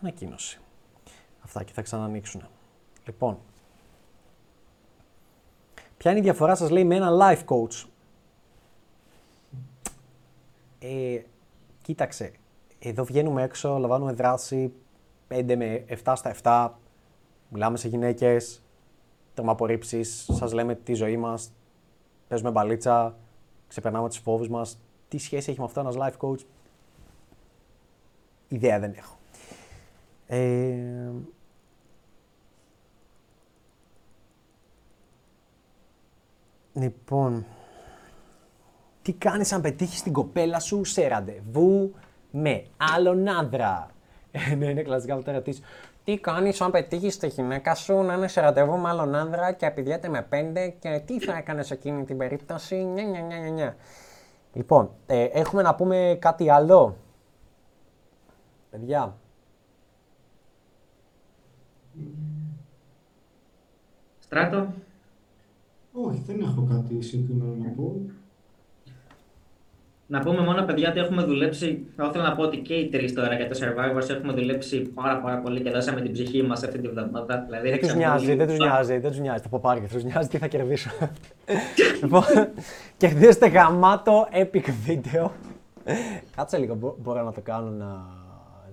[0.00, 0.58] ανακοίνωση.
[1.44, 2.42] Αυτά και θα ξανανοίξουν.
[3.06, 3.38] Λοιπόν,
[5.96, 7.84] ποια είναι η διαφορά σας λέει με ένα life coach;
[10.78, 11.20] Ε,
[11.82, 12.32] κοίταξε,
[12.78, 14.72] εδώ βγαίνουμε έξω, λαμβάνουμε δράση
[15.28, 16.70] 5 με 7 στα 7,
[17.48, 18.62] μιλάμε σε γυναίκες,
[19.34, 21.52] τρώμε απορρίψεις, σας λέμε τη ζωή μας,
[22.28, 23.16] παίζουμε μπαλίτσα,
[23.68, 24.78] ξεπερνάμε τις φόβους μας.
[25.08, 26.44] Τι σχέση έχει με αυτό ένας life coach,
[28.48, 29.16] ιδέα δεν έχω.
[30.26, 31.10] Ε,
[36.72, 37.46] λοιπόν,
[39.06, 41.94] τι κάνεις αν πετύχεις την κοπέλα σου σε ραντεβού
[42.30, 43.90] με άλλον άντρα.
[44.30, 45.62] Ε, ναι, είναι κλασικά αυτό το ερωτήσεις.
[46.04, 49.70] Τι κάνεις αν πετύχεις τη γυναίκα σου να είναι σε ραντεβού με άλλον άντρα και
[49.70, 53.50] πηγαίνετε με πέντε και τι θα έκανες σε εκείνη την περίπτωση; Νια, νια, νια, νια,
[53.50, 53.76] νια.
[54.52, 56.96] Λοιπόν, ε, έχουμε να πούμε κάτι άλλο;
[58.70, 59.16] Παιδιά,
[64.18, 64.66] Στράτο,
[65.92, 68.00] Όχι, δεν έχω κάτι συγκεκριμένο να πω.
[70.06, 71.86] Να πούμε μόνο παιδιά ότι έχουμε δουλέψει.
[71.96, 75.20] Θα ήθελα να πω ότι και οι τρεις τώρα για το Survivors έχουμε δουλέψει πάρα,
[75.20, 77.42] πάρα πολύ και δώσαμε την ψυχή μας αυτή τη βδομάδα.
[77.46, 80.04] Δηλαδή, δεν τους ρίξαμε νοιάζει, πολύ- δεν τους νοιάζει, δεν τους νοιάζει το ποπάρι, τους
[80.04, 80.90] νοιάζει τι θα κερδίσω.
[82.02, 82.22] λοιπόν,
[82.96, 85.28] κερδίσετε γαμάτο epic video
[86.36, 87.86] Κάτσε λίγο, μπο- μπορώ να το κάνω να,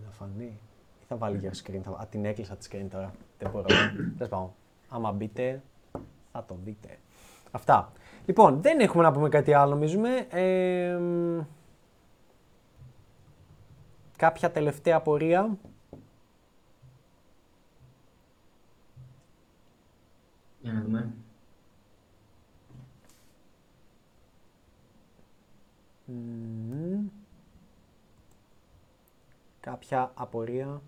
[0.05, 0.59] να φανεί;
[1.01, 1.89] Ή θα βάλει για screen, θα...
[1.91, 3.11] Α, την έκλεισα τη screen τώρα.
[3.39, 3.65] Δεν μπορώ.
[4.17, 4.51] Τέλος πάντων.
[4.89, 5.61] Άμα μπείτε,
[6.31, 6.87] θα το δείτε.
[7.51, 7.91] Αυτά.
[8.25, 10.27] Λοιπόν, δεν έχουμε να πούμε κάτι άλλο νομίζουμε.
[10.29, 11.41] Ε, μ,
[14.17, 15.57] κάποια τελευταία πορεία.
[20.61, 21.13] Για να δούμε.
[26.05, 27.07] Μμμ.
[29.59, 30.81] Κάποια απορία.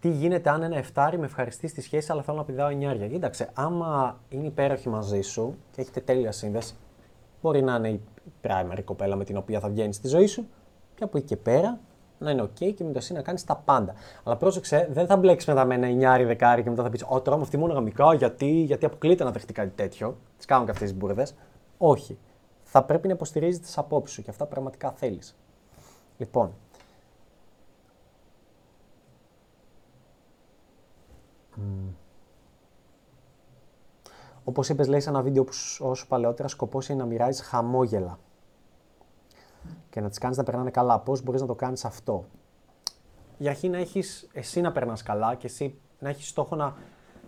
[0.00, 3.08] Τι γίνεται αν ένα εφτάρι με ευχαριστεί στη σχέση, αλλά θέλω να πηδάω εννιάρια.
[3.08, 6.74] Κοίταξε, άμα είναι υπέροχη μαζί σου και έχετε τέλεια σύνδεση,
[7.42, 8.00] μπορεί να είναι η
[8.42, 10.46] primary κοπέλα με την οποία θα βγαίνεις στη ζωή σου,
[10.94, 11.78] και από εκεί και πέρα
[12.18, 13.94] να είναι OK και με το εσύ να κάνεις τα πάντα.
[14.24, 17.20] Αλλά πρόσεξε, δεν θα μπλέξεις μετά με ένα εννιάρι δεκάρι και μετά θα πεις: Ω
[17.20, 20.16] τώρα με αυτή μόνο γαμικά, γιατί, γιατί αποκλείται να δεχτεί κάτι τέτοιο.
[20.36, 21.34] Τις κάνουν και αυτές τις μπουρδες.
[21.78, 22.18] Όχι.
[22.62, 25.36] Θα πρέπει να υποστηρίζεις τις απόψεις σου και αυτά πραγματικά θέλεις.
[26.16, 26.52] Λοιπόν.
[34.44, 38.18] Όπως είπες, λέει σε ένα βίντεο που σου- όσο παλαιότερα σκοπός είναι να μοιράζεις χαμόγελα
[39.90, 40.98] και να τις κάνεις να περνάνε καλά.
[40.98, 42.24] Πώς μπορείς να το κάνεις αυτό.
[43.38, 46.74] Για αρχή να έχεις εσύ να περνάς καλά και εσύ να έχεις στόχο να,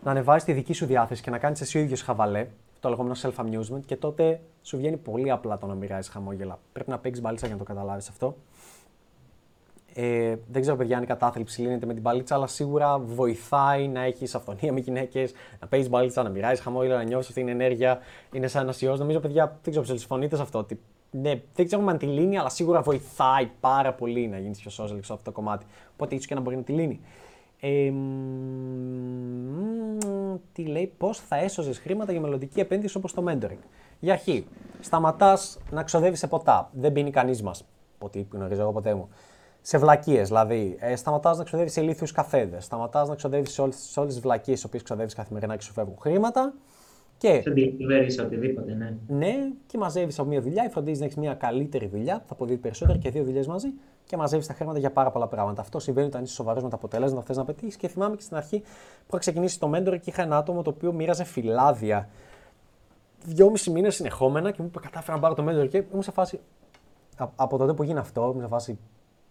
[0.02, 2.48] να ανεβάζει τη δική σου διάθεση και να κάνεις εσύ ο ίδιος χαβαλέ,
[2.80, 6.58] το λεγόμενο self-amusement, και τότε σου βγαίνει πολύ απλά το να μοιράζεις χαμόγελα.
[6.72, 8.36] Πρέπει να παίξεις μπαλίτσα για να το καταλάβεις αυτό.
[9.94, 14.00] Ε, δεν ξέρω, παιδιά, αν η κατάθλιψη λύνεται με την μπαλίτσα, αλλά σίγουρα βοηθάει να
[14.00, 17.98] έχεις αυθονία με γυναίκες, να παίζεις μπαλίτσα, να μοιράζεις χαμόγελα, να νιώσει αυτή την ενέργεια.
[18.32, 18.98] Είναι σαν ένας ιός.
[18.98, 20.58] Νομίζω, παιδιά, δεν ξέρω, συμφωνείτε σε αυτό.
[20.58, 20.80] Ότι,
[21.10, 24.98] ναι, δεν ξέρω αν τη λύνει, αλλά σίγουρα βοηθάει πάρα πολύ να γίνεις πιο social
[25.02, 25.66] σε αυτό το κομμάτι.
[25.92, 27.00] Οπότε ίσως και να μπορεί να τη λύνει.
[27.60, 28.00] Ε, μ,
[30.52, 33.58] τι λέει, πώς θα έσωζες χρήματα για μελλοντική επένδυση όπως το mentoring;
[34.00, 34.46] Για αρχή,
[34.80, 36.70] σταματάς να ξοδεύεις σε ποτά.
[36.72, 37.64] Δεν πίνει κανείς μας.
[37.98, 39.08] Ό,τι γνωρίζω εγώ ποτέ μου.
[39.62, 40.76] Σε βλακίες, δηλαδή.
[40.80, 42.64] Ε, σταματάς να ξοδεύεις σε ηλίθιους καφέδες.
[42.64, 43.60] Σταματάς να ξοδεύεις σε
[44.00, 46.52] όλες τις βλακίες τι οποίες ξοδεύεις καθημερινά και σου φεύγουν χρήματα.
[47.18, 48.96] Και Σε delivery, σε οτιδήποτε, ναι.
[49.08, 49.34] ναι,
[49.66, 52.98] και μαζεύεις από μία δουλειά, φροντίζεις να έχεις μια καλύτερη δουλειά που θα αποδίδει περισσότερα
[52.98, 53.68] και δύο δουλειές μαζί
[54.04, 55.60] και μαζεύεις τα χρήματα για πάρα πολλά πράγματα.
[55.60, 57.76] Αυτό συμβαίνει όταν είσαι σοβαρός με τα αποτελέσματα θες να πετύχεις.
[57.76, 60.70] Και θυμάμαι και στην αρχή που είχα ξεκινήσει το mentor και είχα ένα άτομο το
[60.70, 62.08] οποίο μοίραζε φυλάδια
[63.24, 66.40] δυόμιση μήνες συνεχόμενα και μου είπε: Κατάφερα να πάρω το mentor και ήμουν σε φάση.
[67.16, 68.78] Α- από τότε που γίνει αυτό, ήμουν σε φάση.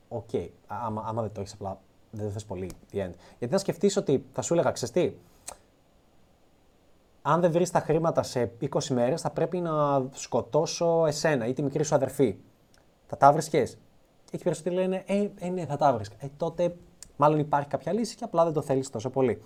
[0.10, 0.30] Οκ,
[0.68, 1.80] άμα, άμα δεν το έχεις απλά,
[2.12, 2.72] δεν το θες πολύ.
[2.92, 3.14] The end.
[3.38, 5.14] Γιατί να σκεφτείς ότι θα σου έλεγα, ξέρεις τι,
[7.22, 11.62] αν δεν βρεις τα χρήματα σε 20 μέρες, θα πρέπει να σκοτώσω εσένα ή τη
[11.62, 12.36] μικρή σου αδερφή.
[13.08, 13.64] Θα τα 'βρισκες.
[14.24, 16.16] Και εκεί περισσότεροι λένε, ε, ε, ναι, θα τα 'βρισκα.
[16.20, 16.76] Ε, τότε
[17.16, 19.42] μάλλον υπάρχει κάποια λύση και απλά δεν το θέλεις τόσο πολύ.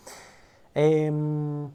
[0.71, 1.65] Ε, μ,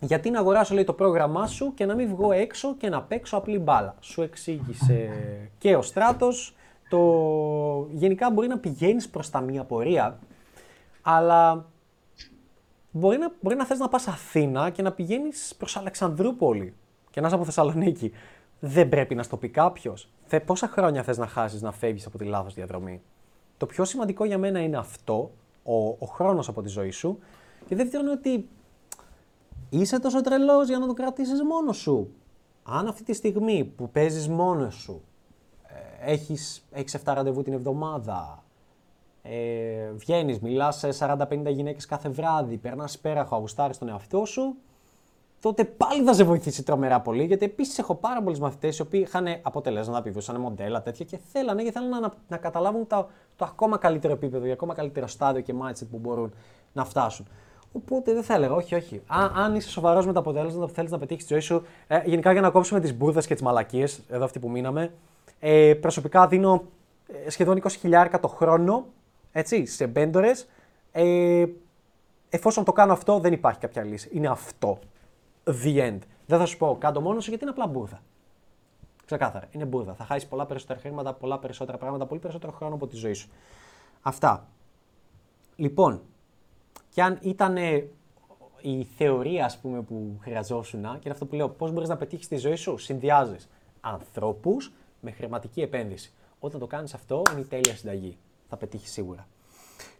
[0.00, 3.36] γιατί να αγοράσω λέει, το πρόγραμμά σου και να μην βγω έξω και να παίξω
[3.36, 3.94] απλή μπάλα.
[4.00, 5.10] Σου εξήγησε
[5.58, 6.54] και ο στράτος.
[6.92, 7.88] Το...
[7.92, 10.18] Γενικά μπορεί να πηγαίνεις προς τα μία πορεία,
[11.02, 11.66] αλλά
[12.90, 16.74] μπορεί να, μπορεί να θες να πας Αθήνα και να πηγαίνεις προς Αλεξανδρούπολη
[17.10, 18.12] και να είσαι από Θεσσαλονίκη.
[18.60, 20.08] Δεν πρέπει να στο πει κάποιος.
[20.44, 23.02] Πόσα χρόνια θες να χάσεις να φεύγεις από τη λάθος διαδρομή;
[23.56, 25.30] Το πιο σημαντικό για μένα είναι αυτό,
[25.62, 27.18] ο, ο χρόνος από τη ζωή σου.
[27.68, 28.48] Και δεύτερον είναι ότι
[29.70, 32.14] είσαι τόσο τρελός για να το κρατήσεις μόνος σου.
[32.62, 35.11] Αν αυτή τη στιγμή που παίζεις μόνος σου, ε,
[36.04, 38.42] έχεις, έχεις 7 ραντεβού την εβδομάδα,
[39.22, 44.54] ε, βγαίνεις, μιλάς σε 40-50 γυναίκες κάθε βράδυ, περνάς υπέροχα, γουστάρεις τον εαυτό σου,
[45.40, 47.24] τότε πάλι θα σε βοηθήσει τρομερά πολύ.
[47.24, 51.62] Γιατί επίσης έχω πάρα πολλού μαθητές οι οποίοι είχαν αποτελέσματα, επιβιώσαν μοντέλα τέτοια και θέλανε,
[51.62, 55.54] και θέλανε να, να καταλάβουν το, το ακόμα καλύτερο επίπεδο, το ακόμα καλύτερο στάδιο και
[55.62, 56.32] mindset που μπορούν
[56.72, 57.26] να φτάσουν.
[57.72, 59.02] Οπότε δεν θα έλεγα, όχι, όχι.
[59.06, 62.02] Α, αν είσαι σοβαρός με τα αποτέλεσματα που θέλεις να πετύχεις στη ζωή σου, ε,
[62.04, 64.92] γενικά για να κόψουμε τις μπουρδες και τις μαλακίες, εδώ αυτοί που μείναμε,
[65.44, 66.64] ε, προσωπικά δίνω
[67.24, 68.86] ε, σχεδόν 20.000 το χρόνο
[69.32, 70.48] έτσι, σε μπέντορες.
[70.92, 71.44] Ε,
[72.28, 74.08] εφόσον το κάνω αυτό, δεν υπάρχει κάποια λύση.
[74.12, 74.78] Είναι αυτό.
[75.44, 75.98] The end.
[76.26, 78.02] Δεν θα σου πω κάτω μόνο σου γιατί είναι απλά μπουρδα.
[79.04, 79.48] Ξεκάθαρα.
[79.50, 79.94] Είναι μπουρδα.
[79.94, 83.28] Θα χάσεις πολλά περισσότερα χρήματα, πολλά περισσότερα πράγματα, πολύ περισσότερο χρόνο από τη ζωή σου.
[84.02, 84.48] Αυτά.
[85.56, 86.00] Λοιπόν,
[86.88, 87.56] και αν ήταν
[88.60, 92.28] η θεωρία ας πούμε, που χρειαζόσουν, και είναι αυτό που λέω, πώς μπορείς να πετύχεις
[92.28, 93.48] τη ζωή σου, συνδυάζεις
[93.80, 96.12] ανθρώπους με χρηματική επένδυση.
[96.38, 98.18] Όταν το κάνεις αυτό, είναι η τέλεια συνταγή.
[98.48, 99.26] Θα πετύχεις σίγουρα.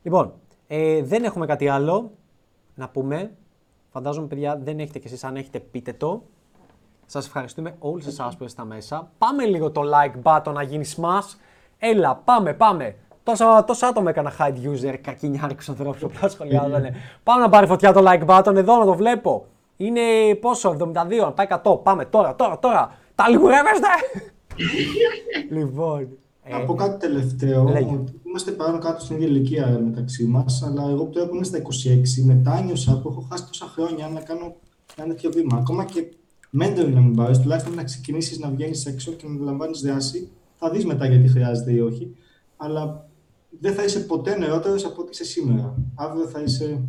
[0.02, 0.32] Λοιπόν,
[0.66, 2.10] ε, δεν έχουμε κάτι άλλο
[2.74, 3.36] να πούμε.
[3.90, 5.24] Φαντάζομαι, παιδιά, δεν έχετε κι εσείς.
[5.24, 6.22] Αν έχετε, πείτε το.
[7.06, 9.10] Σας ευχαριστούμε όλους εσάς που είστε μέσα.
[9.18, 11.36] Πάμε λίγο το like button να γίνει smash.
[11.78, 12.96] Έλα, πάμε, πάμε.
[13.22, 16.94] Τόσα, τόσα άτομα έκανα hide user, κακινιάρικους ανθρώπους που απλά σχολιάζανε.
[17.22, 19.46] Πάμε να πάρει φωτιά το like button εδώ, να το βλέπω.
[19.76, 21.82] Είναι πόσο, 72, να πάει 100.
[21.82, 22.92] Πάμε τώρα, τώρα, τώρα.
[23.14, 23.86] Τα λιγουρεύεστε!
[25.50, 26.08] Λοιπόν.
[26.50, 27.64] Να πω κάτι τελευταίο.
[27.64, 27.94] λέγε.
[27.94, 31.58] Ότι είμαστε πάνω κάτω στην ίδια ηλικία μεταξύ μας, αλλά εγώ τώρα που είμαι στα
[31.58, 34.56] 26, μετάνιωσα που έχω χάσει τόσα χρόνια να κάνω
[34.96, 35.56] ένα τέτοιο βήμα.
[35.56, 36.04] Ακόμα και
[36.60, 40.30] mentoring να μην πάρεις, τουλάχιστον να ξεκινήσεις να βγαίνεις έξω και να λαμβάνεις δράση.
[40.56, 42.14] Θα δεις μετά γιατί χρειάζεται ή όχι.
[42.56, 43.08] Αλλά
[43.60, 45.74] δεν θα είσαι ποτέ νεότερος από ό,τι είσαι σήμερα.
[45.94, 46.80] Αύριο θα είσαι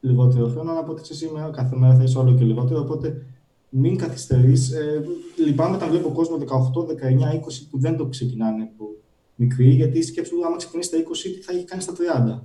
[0.00, 1.50] λιγότερο χρόνο από ό,τι είσαι σήμερα.
[1.50, 2.80] Κάθε μέρα θα είσαι όλο και λιγότερο.
[2.80, 3.26] Οπότε
[3.70, 4.70] μην καθυστερείς.
[4.70, 5.04] Ε,
[5.36, 6.42] λυπάμαι όταν βλέπω κόσμο 18,
[6.86, 8.88] 19, 20 που δεν το ξεκινάνε από
[9.34, 12.40] μικρή, γιατί σκέψου άμα ξεκινήσει στα 20, τι θα έχει κάνει στα 30.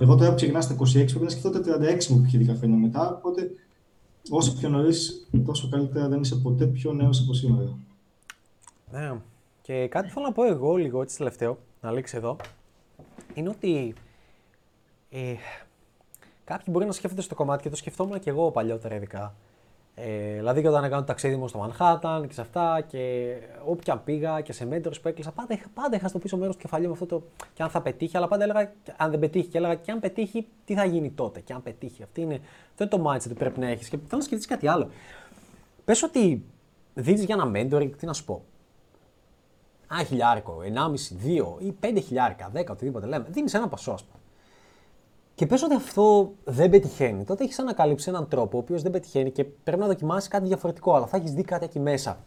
[0.00, 2.56] Εγώ τώρα που ξεκινάω στα 26 πρέπει να σκεφτώ τα 36 μου που είχε 10
[2.56, 3.14] χρόνια μετά.
[3.16, 3.50] Οπότε
[4.30, 7.78] όσο πιο νωρίς, τόσο καλύτερα δεν είσαι ποτέ πιο νέος από σήμερα.
[8.92, 9.20] Ναι.
[9.62, 12.36] Και κάτι θέλω να πω εγώ λίγο έτσι τελευταίο, να λήξει εδώ,
[13.34, 13.94] είναι ότι
[15.10, 15.34] ε,
[16.44, 19.34] κάποιοι μπορεί να σκέφτονται στο κομμάτι και το σκεφτόμουν και εγώ παλιότερα ειδικά.
[20.00, 23.34] Ε, δηλαδή και όταν έκανα το ταξίδι μου στο Manhattan και σε αυτά και
[23.64, 26.60] όποια πήγα και σε mentors που έκλεισα, πάντα, είχα- πάντα είχα στο πίσω μέρος του
[26.60, 27.22] κεφαλιού μου αυτό το
[27.54, 30.00] και αν θα πετύχει, αλλά πάντα έλεγα και αν δεν πετύχει και έλεγα και αν
[30.00, 32.02] πετύχει, τι θα γίνει τότε και αν πετύχει.
[32.02, 33.88] Αυτή είναι, αυτό είναι το mindset που πρέπει να έχεις.
[33.88, 34.88] Και θέλω να σκεφτείς κάτι άλλο.
[35.84, 36.44] Πες ότι
[36.94, 38.42] δίνεις για ένα mentoring, τι να σου πω.
[39.92, 43.26] Ένα χιλιάρικο, ενάμιση, δύο ή πέντε χιλιάρικα, δέκα, οτιδήποτε λέμε.
[43.30, 44.17] Δίνεις ένα ποσό, ας πούμε.
[45.38, 49.30] Και πες ότι αυτό δεν πετυχαίνει, τότε έχεις ανακαλύψει έναν τρόπο ο οποίος δεν πετυχαίνει
[49.30, 52.24] και πρέπει να δοκιμάσεις κάτι διαφορετικό, αλλά θα έχεις δει κάτι εκεί μέσα.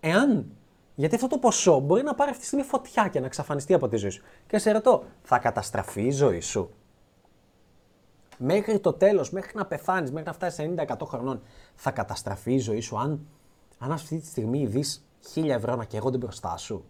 [0.00, 0.46] Εάν,
[0.94, 3.88] γιατί αυτό το ποσό μπορεί να πάρει αυτή τη στιγμή φωτιά και να εξαφανιστεί από
[3.88, 4.22] τη ζωή σου.
[4.46, 6.70] Και σε ρωτώ, θα καταστραφεί η ζωή σου;
[8.38, 11.42] Μέχρι το τέλος, μέχρι να πεθάνεις, μέχρι να φτάσεις 90-100 χρονών,
[11.74, 13.26] θα καταστραφεί η ζωή σου; Αν,
[13.78, 16.84] αν αυτή τη στιγμή δεις 1000 ευρώ να καίγονται μπροστά σου;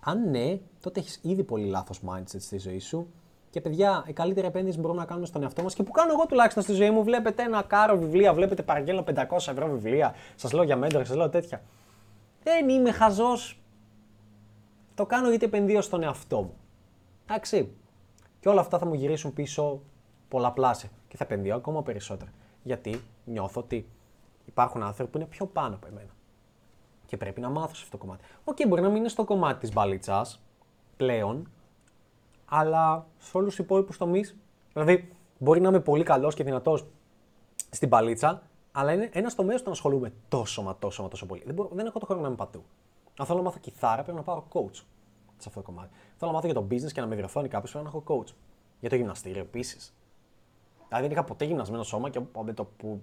[0.00, 3.08] Αν ναι, τότε έχεις ήδη πολύ λάθος mindset στη ζωή σου.
[3.50, 6.12] Και παιδιά, η καλύτερη επένδυση που μπορούμε να κάνουμε στον εαυτό μας και που κάνω
[6.12, 10.14] εγώ τουλάχιστον στη ζωή μου, βλέπετε ένα κάρο βιβλία, βλέπετε παραγγέλνω 500 ευρώ βιβλία.
[10.34, 11.62] Σας λέω για mentor, σας λέω τέτοια.
[12.42, 13.60] Δεν είμαι χαζός.
[14.94, 16.54] Το κάνω γιατί επενδύω στον εαυτό μου.
[17.24, 17.72] Εντάξει.
[18.40, 19.80] Και όλα αυτά θα μου γυρίσουν πίσω
[20.28, 22.30] πολλαπλάσια και θα επενδύω ακόμα περισσότερα.
[22.62, 23.88] Γιατί νιώθω ότι
[24.44, 26.10] υπάρχουν άνθρωποι που είναι πιο πάνω από εμένα.
[27.06, 28.24] Και πρέπει να μάθω σε αυτό το κομμάτι.
[28.44, 30.26] Οκ, μπορεί να μην είναι στο κομμάτι της μπαλίτσα
[30.96, 31.50] πλέον,
[32.48, 34.36] αλλά σε όλους τους υπόλοιπους τομείς.
[34.72, 35.08] Δηλαδή,
[35.38, 36.86] μπορεί να είμαι πολύ καλός και δυνατός
[37.70, 41.42] στην μπαλίτσα, αλλά είναι ένας τομέας που τον ασχολούμαι τόσο μα τόσο μα τόσο πολύ.
[41.46, 42.64] Δεν, μπορώ, δεν έχω το χρόνο να είμαι παντού.
[43.18, 44.74] Αν θέλω να μάθω κιθάρα, πρέπει να πάρω coach
[45.38, 45.90] σε αυτό το κομμάτι.
[46.16, 48.32] Θέλω να μάθω για το business και να με διορθώνει κάποιος, πρέπει να έχω coach.
[48.80, 49.94] Για το γυμναστήριο επίσης.
[50.88, 53.00] Δηλαδή δεν είχα ποτέ γυμνασμένο σώμα και με το που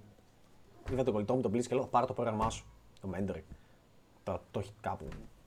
[0.91, 2.65] είδα τον κολλητό μου τον πλήση και λέω: Πάρε το πρόγραμμά σου,
[3.01, 3.55] το mentoring.
[4.23, 5.05] Το, το έχει κάπου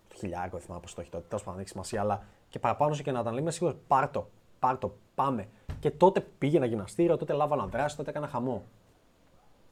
[0.09, 1.25] το χιλιάρικο, δεν θυμάμαι πώς το έχει τότε.
[1.29, 4.09] Τέλος πάντων, δεν έχει σημασία, αλλά και παραπάνω σε και να ήταν είμαι σίγουρος: Πάρ
[4.09, 5.49] το, πάρ το, πάμε.
[5.81, 8.63] Και τότε πήγαινα γυμναστήριο, τότε λάβανα δράση, τότε έκανα χαμό.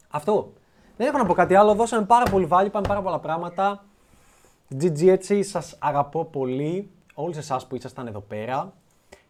[0.09, 0.53] Αυτό.
[0.97, 1.75] Δεν έχω να πω κάτι άλλο.
[1.75, 3.85] Δώσαμε πάρα πολύ value, είπαμε πάρα πολλά πράγματα.
[4.81, 6.91] GG έτσι, σας αγαπώ πολύ.
[7.15, 8.73] Όλους εσάς που ήσασταν εδώ πέρα.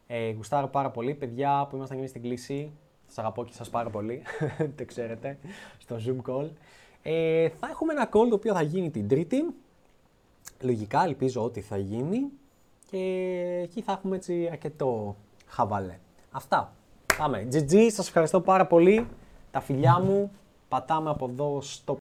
[0.07, 1.15] Ε, γουστάρω πάρα πολύ.
[1.15, 2.73] Παιδιά που ήμασταν και εμείς στην κλίση,
[3.07, 4.23] σας αγαπώ και σας πάρα πολύ.
[4.77, 5.39] το ξέρετε,
[5.79, 6.49] στο Zoom call.
[7.03, 9.45] Ε, θα έχουμε ένα call το οποίο θα γίνει την Τρίτη.
[10.61, 12.31] Λογικά ελπίζω ότι θα γίνει.
[12.91, 12.99] Και
[13.63, 15.99] εκεί θα έχουμε έτσι αρκετό χαβαλέ.
[16.31, 16.73] Αυτά.
[17.19, 17.49] Πάμε.
[17.53, 19.09] GG, σας ευχαριστώ πάρα πολύ.
[19.51, 20.31] Τα φιλιά μου.
[20.69, 21.95] Πατάμε από εδώ στο